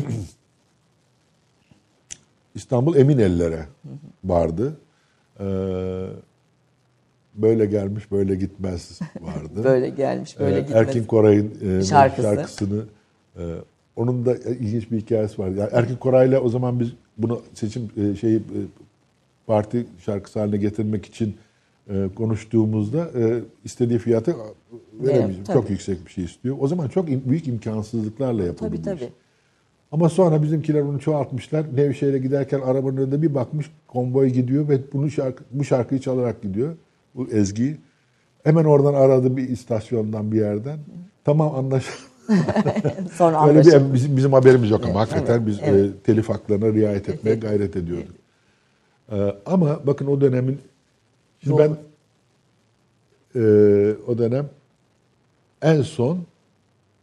İstanbul 2.56 2.96
Eminellere 2.96 3.66
vardı. 4.24 4.78
Ee, 5.40 5.44
böyle 7.36 7.66
gelmiş 7.66 8.12
böyle 8.12 8.36
gitmez 8.36 9.00
vardı. 9.22 9.64
Böyle 9.64 9.90
gelmiş 9.90 10.40
böyle 10.40 10.58
Ee, 10.58 10.62
gitmez. 10.62 10.78
Erkin 10.88 11.04
Koray'ın 11.04 11.80
e, 11.80 11.84
Şarkısı. 11.84 12.22
şarkısını 12.22 12.84
e, 13.38 13.42
onun 13.96 14.26
da 14.26 14.36
ilginç 14.36 14.92
bir 14.92 14.98
hikayesi 14.98 15.42
var. 15.42 15.48
Yani 15.48 15.70
Erkin 15.72 15.96
Koray'la 15.96 16.40
o 16.40 16.50
zaman 16.50 16.80
biz 16.80 16.94
bunu 17.18 17.42
seçim 17.54 17.90
e, 17.98 18.16
şeyi 18.16 18.38
e, 18.38 18.60
parti 19.48 19.86
şarkısı 20.06 20.40
haline 20.40 20.58
getirmek 20.58 21.06
için 21.06 21.36
e, 21.90 22.10
konuştuğumuzda 22.16 23.10
istediği 23.64 24.00
fiyatı 24.00 24.36
veremeyeceğim. 24.94 25.44
tabii. 25.44 25.58
Çok 25.58 25.70
yüksek 25.70 26.06
bir 26.06 26.12
şey 26.12 26.24
istiyor. 26.24 26.58
O 26.60 26.68
zaman 26.68 26.88
çok 26.88 27.08
büyük 27.08 27.48
imkansızlıklarla 27.48 28.44
yapıldı 28.44 28.70
Tabii 28.70 28.82
tabii. 28.82 29.10
Ama 29.92 30.10
sonra 30.10 30.44
bizimkiler 30.44 30.82
onu 30.82 31.00
çoğaltmışlar. 31.00 31.76
Nevşehir'e 31.76 32.18
giderken 32.18 32.60
arabanın 32.60 32.98
önünde 32.98 33.22
bir 33.22 33.36
bakmış 33.36 33.72
konvoy 33.88 34.30
gidiyor 34.30 34.70
ve 34.70 34.80
bunu 34.94 35.10
şarkı, 35.10 35.44
bu 35.52 35.64
şarkıyı 35.64 36.02
çalarak 36.02 36.42
gidiyor. 36.42 36.76
Bu 37.16 37.28
ezgiyi. 37.28 37.78
Hemen 38.44 38.66
oradan 38.66 38.94
aradı 38.94 39.38
bir 39.38 39.50
istasyondan 39.50 40.32
bir 40.32 40.38
yerden. 40.38 40.80
Tamam 41.24 41.56
anlaş. 41.56 41.86
Sonra 43.16 43.48
Öyle 43.48 43.60
anlaşıldı. 43.60 43.90
bir 43.90 43.94
bizim, 43.94 44.18
bizim 44.18 44.34
haberimiz 44.34 44.70
yok 44.70 44.82
ama 44.86 45.00
Evet, 45.00 45.12
hakikaten 45.12 45.34
evet, 45.38 45.48
biz 45.48 45.60
evet. 45.64 45.92
e, 45.92 45.98
telif 46.04 46.30
haklarına 46.30 46.74
riayet 46.74 47.10
etmeye 47.10 47.36
gayret 47.36 47.76
ediyorduk. 47.76 48.16
E, 49.12 49.36
ama 49.46 49.80
bakın 49.88 50.06
o 50.08 50.22
dönemin 50.22 50.58
şimdi 51.44 51.58
ben 51.58 51.78
e, 53.36 53.42
o 54.08 54.18
dönem 54.18 54.50
en 55.62 55.82
son 55.82 56.20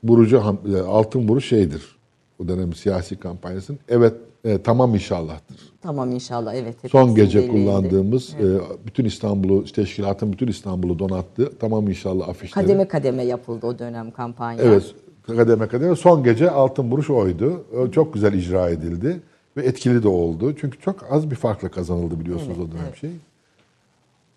Burucu 0.02 0.36
Ham- 0.36 0.76
e, 0.78 0.80
Altın 0.80 1.28
Buruç 1.28 1.44
şeydir. 1.48 1.98
O 2.42 2.48
dönem 2.48 2.72
siyasi 2.72 3.16
kampanyasının 3.16 3.78
evet 3.88 4.14
e, 4.44 4.62
tamam 4.62 4.94
inşallah'tır. 4.94 5.56
Tamam 5.82 6.10
inşallah 6.12 6.54
evet. 6.54 6.76
Son 6.90 7.14
gece 7.14 7.42
dileğiydi. 7.42 7.52
kullandığımız 7.52 8.34
e, 8.34 8.46
bütün 8.86 9.04
İstanbul'u 9.04 9.64
teşkilatın 9.64 10.32
bütün 10.32 10.46
İstanbul'u 10.48 10.98
donattı. 10.98 11.52
Tamam 11.60 11.88
inşallah 11.88 12.28
afişleri. 12.28 12.66
Kademe 12.66 12.88
kademe 12.88 13.22
yapıldı 13.22 13.66
o 13.66 13.78
dönem 13.78 14.10
kampanya. 14.10 14.62
Evet 14.64 14.94
kademe 15.36 15.68
kademe. 15.68 15.96
Son 15.96 16.24
gece 16.24 16.50
altın 16.50 16.90
buruş 16.90 17.10
oydu. 17.10 17.64
Çok 17.92 18.14
güzel 18.14 18.32
icra 18.32 18.70
edildi 18.70 19.20
ve 19.56 19.62
etkili 19.62 20.02
de 20.02 20.08
oldu. 20.08 20.54
Çünkü 20.60 20.80
çok 20.80 21.12
az 21.12 21.30
bir 21.30 21.36
farkla 21.36 21.68
kazanıldı 21.68 22.20
biliyorsunuz 22.20 22.58
o 22.58 22.72
dönem 22.72 22.96
şey. 23.00 23.10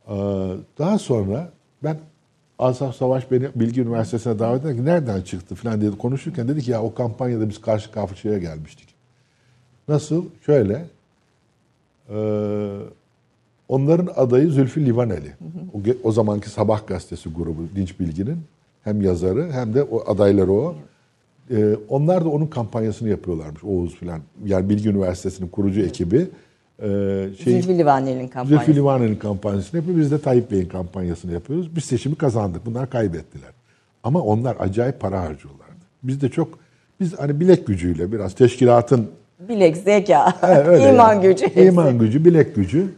Ee, 0.07 0.13
Daha 0.79 0.99
sonra 0.99 1.51
ben 1.83 1.97
Asaf 2.59 2.95
Savaş 2.95 3.31
beni 3.31 3.47
Bilgi 3.55 3.81
Üniversitesi'ne 3.81 4.39
davet 4.39 4.65
ederken 4.65 4.85
nereden 4.85 5.21
çıktı 5.21 5.55
falan 5.55 5.81
diye 5.81 5.91
konuşurken 5.91 6.47
dedi 6.47 6.61
ki 6.61 6.71
ya 6.71 6.83
o 6.83 6.93
kampanyada 6.93 7.49
biz 7.49 7.61
karşı 7.61 7.91
karşıya 7.91 8.37
gelmiştik. 8.37 8.87
Nasıl? 9.87 10.25
Şöyle. 10.45 10.85
Ee, 12.09 12.77
onların 13.67 14.09
adayı 14.15 14.49
Zülfü 14.49 14.85
Livaneli. 14.85 15.33
O, 15.73 15.79
o 16.03 16.11
zamanki 16.11 16.49
Sabah 16.49 16.87
gazetesi 16.87 17.29
grubu 17.29 17.61
Dinç 17.75 17.99
Bilgi'nin 17.99 18.37
hem 18.83 19.01
yazarı 19.01 19.51
hem 19.51 19.73
de 19.73 19.83
o 19.83 20.11
adayları 20.11 20.51
o. 20.51 20.75
Ee, 21.51 21.75
onlar 21.89 22.25
da 22.25 22.29
onun 22.29 22.47
kampanyasını 22.47 23.09
yapıyorlarmış 23.09 23.63
Oğuz 23.63 23.95
filan. 23.95 24.19
Yani 24.45 24.69
Bilgi 24.69 24.89
Üniversitesi'nin 24.89 25.49
kurucu 25.49 25.81
ekibi. 25.81 26.27
Ee, 26.81 27.29
şey, 27.43 27.61
Zülfü 27.61 27.77
Livaneli'nin 27.77 28.27
kampanyası. 28.27 28.65
Zülfü 28.65 28.79
Livaneli'nin 28.79 29.15
kampanyasını 29.15 29.79
yapıyor. 29.79 29.97
Biz 29.97 30.11
de 30.11 30.19
Tayyip 30.21 30.51
Bey'in 30.51 30.69
kampanyasını 30.69 31.31
yapıyoruz. 31.31 31.75
Biz 31.75 31.83
seçimi 31.83 32.15
kazandık. 32.15 32.65
Bunlar 32.65 32.89
kaybettiler. 32.89 33.51
Ama 34.03 34.21
onlar 34.21 34.55
acayip 34.59 34.99
para 34.99 35.21
harcıyorlardı. 35.21 35.85
Biz 36.03 36.21
de 36.21 36.29
çok 36.29 36.59
biz 36.99 37.19
hani 37.19 37.39
bilek 37.39 37.67
gücüyle 37.67 38.11
biraz 38.11 38.35
teşkilatın 38.35 39.07
Bilek, 39.49 39.77
zeka, 39.77 40.33
Evet, 40.43 40.93
iman 40.93 41.13
yani. 41.13 41.21
gücü. 41.21 41.61
İman 41.61 41.99
gücü, 41.99 42.25
bilek 42.25 42.55
gücü. 42.55 42.93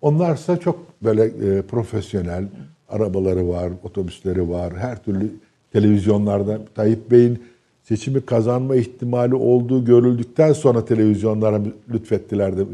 Onlarsa 0.00 0.56
çok 0.56 1.02
böyle 1.02 1.24
e, 1.24 1.62
profesyonel 1.62 2.44
arabaları 2.88 3.48
var, 3.48 3.72
otobüsleri 3.82 4.50
var. 4.50 4.76
Her 4.76 5.02
türlü 5.02 5.30
televizyonlarda 5.72 6.60
Tayyip 6.74 7.10
Bey'in 7.10 7.42
seçimi 7.82 8.20
kazanma 8.20 8.76
ihtimali 8.76 9.34
olduğu 9.34 9.84
görüldükten 9.84 10.52
sonra 10.52 10.84
televizyonlara 10.84 11.62
lütfettiler 11.92 12.58
de 12.58 12.64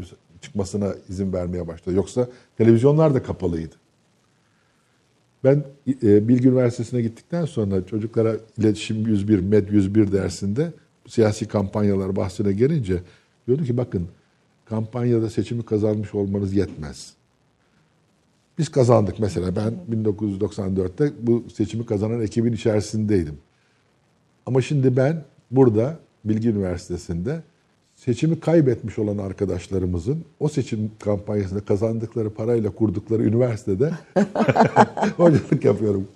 çıkmasına 0.41 0.93
izin 1.09 1.33
vermeye 1.33 1.67
başladı. 1.67 1.95
Yoksa 1.95 2.27
televizyonlar 2.57 3.13
da 3.13 3.23
kapalıydı. 3.23 3.75
Ben 5.43 5.63
e, 6.03 6.27
Bilgi 6.27 6.49
Üniversitesi'ne 6.49 7.01
gittikten 7.01 7.45
sonra 7.45 7.85
çocuklara 7.85 8.35
iletişim 8.57 9.07
101, 9.07 9.39
Med 9.39 9.69
101 9.69 10.11
dersinde 10.11 10.73
siyasi 11.07 11.47
kampanyalar 11.47 12.15
bahsine 12.15 12.53
gelince 12.53 12.99
diyordu 13.47 13.63
ki 13.63 13.77
bakın 13.77 14.07
kampanyada 14.65 15.29
seçimi 15.29 15.65
kazanmış 15.65 16.15
olmanız 16.15 16.53
yetmez. 16.53 17.13
Biz 18.57 18.69
kazandık 18.69 19.19
mesela 19.19 19.55
ben 19.55 19.73
1994'te 20.01 21.11
bu 21.21 21.43
seçimi 21.53 21.85
kazanan 21.85 22.21
ekibin 22.21 22.53
içerisindeydim. 22.53 23.37
Ama 24.45 24.61
şimdi 24.61 24.97
ben 24.97 25.23
burada 25.51 25.99
Bilgi 26.25 26.49
Üniversitesi'nde 26.49 27.41
seçimi 27.95 28.39
kaybetmiş 28.39 28.99
olan 28.99 29.17
arkadaşlarımızın 29.17 30.25
o 30.39 30.47
seçim 30.49 30.91
kampanyasında 30.99 31.59
kazandıkları 31.59 32.29
parayla 32.29 32.69
kurdukları 32.69 33.23
üniversitede 33.23 33.91
hocalık 35.17 35.65
yapıyorum. 35.65 36.07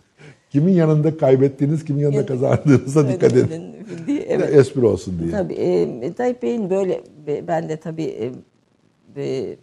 Kimin 0.49 0.73
yanında 0.73 1.17
kaybettiğiniz, 1.17 1.85
kimin 1.85 2.01
yanında 2.01 2.25
kazandığınıza 2.25 3.07
dikkat 3.09 3.33
edin. 3.33 3.61
Diye, 4.07 4.19
Evet. 4.21 4.55
Espri 4.55 4.85
olsun 4.85 5.19
diye. 5.19 5.31
Tabii 5.31 5.53
e, 5.53 6.13
Tayyip 6.13 6.43
Bey'in 6.43 6.69
böyle 6.69 7.03
be- 7.27 7.47
ben 7.47 7.69
de 7.69 7.77
tabii 7.77 8.03
e, 8.03 8.31
e, 9.17 9.57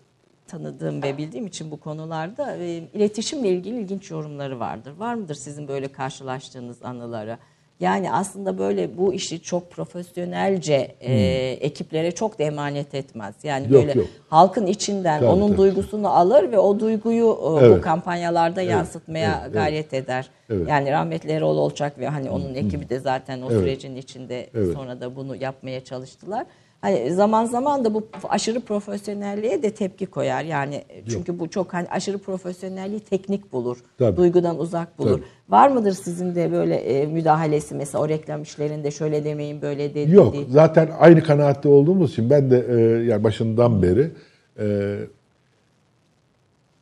tanıdığım 0.59 1.03
ve 1.03 1.19
bildiğim 1.19 1.47
için 1.47 1.71
bu 1.71 1.81
konularda 1.81 2.57
e, 2.57 2.67
iletişimle 2.95 3.49
ilgili 3.49 3.81
ilginç 3.81 4.11
yorumları 4.11 4.61
vardır. 4.61 4.93
Var 4.99 5.15
mıdır 5.15 5.35
sizin 5.35 5.69
böyle 5.69 5.89
karşılaştığınız 5.89 6.83
anıları? 6.83 7.39
Yani 7.81 8.13
aslında 8.13 8.59
böyle 8.59 8.97
bu 8.99 9.13
işi 9.15 9.43
çok 9.43 9.71
profesyonelce 9.71 10.95
e, 11.01 11.13
ekiplere 11.61 12.11
çok 12.13 12.39
da 12.39 12.43
emanet 12.43 12.95
etmez. 12.95 13.35
Yani 13.43 13.67
Hmm. 13.67 13.75
Yok, 13.75 13.83
böyle 13.87 13.99
yok. 13.99 14.09
halkın 14.29 14.67
içinden 14.67 15.21
Tabii, 15.21 15.31
onun 15.31 15.49
tabii. 15.49 15.59
duygusunu 15.59 16.09
alır 16.09 16.53
ve 16.53 16.59
o 16.59 16.81
duyguyu 16.81 17.25
e, 17.25 17.43
bu 17.43 17.61
Evet. 17.61 17.81
kampanyalarda 17.81 18.63
yansıtmaya 18.63 19.41
evet, 19.45 19.53
gayret 19.55 19.95
eder. 19.95 20.31
Evet. 20.51 20.69
Yani 20.69 20.91
rahmetli 20.91 21.31
Erol 21.33 21.57
Olçak 21.59 21.99
ve 21.99 22.09
hani 22.09 22.31
onun 22.31 22.55
ekibi 22.55 22.89
de 22.89 22.99
zaten 22.99 23.43
o 23.43 23.47
Evet. 23.51 23.61
sürecin 23.61 23.97
içinde 23.97 24.51
Evet. 24.55 24.75
sonra 24.75 25.01
da 25.01 25.17
bunu 25.17 25.37
yapmaya 25.37 25.85
çalıştılar. 25.85 26.47
Hani 26.85 27.15
zaman 27.15 27.45
zaman 27.45 27.85
da 27.85 27.95
bu 27.95 28.07
aşırı 28.29 28.61
profesyonelliğe 28.61 29.63
de 29.63 29.71
tepki 29.71 30.07
koyar. 30.07 30.45
Yani 30.45 30.85
çünkü 31.09 31.39
bu 31.39 31.51
çok 31.51 31.75
hani 31.75 31.89
aşırı 31.89 32.19
profesyonelliği 32.19 33.01
teknik 33.01 33.53
bulur. 33.53 33.77
Tabii. 33.99 34.17
Duygudan 34.17 34.59
uzak 34.59 34.99
bulur. 34.99 35.11
Tabii. 35.11 35.25
Var 35.49 35.69
mıdır 35.69 35.93
sizin 35.93 36.35
de 36.35 36.53
böyle 36.53 36.75
e, 36.75 37.07
müdahalesi 37.07 37.75
mesela 37.75 38.05
o 38.05 38.09
reklam 38.09 38.43
işlerinde 38.43 38.91
şöyle 38.91 39.25
demeyin 39.25 39.63
böyle 39.63 39.95
dedi. 39.95 40.15
Yok. 40.15 40.35
Zaten 40.51 40.91
aynı 40.99 41.23
kanaatte 41.23 41.69
olduğumuz 41.69 42.11
için 42.13 42.31
ben 42.31 42.51
de 42.51 42.67
e, 42.69 43.05
yani 43.05 43.25
başından 43.25 43.83
beri 43.83 44.11
e, 44.59 44.99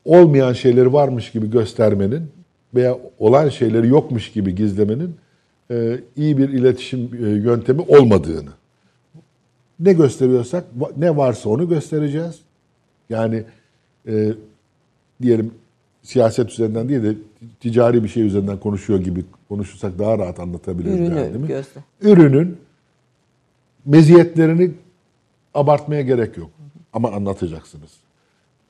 olmayan 0.04 0.52
şeyleri 0.52 0.92
varmış 0.92 1.30
gibi 1.30 1.50
göstermenin 1.50 2.22
veya 2.74 2.98
olan 3.18 3.48
şeyleri 3.48 3.88
yokmuş 3.88 4.32
gibi 4.32 4.54
gizlemenin 4.54 5.16
e, 5.70 6.00
iyi 6.16 6.38
bir 6.38 6.48
iletişim 6.48 7.10
e, 7.24 7.28
yöntemi 7.28 7.80
olmadığını. 7.80 8.50
Ne 9.82 9.92
gösteriyorsak 9.92 10.64
ne 10.96 11.16
varsa 11.16 11.48
onu 11.48 11.68
göstereceğiz. 11.68 12.40
Yani 13.10 13.44
e, 14.08 14.32
diyelim 15.22 15.50
siyaset 16.02 16.50
üzerinden 16.50 16.88
değil 16.88 17.02
de 17.02 17.14
ticari 17.60 18.04
bir 18.04 18.08
şey 18.08 18.22
üzerinden 18.22 18.60
konuşuyor 18.60 19.00
gibi 19.00 19.24
konuşursak 19.48 19.98
daha 19.98 20.18
rahat 20.18 20.40
anlatabiliriz. 20.40 21.00
Ürünü 21.00 21.18
yani, 21.18 21.28
değil 21.28 21.40
mi? 21.40 21.48
göster. 21.48 21.82
Ürünün 22.02 22.56
meziyetlerini 23.84 24.70
abartmaya 25.54 26.02
gerek 26.02 26.36
yok. 26.36 26.50
Ama 26.92 27.10
anlatacaksınız. 27.10 27.90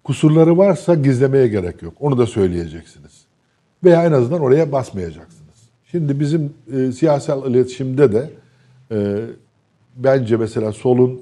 Kusurları 0.04 0.58
varsa 0.58 0.94
gizlemeye 0.94 1.48
gerek 1.48 1.82
yok. 1.82 1.94
Onu 2.00 2.18
da 2.18 2.26
söyleyeceksiniz. 2.26 3.24
Veya 3.84 4.04
en 4.04 4.12
azından 4.12 4.40
oraya 4.40 4.72
basmayacaksınız. 4.72 5.42
Şimdi 5.90 6.20
bizim 6.20 6.54
e, 6.72 6.92
siyasal 6.92 7.50
iletişimde 7.50 8.12
de 8.12 8.30
e, 8.90 9.26
bence 9.96 10.36
mesela 10.36 10.72
solun 10.72 11.10
e, 11.12 11.18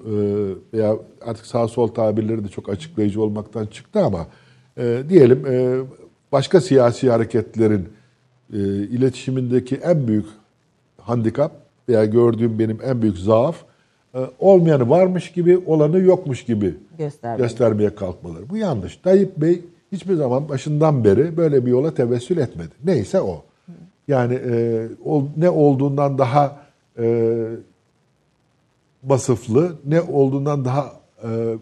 veya 0.78 0.96
artık 1.26 1.46
sağ 1.46 1.68
sol 1.68 1.88
tabirleri 1.88 2.44
de 2.44 2.48
çok 2.48 2.68
açıklayıcı 2.68 3.22
olmaktan 3.22 3.66
çıktı 3.66 4.00
ama 4.00 4.26
e, 4.78 4.98
diyelim 5.08 5.46
e, 5.46 5.78
başka 6.32 6.60
siyasi 6.60 7.10
hareketlerin 7.10 7.88
e, 8.52 8.56
iletişimindeki 8.82 9.76
en 9.76 10.08
büyük 10.08 10.26
handikap 11.00 11.52
veya 11.88 12.04
gördüğüm 12.04 12.58
benim 12.58 12.78
en 12.84 13.02
büyük 13.02 13.18
zaaf 13.18 13.56
e, 14.14 14.18
olmayanı 14.38 14.90
varmış 14.90 15.32
gibi 15.32 15.58
olanı 15.66 15.98
yokmuş 15.98 16.44
gibi 16.44 16.74
Göstermek. 16.98 17.38
göstermeye 17.38 17.94
kalkmaları. 17.94 18.48
Bu 18.50 18.56
yanlış. 18.56 18.96
Tayyip 18.96 19.36
Bey 19.36 19.62
hiçbir 19.92 20.14
zaman 20.14 20.48
başından 20.48 21.04
beri 21.04 21.36
böyle 21.36 21.66
bir 21.66 21.70
yola 21.70 21.94
tevessül 21.94 22.36
etmedi. 22.38 22.70
Neyse 22.84 23.20
o. 23.20 23.42
Yani 24.08 24.34
e, 24.34 24.86
ol- 25.04 25.26
ne 25.36 25.50
olduğundan 25.50 26.18
daha 26.18 26.56
e, 26.98 27.46
basıflı, 29.02 29.76
ne 29.86 30.00
olduğundan 30.00 30.64
daha 30.64 30.92
e, 31.24 31.56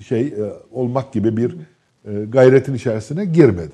şey 0.00 0.26
e, 0.26 0.52
olmak 0.72 1.12
gibi 1.12 1.36
bir 1.36 1.56
e, 2.04 2.24
gayretin 2.24 2.74
içerisine 2.74 3.24
girmedi. 3.24 3.72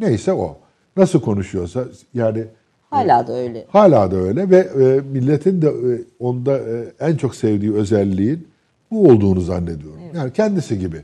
Neyse 0.00 0.32
o. 0.32 0.58
Nasıl 0.96 1.20
konuşuyorsa 1.20 1.84
yani 2.14 2.44
Hala 2.90 3.26
da 3.26 3.32
öyle. 3.36 3.66
hala 3.68 4.10
da 4.10 4.16
öyle 4.16 4.50
ve 4.50 4.56
e, 4.56 5.00
milletin 5.12 5.62
de 5.62 5.66
e, 5.68 6.00
onda 6.18 6.58
e, 6.58 6.92
en 7.00 7.16
çok 7.16 7.34
sevdiği 7.34 7.74
özelliğin 7.74 8.48
bu 8.90 9.08
olduğunu 9.08 9.40
zannediyorum. 9.40 10.00
Yani 10.14 10.32
kendisi 10.32 10.78
gibi 10.78 10.96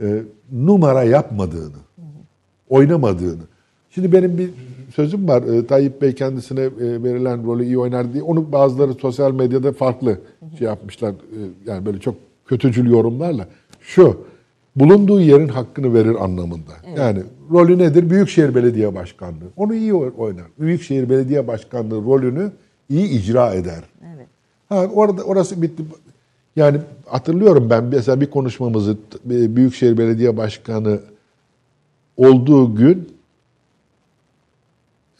e, 0.00 0.22
numara 0.52 1.02
yapmadığını, 1.02 1.76
oynamadığını. 2.68 3.42
Şimdi 3.90 4.12
benim 4.12 4.38
bir 4.38 4.50
sözüm 4.94 5.28
var. 5.28 5.42
E, 5.42 5.66
Tayyip 5.66 6.02
Bey 6.02 6.14
kendisine 6.14 6.60
e, 6.60 6.70
verilen 6.80 7.46
rolü 7.46 7.64
iyi 7.64 7.78
oynar 7.78 8.12
diye. 8.12 8.22
Onu 8.22 8.52
bazıları 8.52 8.94
sosyal 8.94 9.32
medyada 9.32 9.72
farklı 9.72 10.18
şey 10.58 10.66
yapmışlar. 10.66 11.10
E, 11.10 11.38
yani 11.66 11.86
böyle 11.86 11.98
çok 11.98 12.14
kötücül 12.46 12.90
yorumlarla. 12.90 13.48
Şu, 13.80 14.20
bulunduğu 14.76 15.20
yerin 15.20 15.48
hakkını 15.48 15.94
verir 15.94 16.24
anlamında. 16.24 16.72
Yani 16.96 17.22
rolü 17.50 17.78
nedir? 17.78 18.10
Büyükşehir 18.10 18.54
Belediye 18.54 18.94
Başkanlığı. 18.94 19.48
Onu 19.56 19.74
iyi 19.74 19.94
oy- 19.94 20.12
oynar. 20.18 20.46
Büyükşehir 20.60 21.10
Belediye 21.10 21.46
Başkanlığı 21.46 22.04
rolünü 22.04 22.52
iyi 22.88 23.08
icra 23.08 23.54
eder. 23.54 23.82
Evet. 24.16 24.26
Ha 24.68 24.86
orada 24.94 25.22
orası 25.22 25.62
bitti. 25.62 25.82
Yani 26.56 26.78
hatırlıyorum 27.06 27.70
ben 27.70 27.84
mesela 27.84 28.20
bir 28.20 28.30
konuşmamızı 28.30 28.96
e, 29.30 29.56
Büyükşehir 29.56 29.98
Belediye 29.98 30.36
Başkanı 30.36 31.00
olduğu 32.16 32.74
gün 32.74 33.08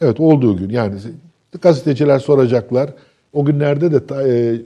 evet 0.01 0.19
olduğu 0.19 0.57
gün 0.57 0.69
yani 0.69 0.99
gazeteciler 1.61 2.19
soracaklar. 2.19 2.93
O 3.33 3.45
günlerde 3.45 3.91
de 3.91 4.15
e, 4.15 4.61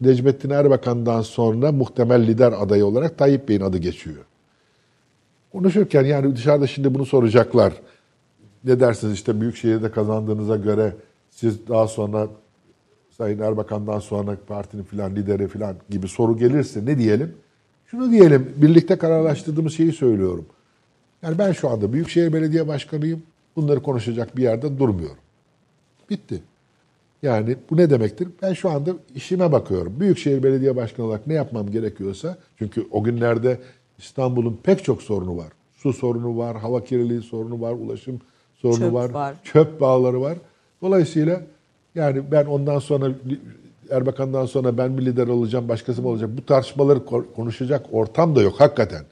Necmettin 0.00 0.50
Erbakan'dan 0.50 1.22
sonra 1.22 1.72
muhtemel 1.72 2.26
lider 2.26 2.52
adayı 2.52 2.86
olarak 2.86 3.18
Tayyip 3.18 3.48
Bey'in 3.48 3.60
adı 3.60 3.78
geçiyor. 3.78 4.24
Konuşurken 5.52 6.04
yani 6.04 6.36
dışarıda 6.36 6.66
şimdi 6.66 6.94
bunu 6.94 7.06
soracaklar. 7.06 7.72
Ne 8.64 8.80
dersiniz 8.80 9.14
işte 9.14 9.40
Büyükşehir'de 9.40 9.90
kazandığınıza 9.90 10.56
göre 10.56 10.96
siz 11.30 11.68
daha 11.68 11.88
sonra 11.88 12.28
Sayın 13.16 13.38
Erbakan'dan 13.38 13.98
sonra 13.98 14.36
partinin 14.46 14.82
filan 14.82 15.16
lideri 15.16 15.48
filan 15.48 15.76
gibi 15.90 16.08
soru 16.08 16.38
gelirse 16.38 16.86
ne 16.86 16.98
diyelim? 16.98 17.34
Şunu 17.86 18.10
diyelim, 18.10 18.54
birlikte 18.56 18.96
kararlaştırdığımız 18.96 19.72
şeyi 19.72 19.92
söylüyorum. 19.92 20.46
Yani 21.22 21.38
ben 21.38 21.52
şu 21.52 21.68
anda 21.68 21.92
Büyükşehir 21.92 22.32
Belediye 22.32 22.68
Başkanıyım. 22.68 23.22
Bunları 23.56 23.82
konuşacak 23.82 24.36
bir 24.36 24.42
yerde 24.42 24.78
durmuyorum. 24.78 25.16
Bitti. 26.10 26.42
Yani 27.22 27.56
bu 27.70 27.76
ne 27.76 27.90
demektir? 27.90 28.28
Ben 28.42 28.52
şu 28.52 28.70
anda 28.70 28.90
işime 29.14 29.52
bakıyorum. 29.52 30.00
Büyükşehir 30.00 30.42
Belediye 30.42 30.76
Başkanı 30.76 31.06
olarak 31.06 31.26
ne 31.26 31.34
yapmam 31.34 31.70
gerekiyorsa, 31.70 32.36
çünkü 32.58 32.86
o 32.90 33.02
günlerde 33.02 33.58
İstanbul'un 33.98 34.58
pek 34.62 34.84
çok 34.84 35.02
sorunu 35.02 35.36
var. 35.36 35.48
Su 35.76 35.92
sorunu 35.92 36.38
var, 36.38 36.56
hava 36.56 36.84
kirliliği 36.84 37.22
sorunu 37.22 37.60
var, 37.60 37.72
ulaşım 37.72 38.20
sorunu 38.56 38.78
Çöp 38.78 38.92
var, 38.92 39.10
var. 39.10 39.34
çöp 39.44 39.80
bağları 39.80 40.20
var. 40.20 40.38
Dolayısıyla 40.82 41.40
yani 41.94 42.22
ben 42.32 42.46
ondan 42.46 42.78
sonra 42.78 43.10
Erbakan'dan 43.90 44.46
sonra 44.46 44.78
ben 44.78 44.90
mi 44.92 45.04
lider 45.06 45.28
olacağım, 45.28 45.68
başkası 45.68 46.02
mı 46.02 46.08
olacak? 46.08 46.30
Bu 46.36 46.46
tartışmaları 46.46 46.98
ko- 46.98 47.24
konuşacak 47.36 47.86
ortam 47.92 48.36
da 48.36 48.42
yok 48.42 48.54
hakikaten. 48.60 49.04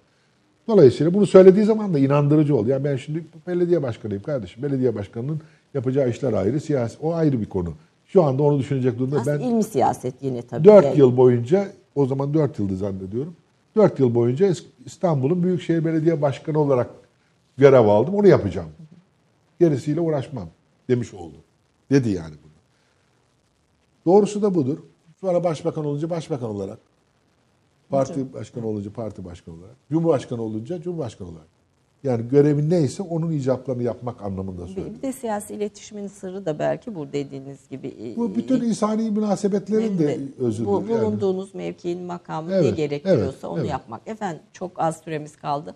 Dolayısıyla 0.69 1.15
bunu 1.15 1.27
söylediği 1.27 1.65
zaman 1.65 1.95
da 1.95 1.99
inandırıcı 1.99 2.57
oldu. 2.57 2.69
Yani 2.69 2.85
ben 2.85 2.97
şimdi 2.97 3.25
belediye 3.47 3.83
başkanıyım 3.83 4.23
kardeşim. 4.23 4.63
Belediye 4.63 4.95
başkanının 4.95 5.41
yapacağı 5.75 6.11
işler 6.11 6.33
ayrı, 6.33 6.61
siyasi 6.61 6.99
o 7.03 7.15
ayrı 7.15 7.41
bir 7.41 7.49
konu. 7.49 7.75
Şu 8.07 8.23
anda 8.23 8.43
onu 8.43 8.59
düşünecek 8.59 8.99
durumda 8.99 9.21
Aslında 9.21 9.39
ben 9.41 9.45
ilmi 9.45 9.65
siyaset 9.65 10.23
yine 10.23 10.43
tabii. 10.43 10.65
4 10.65 10.85
Yani 10.85 10.99
yıl 10.99 11.17
boyunca 11.17 11.69
o 11.95 12.07
zaman 12.07 12.35
4 12.35 12.59
yıldı 12.59 12.77
zannediyorum. 12.77 13.37
4 13.77 14.01
yıl 14.01 14.15
boyunca 14.15 14.47
İs- 14.49 14.65
İstanbul'un 14.85 15.43
Büyükşehir 15.43 15.85
Belediye 15.85 16.23
Başkanı 16.23 16.59
olarak 16.59 16.91
görev 17.59 17.87
aldım. 17.87 18.15
Onu 18.15 18.27
yapacağım. 18.29 18.69
Gerisiyle 19.61 20.01
uğraşmam 20.01 20.49
demiş 20.89 21.15
oldu. 21.15 21.35
Dedi 21.91 22.11
yani 22.11 22.35
bunu. 22.45 22.53
Doğrusu 24.07 24.43
da 24.43 24.55
budur. 24.55 24.79
Sonra 25.21 25.45
başbakan 25.45 25.85
olunca 25.85 26.11
başbakan 26.11 26.51
olarak, 26.51 26.79
parti 27.95 28.33
başkanı 28.33 28.67
olunca 28.67 28.93
parti 28.93 29.25
başkanı 29.25 29.55
olarak, 29.55 29.77
cumhurbaşkanı 29.91 30.43
olunca 30.43 30.83
cumhurbaşkanı 30.83 31.29
olarak. 31.29 31.55
Yani 32.05 32.29
görevin 32.29 32.71
neyse 32.71 33.03
onun 33.03 33.31
icablarını 33.31 33.83
yapmak 33.83 34.23
anlamında 34.23 34.67
söylüyorum. 34.67 34.95
Bir 34.97 35.03
de 35.03 35.13
siyasi 35.13 35.55
iletişimin 35.55 36.07
sırrı 36.07 36.47
da 36.47 36.59
belki 36.59 36.95
bu 36.95 37.13
dediğiniz 37.13 37.69
gibi. 37.69 38.15
Bu 38.17 38.35
bütün 38.35 38.61
insani 38.61 39.11
münasebetlerin 39.11 39.99
de 39.99 40.21
özüdür. 40.39 40.67
bu, 40.67 40.85
yani. 40.89 41.03
bulunduğunuz 41.03 41.55
mevkinin 41.55 42.05
makamı 42.05 42.51
ne 42.51 42.55
Evet, 42.55 42.77
gerekiyorsa 42.77 43.25
evet, 43.25 43.45
onu 43.45 43.61
evet. 43.61 43.71
yapmak. 43.71 44.09
Efendim 44.09 44.43
çok 44.53 44.73
az 44.77 45.01
süremiz 45.01 45.37
kaldı. 45.37 45.75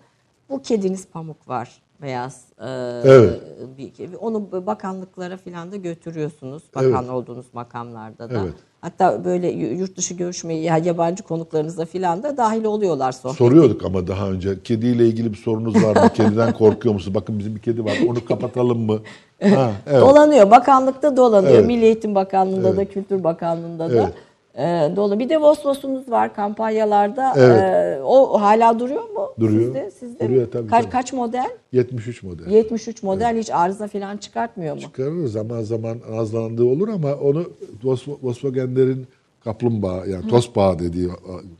Bu 0.49 0.61
kediniz 0.61 1.07
pamuk 1.07 1.47
var. 1.47 1.81
Beyaz. 2.01 2.45
e, 2.61 2.67
Evet. 3.03 3.39
bir. 3.77 4.13
Onu 4.19 4.65
bakanlıklara 4.65 5.37
falan 5.37 5.71
da 5.71 5.75
götürüyorsunuz. 5.75 6.63
Bakan 6.75 6.93
Evet. 6.93 7.09
olduğunuz 7.09 7.45
makamlarda 7.53 8.29
da. 8.29 8.41
Evet. 8.43 8.53
Hatta 8.81 9.25
böyle 9.25 9.47
yurt 9.51 9.97
dışı 9.97 10.13
görüşmeyi 10.13 10.63
ya 10.63 10.77
yabancı 10.77 11.23
konuklarınıza 11.23 11.85
falan 11.85 12.23
da 12.23 12.37
dahil 12.37 12.63
oluyorlar 12.63 13.11
sohbete. 13.11 13.37
Soruyorduk 13.37 13.85
ama 13.85 14.07
daha 14.07 14.29
önce 14.29 14.63
kediyle 14.63 15.07
ilgili 15.07 15.31
bir 15.31 15.37
sorunuz 15.37 15.75
var 15.83 16.03
mı? 16.03 16.09
Kediden 16.13 16.53
korkuyor 16.53 16.93
musun? 16.93 17.13
Bakın 17.13 17.39
bizim 17.39 17.55
bir 17.55 17.61
kedi 17.61 17.85
var. 17.85 17.97
Onu 18.09 18.25
kapatalım 18.25 18.79
mı? 18.79 18.99
Ha, 19.43 19.71
evet. 19.87 20.01
Dolanıyor. 20.01 20.51
Bakanlıkta 20.51 21.17
dolanıyor. 21.17 21.53
Evet. 21.53 21.65
Milli 21.65 21.85
Eğitim 21.85 22.15
Bakanlığı'nda 22.15 22.77
da, 22.77 22.85
Kültür 22.85 23.23
Bakanlığı'nda 23.23 23.93
da. 23.93 24.11
E, 24.59 24.95
dolu. 24.95 25.19
Bir 25.19 25.29
de 25.29 25.41
Vosvos'unuz 25.41 26.11
var 26.11 26.35
kampanyalarda. 26.35 27.33
Evet. 27.37 27.61
E, 27.99 28.01
o 28.03 28.41
hala 28.41 28.79
duruyor 28.79 29.03
mu? 29.09 29.27
Duruyor. 29.39 29.61
Sizde, 29.65 29.91
sizde 29.91 30.25
Duruyor 30.25 30.41
mi? 30.41 30.49
tabii, 30.51 30.67
Kaç, 30.67 30.81
tabii. 30.83 30.91
kaç 30.91 31.13
model? 31.13 31.49
73 31.71 32.23
model. 32.23 32.45
73 32.51 33.03
model 33.03 33.37
hiç 33.37 33.49
arıza 33.51 33.87
falan 33.87 34.17
çıkartmıyor 34.17 34.75
mu? 34.75 34.81
Çıkarır 34.81 35.25
zaman 35.25 35.61
zaman 35.61 35.97
nazlandığı 36.11 36.63
olur 36.65 36.87
ama 36.89 37.13
onu 37.15 37.43
Volks- 37.83 38.17
Volkswagen'lerin 38.23 39.07
kaplumbağa 39.43 40.05
yani 40.05 40.27
tosbağa 40.27 40.79
dediği 40.79 41.07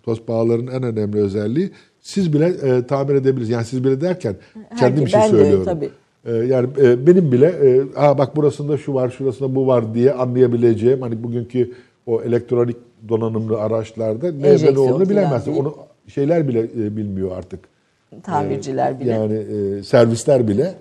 tosbağaların 0.03 0.67
en 0.67 0.83
önemli 0.83 1.17
özelliği 1.21 1.71
siz 2.01 2.33
bile 2.33 2.45
e, 2.47 2.87
tamir 2.87 3.15
edebilirsiniz. 3.15 3.49
Yani 3.49 3.65
siz 3.65 3.83
bile 3.83 4.01
derken 4.01 4.35
kendim 4.79 5.05
için 5.05 5.19
ben 5.19 5.25
de, 5.27 5.29
söylüyorum. 5.29 5.65
tabii. 5.65 5.89
E, 6.25 6.31
yani 6.35 6.67
e, 6.81 7.07
benim 7.07 7.31
bile 7.31 7.45
e, 7.47 7.81
Aa, 7.95 8.17
bak 8.17 8.35
burasında 8.35 8.77
şu 8.77 8.93
var 8.93 9.09
şurasında 9.09 9.55
bu 9.55 9.67
var 9.67 9.93
diye 9.93 10.13
anlayabileceğim 10.13 11.01
hani 11.01 11.23
bugünkü 11.23 11.71
o 12.09 12.21
elektronik 12.21 12.77
donanımlı 13.09 13.61
araçlarda 13.61 14.31
ne 14.31 14.47
Enjeksiyon 14.47 14.75
olduğunu 14.75 15.09
bilemezsin. 15.09 15.55
Onu 15.55 15.75
şeyler 16.07 16.47
bile 16.47 16.59
e, 16.59 16.97
bilmiyor 16.97 17.37
artık. 17.37 17.59
Tamirciler 18.23 18.99
bile. 18.99 19.11
Yani 19.11 19.33
e, 19.33 19.83
servisler 19.83 20.47
bile 20.47 20.73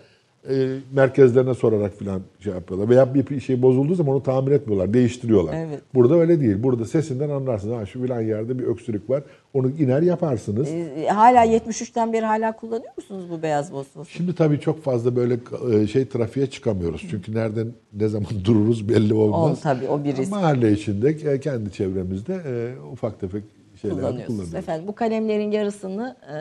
e, 0.51 0.79
merkezlerine 0.93 1.55
sorarak 1.55 1.93
falan 1.99 2.21
şey 2.41 2.53
yapıyorlar. 2.53 2.89
Veya 2.89 3.15
bir 3.15 3.41
şey 3.41 3.63
bozulduğu 3.63 3.95
zaman 3.95 4.15
onu 4.15 4.23
tamir 4.23 4.53
etmiyorlar, 4.53 4.95
değiştiriyorlar. 4.95 5.55
Evet. 5.55 5.81
Burada 5.95 6.15
öyle 6.15 6.41
değil. 6.41 6.63
Burada 6.63 6.85
sesinden 6.85 7.31
anlarsınız. 7.31 7.77
Ha, 7.77 7.87
şu 7.87 8.03
filan 8.03 8.21
yerde 8.21 8.59
bir 8.59 8.65
öksürük 8.65 9.11
var. 9.11 9.23
Onu 9.55 9.71
iner 9.71 10.03
yaparsınız. 10.03 10.69
E, 10.69 11.07
hala 11.09 11.47
73'ten 11.47 12.13
beri 12.13 12.25
hala 12.25 12.57
kullanıyor 12.57 12.93
musunuz 12.97 13.25
bu 13.31 13.43
beyaz 13.43 13.73
Vosvos'u? 13.73 14.11
Şimdi 14.11 14.35
tabii 14.35 14.61
çok 14.61 14.83
fazla 14.83 15.17
böyle 15.17 15.39
e, 15.73 15.87
şey 15.87 16.09
trafiğe 16.09 16.47
çıkamıyoruz. 16.47 17.07
Çünkü 17.11 17.35
nereden 17.35 17.69
ne 17.93 18.09
zaman 18.09 18.29
dururuz 18.45 18.89
belli 18.89 19.15
olmaz. 19.15 19.59
O, 19.59 19.63
tabii, 19.63 19.89
o 19.89 20.05
bir 20.05 20.17
risk. 20.17 20.31
Mahalle 20.31 20.73
içinde 20.73 21.09
e, 21.09 21.41
kendi 21.41 21.73
çevremizde 21.73 22.35
e, 22.35 22.81
ufak 22.93 23.21
tefek 23.21 23.45
şeyler 23.83 23.97
kullanıyoruz. 23.99 24.55
Efendim 24.55 24.87
bu 24.89 24.95
kalemlerin 24.95 25.51
yarısını 25.51 26.17
e, 26.33 26.39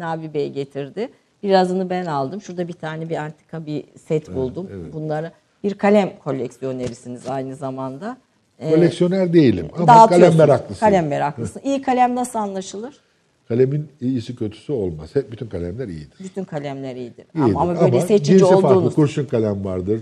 Nabi 0.00 0.34
Bey 0.34 0.52
getirdi. 0.52 1.08
Birazını 1.42 1.90
ben 1.90 2.06
aldım. 2.06 2.40
Şurada 2.40 2.68
bir 2.68 2.72
tane 2.72 3.08
bir 3.08 3.16
antika 3.16 3.66
bir 3.66 3.84
set 4.06 4.34
buldum. 4.34 4.68
Bunları 4.92 5.32
bir 5.64 5.74
kalem 5.74 6.10
koleksiyonerisiniz 6.24 7.26
aynı 7.28 7.56
zamanda. 7.56 8.16
E, 8.58 8.70
Koleksiyoner 8.70 9.32
değilim 9.32 9.68
ama 9.78 10.06
kalem 10.06 10.36
meraklısıyım. 10.36 10.80
Kalem 10.80 11.08
meraklısın. 11.08 11.62
İyi 11.64 11.82
kalem 11.82 12.14
nasıl 12.14 12.38
anlaşılır? 12.38 13.00
Kalemin 13.48 13.88
iyisi 14.00 14.36
kötüsü 14.36 14.72
olmaz. 14.72 15.10
Hep 15.14 15.32
bütün 15.32 15.46
kalemler 15.46 15.88
iyidir. 15.88 16.18
Bütün 16.24 16.44
kalemler 16.44 16.96
iyidir. 16.96 17.26
İyidir. 17.34 17.50
Ama, 17.54 17.60
ama 17.60 17.80
böyle 17.80 18.00
seçici 18.00 18.38
cinsi 18.38 18.52
farklı. 18.52 18.68
olduğunuz. 18.68 18.94
Kurşun 18.94 19.24
kalem 19.24 19.64
vardır. 19.64 20.00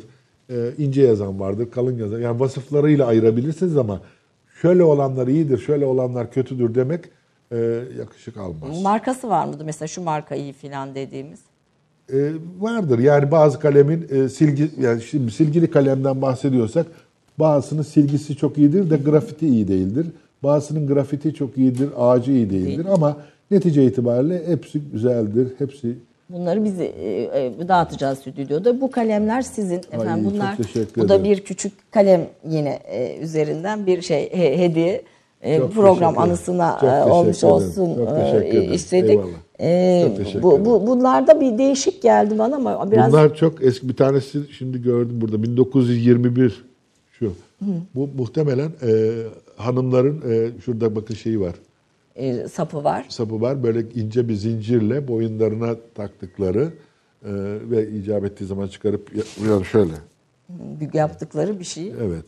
e, 0.50 0.54
ince 0.78 1.02
yazan 1.02 1.40
vardır, 1.40 1.70
kalın 1.70 1.98
yazan. 1.98 2.20
Yani 2.20 2.40
vasıflarıyla 2.40 3.06
ayırabilirsiniz 3.06 3.76
ama 3.76 4.00
şöyle 4.62 4.82
olanlar 4.82 5.26
iyidir, 5.28 5.58
şöyle 5.58 5.86
olanlar 5.86 6.30
kötüdür 6.30 6.74
demek 6.74 7.04
e, 7.52 7.56
yakışık 7.98 8.36
almaz. 8.36 8.82
Markası 8.82 9.28
var 9.28 9.46
mıdır? 9.46 9.64
Mesela 9.64 9.88
şu 9.88 10.02
marka 10.02 10.34
iyi 10.34 10.52
filan 10.52 10.94
dediğimiz. 10.94 11.40
E, 12.12 12.32
vardır. 12.60 12.98
Yani 12.98 13.30
bazı 13.30 13.58
kalemin 13.58 14.08
e, 14.10 14.28
silgi 14.28 14.70
yani 14.80 15.02
şimdi 15.02 15.30
silgili 15.30 15.70
kalemden 15.70 16.22
bahsediyorsak 16.22 16.86
bazısının 17.38 17.82
silgisi 17.82 18.36
çok 18.36 18.58
iyidir 18.58 18.90
de 18.90 18.96
grafiti 18.96 19.48
iyi 19.48 19.68
değildir. 19.68 20.06
Bazısının 20.42 20.86
grafiti 20.86 21.34
çok 21.34 21.58
iyidir, 21.58 21.88
ağacı 21.96 22.32
iyi 22.32 22.50
değildir 22.50 22.86
ama 22.92 23.16
netice 23.50 23.84
itibariyle 23.84 24.46
hepsi 24.46 24.80
güzeldir. 24.92 25.48
Hepsi 25.58 25.98
Bunları 26.30 26.64
biz 26.64 26.80
e, 26.80 26.84
e, 26.84 27.68
dağıtacağız 27.68 28.18
stüdyoda. 28.18 28.80
Bu 28.80 28.90
kalemler 28.90 29.42
sizin 29.42 29.78
efendim. 29.78 30.08
Ay, 30.08 30.24
Bunlar 30.24 30.58
bu 30.96 31.08
da 31.08 31.24
bir 31.24 31.40
küçük 31.44 31.92
kalem 31.92 32.26
yine 32.48 32.80
e, 32.84 33.18
üzerinden 33.18 33.86
bir 33.86 34.02
şey 34.02 34.32
he- 34.32 34.58
hediye. 34.58 35.02
E, 35.42 35.58
Çok 35.58 35.72
program 35.74 36.18
anısına 36.18 36.78
Çok 36.80 36.88
e, 36.88 37.12
olmuş 37.12 37.44
olsun 37.44 37.94
Çok 37.96 38.44
e, 38.44 38.64
istedik. 38.64 39.10
Eyvallah. 39.10 40.32
Çok 40.32 40.42
bu, 40.42 40.64
bu, 40.64 40.86
bunlarda 40.86 41.40
bir 41.40 41.58
değişik 41.58 42.02
geldi 42.02 42.38
bana 42.38 42.56
ama 42.56 42.90
biraz 42.90 43.12
Bunlar 43.12 43.34
çok 43.34 43.64
eski. 43.64 43.88
Bir 43.88 43.96
tanesi 43.96 44.52
şimdi 44.58 44.82
gördüm 44.82 45.20
burada. 45.20 45.42
1921 45.42 46.64
şu. 47.12 47.32
Bu 47.94 48.08
muhtemelen 48.18 48.70
e, 48.82 49.12
hanımların 49.56 50.22
e, 50.30 50.60
şurada 50.60 50.96
bakın 50.96 51.14
şeyi 51.14 51.40
var. 51.40 51.54
e, 52.16 52.48
sapı 52.48 52.84
var. 52.84 53.06
Sapı 53.08 53.40
var. 53.40 53.62
Böyle 53.62 53.80
ince 53.94 54.28
bir 54.28 54.34
zincirle 54.34 55.08
boyunlarına 55.08 55.76
taktıkları 55.94 56.72
e, 57.24 57.30
ve 57.70 57.88
icap 57.90 58.24
ettiği 58.24 58.44
zaman 58.44 58.68
çıkarıp 58.68 59.10
yani 59.48 59.64
şöyle. 59.64 59.92
Yaptıkları 60.92 61.58
bir 61.58 61.64
şey. 61.64 61.92
Evet. 62.02 62.24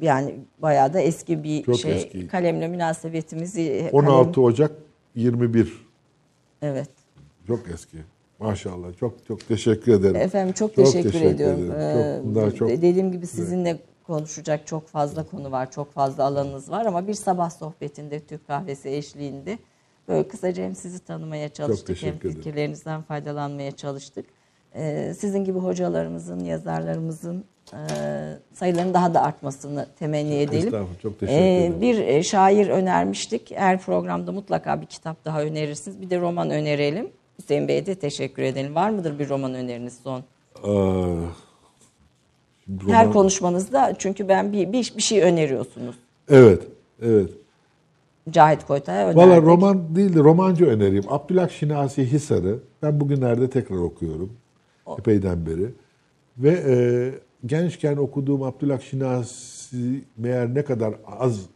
Yani 0.00 0.34
bayağı 0.58 0.94
da 0.94 1.00
eski 1.00 1.44
bir 1.44 1.62
Çok 1.62 1.76
şey. 1.78 1.96
eski. 1.96 2.26
Kalemle 2.28 2.68
münasebetimizi 2.68 3.88
16 3.92 4.40
Ocak 4.42 4.70
21. 5.14 5.64
kalem- 5.64 5.70
evet. 6.62 6.90
Çok 7.46 7.60
eski. 7.74 7.96
Maşallah. 8.38 8.96
Çok 9.00 9.26
çok 9.26 9.48
teşekkür 9.48 9.92
ederim. 9.92 10.16
Efendim 10.16 10.52
çok, 10.54 10.74
Çok 10.74 10.84
teşekkür, 10.84 11.12
teşekkür 11.12 11.34
ediyorum. 11.34 11.64
ederim. 11.64 11.94
Çok- 11.94 12.04
Ee, 12.04 12.20
bunlar 12.24 12.50
çok- 12.54 12.68
dediğim 12.68 13.12
gibi 13.12 13.26
sizinle 13.26 13.78
konuşacak 14.06 14.66
çok 14.66 14.86
fazla 14.88 15.26
konu 15.26 15.50
var, 15.50 15.70
çok 15.70 15.92
fazla 15.92 16.24
alanınız 16.24 16.70
var 16.70 16.86
ama 16.86 17.06
bir 17.08 17.14
sabah 17.14 17.50
sohbetinde 17.50 18.20
Türk 18.20 18.46
kahvesi 18.46 18.88
eşliğinde 18.88 19.58
böyle 20.08 20.28
kısaca 20.28 20.62
hem 20.64 20.74
sizi 20.74 20.98
tanımaya 20.98 21.48
çalıştık 21.48 22.02
hem 22.02 22.18
fikirlerinizden 22.18 23.02
faydalanmaya 23.02 23.72
çalıştık. 23.72 24.26
Ee, 24.74 25.14
sizin 25.18 25.44
gibi 25.44 25.58
hocalarımızın, 25.58 26.40
yazarlarımızın 26.40 27.44
e, 27.72 27.78
sayılarının 28.54 28.94
daha 28.94 29.14
da 29.14 29.22
artmasını 29.22 29.86
temenni 29.98 30.34
edelim. 30.34 30.58
Estağfurullah, 30.66 31.00
çok 31.02 31.20
teşekkür 31.20 31.40
Ee, 31.40 31.56
ederim. 31.56 31.80
bir 31.80 31.98
e, 31.98 32.22
şair 32.22 32.68
önermiştik. 32.68 33.50
Her 33.54 33.80
programda 33.80 34.32
mutlaka 34.32 34.80
bir 34.80 34.86
kitap 34.86 35.24
daha 35.24 35.42
önerirsiniz. 35.42 36.00
Bir 36.00 36.10
de 36.10 36.20
roman 36.20 36.50
önerelim. 36.50 37.08
Hüseyin 37.38 37.68
Bey'e 37.68 37.86
de 37.86 37.94
teşekkür 37.94 38.42
edelim. 38.42 38.74
Var 38.74 38.90
mıdır 38.90 39.18
bir 39.18 39.28
roman 39.28 39.54
öneriniz 39.54 39.98
son? 40.04 40.20
Aa, 40.62 41.16
şimdi 42.64 42.92
Her 42.92 43.04
roman- 43.06 43.12
konuşmanızda 43.12 43.94
çünkü 43.98 44.28
ben 44.28 44.52
bir, 44.52 44.72
bir, 44.72 44.92
bir 44.96 45.02
şey 45.02 45.22
öneriyorsunuz. 45.22 45.96
Evet. 46.30 46.62
Evet. 47.02 47.30
Cahit 48.30 48.66
Koytay'a 48.66 49.08
önerdik. 49.08 49.16
Valla 49.22 49.42
roman 49.42 49.96
değil 49.96 50.14
de 50.14 50.18
romancı 50.18 50.66
önereyim. 50.66 51.04
Abdülhak 51.08 51.52
Şinasi 51.52 52.12
Hisar'ı 52.12 52.58
ben 52.82 53.00
bugünlerde 53.00 53.50
tekrar 53.50 53.76
okuyorum. 53.76 54.32
Epeyden 54.98 55.46
beri. 55.46 55.66
Ve 56.38 56.50
e, 56.50 56.74
gençken 57.46 57.96
okuduğum 57.96 58.42
Abdülhak 58.42 58.82
Şinasi 58.82 60.04
meğer 60.16 60.54
ne 60.54 60.64
kadar 60.64 60.94
az 61.06 61.46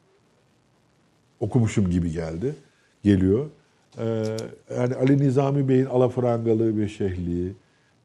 okumuşum 1.41 1.91
gibi 1.91 2.13
geldi. 2.13 2.55
Geliyor. 3.03 3.47
E, 3.99 4.05
yani 4.79 4.95
Ali 4.95 5.19
Nizami 5.19 5.69
Bey'in 5.69 5.85
Alafrangalığı 5.87 6.79
ve 6.79 6.89
Şehliği, 6.89 7.53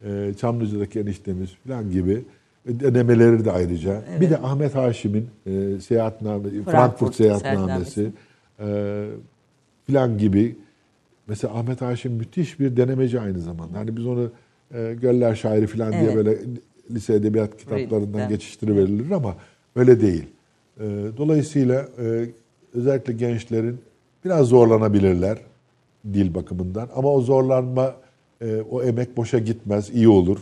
e, 0.06 0.34
Çamlıca'daki 0.40 1.00
eniştemiz 1.00 1.50
falan 1.68 1.92
gibi 1.92 2.24
denemeleri 2.66 3.46
de 3.46 3.52
ayrıca. 3.52 4.04
Bir 4.22 4.30
de 4.30 4.38
Ahmet 4.38 4.76
Haşim'in 4.76 5.30
e, 5.46 5.80
seyahatname, 5.80 6.44
Frankfurt, 6.44 6.72
Frankfurt 6.72 7.16
seyahatnamesi 7.16 8.12
e, 8.60 9.06
filan 9.86 10.18
gibi. 10.18 10.56
Mesela 11.28 11.54
Ahmet 11.54 11.82
Haşim 11.82 12.12
müthiş 12.12 12.60
bir 12.60 12.78
denemeci 12.78 13.20
aynı 13.20 13.40
zamanda. 13.40 13.78
Hani 13.78 13.98
biz 13.98 14.06
onu 14.06 14.32
e, 14.74 14.96
Göller 15.02 15.36
Şairi 15.36 15.68
diye 15.78 16.02
Evet. 16.04 16.16
böyle 16.16 16.38
lise 16.92 17.14
edebiyat 17.14 17.58
kitaplarından 17.58 18.00
Reading'den. 18.00 18.30
geçiştiriverilir 18.30 19.12
ama 19.12 19.36
öyle 19.76 20.02
değil. 20.02 20.26
E, 20.80 20.84
dolayısıyla 21.18 21.88
e, 21.98 22.26
özellikle 22.74 23.14
gençlerin 23.14 23.82
biraz 24.26 24.48
zorlanabilirler 24.48 25.38
dil 26.14 26.34
bakımından. 26.36 26.90
Ama 26.96 27.14
o 27.14 27.22
zorlanma, 27.22 27.96
e, 28.42 28.62
o 28.62 28.84
emek 28.84 29.18
boşa 29.18 29.40
gitmez, 29.40 29.90
iyi 29.90 30.08
olur. 30.08 30.40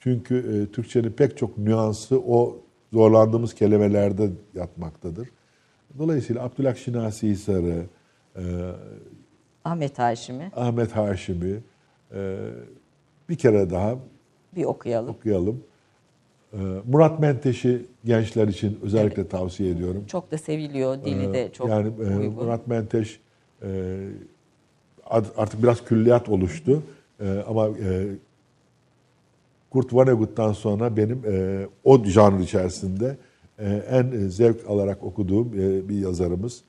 Çünkü 0.00 0.36
e, 0.36 0.72
Türkçenin 0.72 1.10
pek 1.10 1.36
çok 1.36 1.58
nüansı 1.58 2.20
o 2.20 2.56
zorlandığımız 2.92 3.54
kelimelerde 3.54 4.30
yatmaktadır. 4.54 5.28
Dolayısıyla 5.98 6.42
Abdülhak 6.42 6.78
Şinasi 6.78 7.28
Hisar'ı, 7.28 7.86
Ahmet 9.64 9.98
Haşim'i 9.98 10.50
Ahmet 10.56 10.96
Haşim'i 10.96 11.56
bir 13.28 13.36
kere 13.36 13.70
daha 13.70 13.96
bir 14.56 14.64
okuyalım. 14.64 15.14
okuyalım. 15.14 15.62
E, 16.54 16.58
Murat 16.86 17.20
Menteş'i 17.20 17.86
gençler 18.04 18.48
için 18.48 18.78
özellikle 18.82 19.28
tavsiye 19.28 19.70
ediyorum. 19.70 20.04
Çok 20.06 20.30
da 20.30 20.38
seviliyor. 20.38 21.04
Dili 21.04 21.32
de 21.32 21.52
çok 21.52 21.68
yani 21.68 21.86
e, 21.86 22.16
uygun. 22.16 22.34
Murat 22.34 22.66
Menteş 22.66 23.20
e, 23.62 23.68
artık 25.36 25.62
biraz 25.62 25.84
külliyat 25.84 26.28
oluştu. 26.28 26.82
E, 27.20 27.44
ama 27.48 27.68
Kurt 29.70 29.92
Vonnegut'tan 29.92 30.52
sonra 30.52 30.96
benim 30.96 31.22
o 31.84 32.04
janr 32.04 32.40
içerisinde 32.40 33.16
en 33.90 34.10
zevk 34.28 34.68
alarak 34.68 35.04
okuduğum 35.04 35.52
bir 35.88 35.98
yazarımız. 35.98 36.62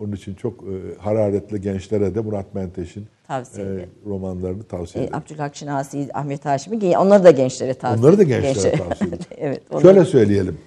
Onun 0.00 0.12
için 0.12 0.34
çok 0.34 0.64
hararetli 0.98 1.60
gençlere 1.60 2.14
de 2.14 2.20
Murat 2.20 2.54
Menteş'in 2.54 3.06
Tavsiye 3.28 3.66
e, 3.66 3.70
ederim. 3.70 3.88
romanlarını 4.06 4.62
tavsiye 4.62 5.04
E, 5.04 5.06
ederim. 5.06 5.18
Abdülhak 5.18 5.56
Şinasi, 5.56 6.08
Ahmet 6.14 6.44
Haşim'i 6.44 6.98
onları 6.98 7.24
da 7.24 7.30
gençlere 7.30 7.74
tavsiye 7.74 8.00
Onları 8.06 8.18
da 8.18 8.22
gençlere 8.22 8.52
Gençlere- 8.52 8.76
tavsiye 8.88 9.08
ederim. 9.08 9.24
evet. 9.38 9.62
onları- 9.70 9.82
Şöyle 9.82 10.04
söyleyelim. 10.04 10.58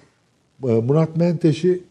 E, 0.64 0.66
Murat 0.66 1.16
Menteş'i 1.16 1.82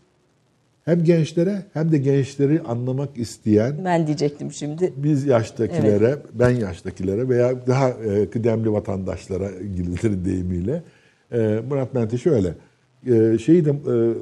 hem 0.86 1.04
gençlere 1.04 1.64
hem 1.74 1.92
de 1.92 1.98
gençleri 1.98 2.62
anlamak 2.62 3.18
isteyen 3.18 3.76
Ben 3.86 4.08
diyecektim 4.08 4.52
şimdi. 4.52 4.94
biz 4.98 5.26
yaştakilere, 5.26 6.16
ben 6.34 6.50
yaştakilere 6.50 7.30
veya 7.30 7.68
daha 7.68 7.90
e, 7.90 8.30
kıdemli 8.30 8.72
vatandaşlara 8.74 9.50
İngilizlerin 9.52 10.26
deyimiyle 10.26 10.84
e, 11.32 11.60
Murat 11.70 11.94
Menteş 11.94 12.28
öyle. 12.28 12.54
E, 13.08 13.38
şeyi 13.38 13.66
de 13.66 13.70
e, 13.70 14.14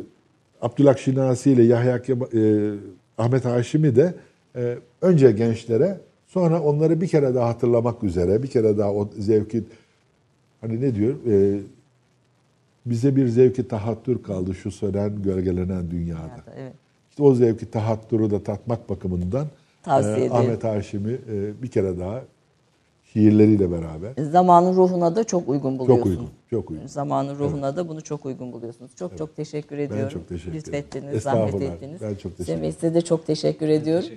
Abdülhak 0.62 1.00
Şinasi 1.00 1.52
ile 1.52 1.64
Yahya 1.64 1.96
e, 1.98 2.72
Ahmet 3.18 3.46
Haşim'i 3.46 3.96
de 3.96 4.14
e, 4.56 4.78
önce 5.02 5.32
gençlere 5.32 5.98
sonra 6.36 6.62
onları 6.62 7.02
bir 7.02 7.08
kere 7.08 7.36
daha 7.36 7.50
hatırlamak 7.50 8.04
üzere 8.04 8.44
bir 8.44 8.48
kere 8.48 8.78
daha 8.78 8.94
o 8.94 9.10
zevki 9.18 9.64
hani 10.62 10.82
ne 10.82 10.96
diyor 10.96 11.16
e, 11.28 11.60
bize 12.86 13.16
bir 13.16 13.28
zevki 13.28 13.68
tahattür 13.68 14.24
kaldı 14.24 14.56
şu 14.56 14.72
sönen 14.72 15.22
gölgelenen 15.22 15.92
dünyada. 15.92 16.44
Evet. 16.58 16.74
İşte 17.10 17.24
o 17.24 17.36
zevki 17.36 17.72
tahattürü 17.72 18.32
de 18.32 18.44
tatmak 18.44 18.90
bakımından 18.90 19.48
Tavsiye 19.84 20.26
e. 20.26 20.30
Ahmet 20.30 20.64
Haşim'i 20.64 21.14
e, 21.14 21.64
bir 21.64 21.68
kere 21.68 22.00
daha 22.00 22.22
şiirleriyle 23.16 23.72
beraber 23.72 24.24
Zamanın 24.32 24.76
ruhuna 24.76 25.16
da 25.16 25.24
çok 25.24 25.50
uygun 25.50 25.80
buluyorsunuz. 25.80 26.16
çok 26.16 26.22
uygun, 26.22 26.30
çok 26.50 26.72
uygun. 26.72 26.88
Zamanın 26.88 27.40
ruhuna 27.40 27.76
da 27.76 27.88
bunu 27.90 28.02
çok 28.02 28.26
uygun 28.26 28.52
buluyorsunuz. 28.54 28.92
Çok 28.96 29.18
çok 29.18 29.36
teşekkür 29.36 29.78
ediyorum. 29.78 30.10
çok 30.14 30.30
teşekkür 30.30 30.52
ederim. 30.52 30.64
Lütfettiniz, 30.66 31.24
zahmet 31.24 31.62
ettiniz. 31.62 32.02
Ben 32.02 32.16
çok 32.16 32.38
teşekkür 32.38 32.62
Bey, 32.62 32.72
size 32.72 32.94
de 32.94 33.02
çok 33.02 33.28
teşekkür 33.28 33.68
ediyorum. 33.68 34.10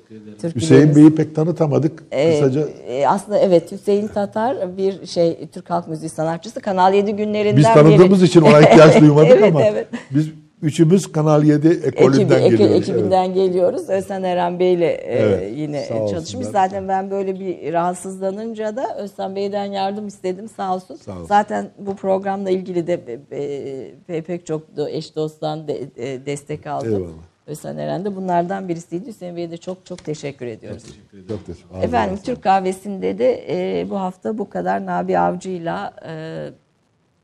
Türküleriniz- 0.42 0.54
Hüseyin 0.54 0.96
Bey'i 0.96 1.14
pek 1.14 1.34
tanıtamadık. 1.34 2.04
Ee, 2.10 2.30
Kısaca 2.40 2.68
e, 2.88 3.06
aslında 3.08 3.38
evet 3.38 3.72
Hüseyin 3.72 4.08
Tatar 4.08 4.76
bir 4.76 5.06
şey 5.06 5.46
Türk 5.52 5.70
halk 5.70 5.88
müziği 5.88 6.08
sanatçısı. 6.08 6.60
Kanal 6.60 6.94
7 6.94 7.16
günlerinden 7.16 7.56
biz 7.56 7.64
tanıdığımız 7.64 8.20
beri. 8.20 8.28
için 8.28 8.40
ona 8.40 8.60
ihtiyaç 8.60 9.00
duymadık 9.00 9.30
evet, 9.30 9.44
ama 9.50 9.62
evet. 9.62 9.88
biz 10.14 10.28
üçümüz 10.62 11.12
Kanal 11.12 11.44
7 11.44 11.68
Ekibi, 11.68 11.86
ekolünden 11.86 12.42
eki- 12.42 12.50
geliyoruz. 12.56 12.88
ekibinden 12.88 13.34
geliyoruz. 13.34 13.88
Özden 13.88 14.22
Eren 14.22 14.58
Bey'le 14.58 14.80
e, 14.80 14.94
Evet, 15.18 15.52
yine 15.56 15.88
çalışmış. 16.10 16.46
Zaten 16.46 16.88
ben 16.88 17.10
böyle 17.10 17.40
bir 17.40 17.72
rahatsızlanınca 17.72 18.76
da 18.76 18.96
Özden 18.96 19.36
Bey'den 19.36 19.64
yardım 19.64 20.06
istedim 20.06 20.48
sağ 20.56 20.74
olsun. 20.74 20.96
Sağ 20.96 21.12
olsun. 21.12 21.24
Zaten 21.26 21.70
bu 21.78 21.96
programla 21.96 22.50
ilgili 22.50 22.86
de 22.86 23.00
e, 23.30 24.16
e, 24.16 24.22
pek 24.22 24.46
çok 24.46 24.62
eş 24.90 25.16
dosttan 25.16 25.68
de, 25.68 25.80
e, 25.96 26.26
destek 26.26 26.66
aldım. 26.66 26.88
Eyvallah. 26.94 27.12
Özden 27.46 27.76
Eren 27.76 28.04
de 28.04 28.16
bunlardan 28.16 28.68
birisiydi. 28.68 29.06
Hüseyin 29.08 29.36
Bey'e 29.36 29.50
de 29.50 29.56
çok 29.56 29.86
çok 29.86 30.04
teşekkür 30.04 30.46
ediyoruz. 30.46 30.82
Çok 30.82 30.92
teşekkür 30.92 31.18
ederim. 31.18 31.82
Efendim 31.82 32.18
Türk 32.24 32.42
kahvesinde 32.42 33.18
de 33.18 33.44
e, 33.80 33.90
bu 33.90 34.00
hafta 34.00 34.38
bu 34.38 34.50
kadar 34.50 34.86
Nabi 34.86 35.18
Avcı'yla 35.18 35.94
e, 36.08 36.12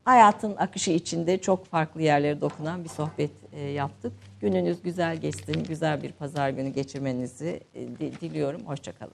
hayatın 0.05 0.55
akışı 0.55 0.91
içinde 0.91 1.37
çok 1.41 1.65
farklı 1.65 2.01
yerlere 2.01 2.41
dokunan 2.41 2.83
bir 2.83 2.89
sohbet 2.89 3.31
e, 3.53 3.61
yaptık. 3.61 4.13
Gününüz 4.41 4.81
güzel 4.81 5.17
geçsin, 5.17 5.63
güzel 5.63 6.03
bir 6.03 6.11
pazar 6.11 6.49
günü 6.49 6.69
geçirmenizi 6.69 7.59
e, 7.75 7.87
di- 7.87 8.21
diliyorum. 8.21 8.61
Hoşçakalın. 8.65 9.13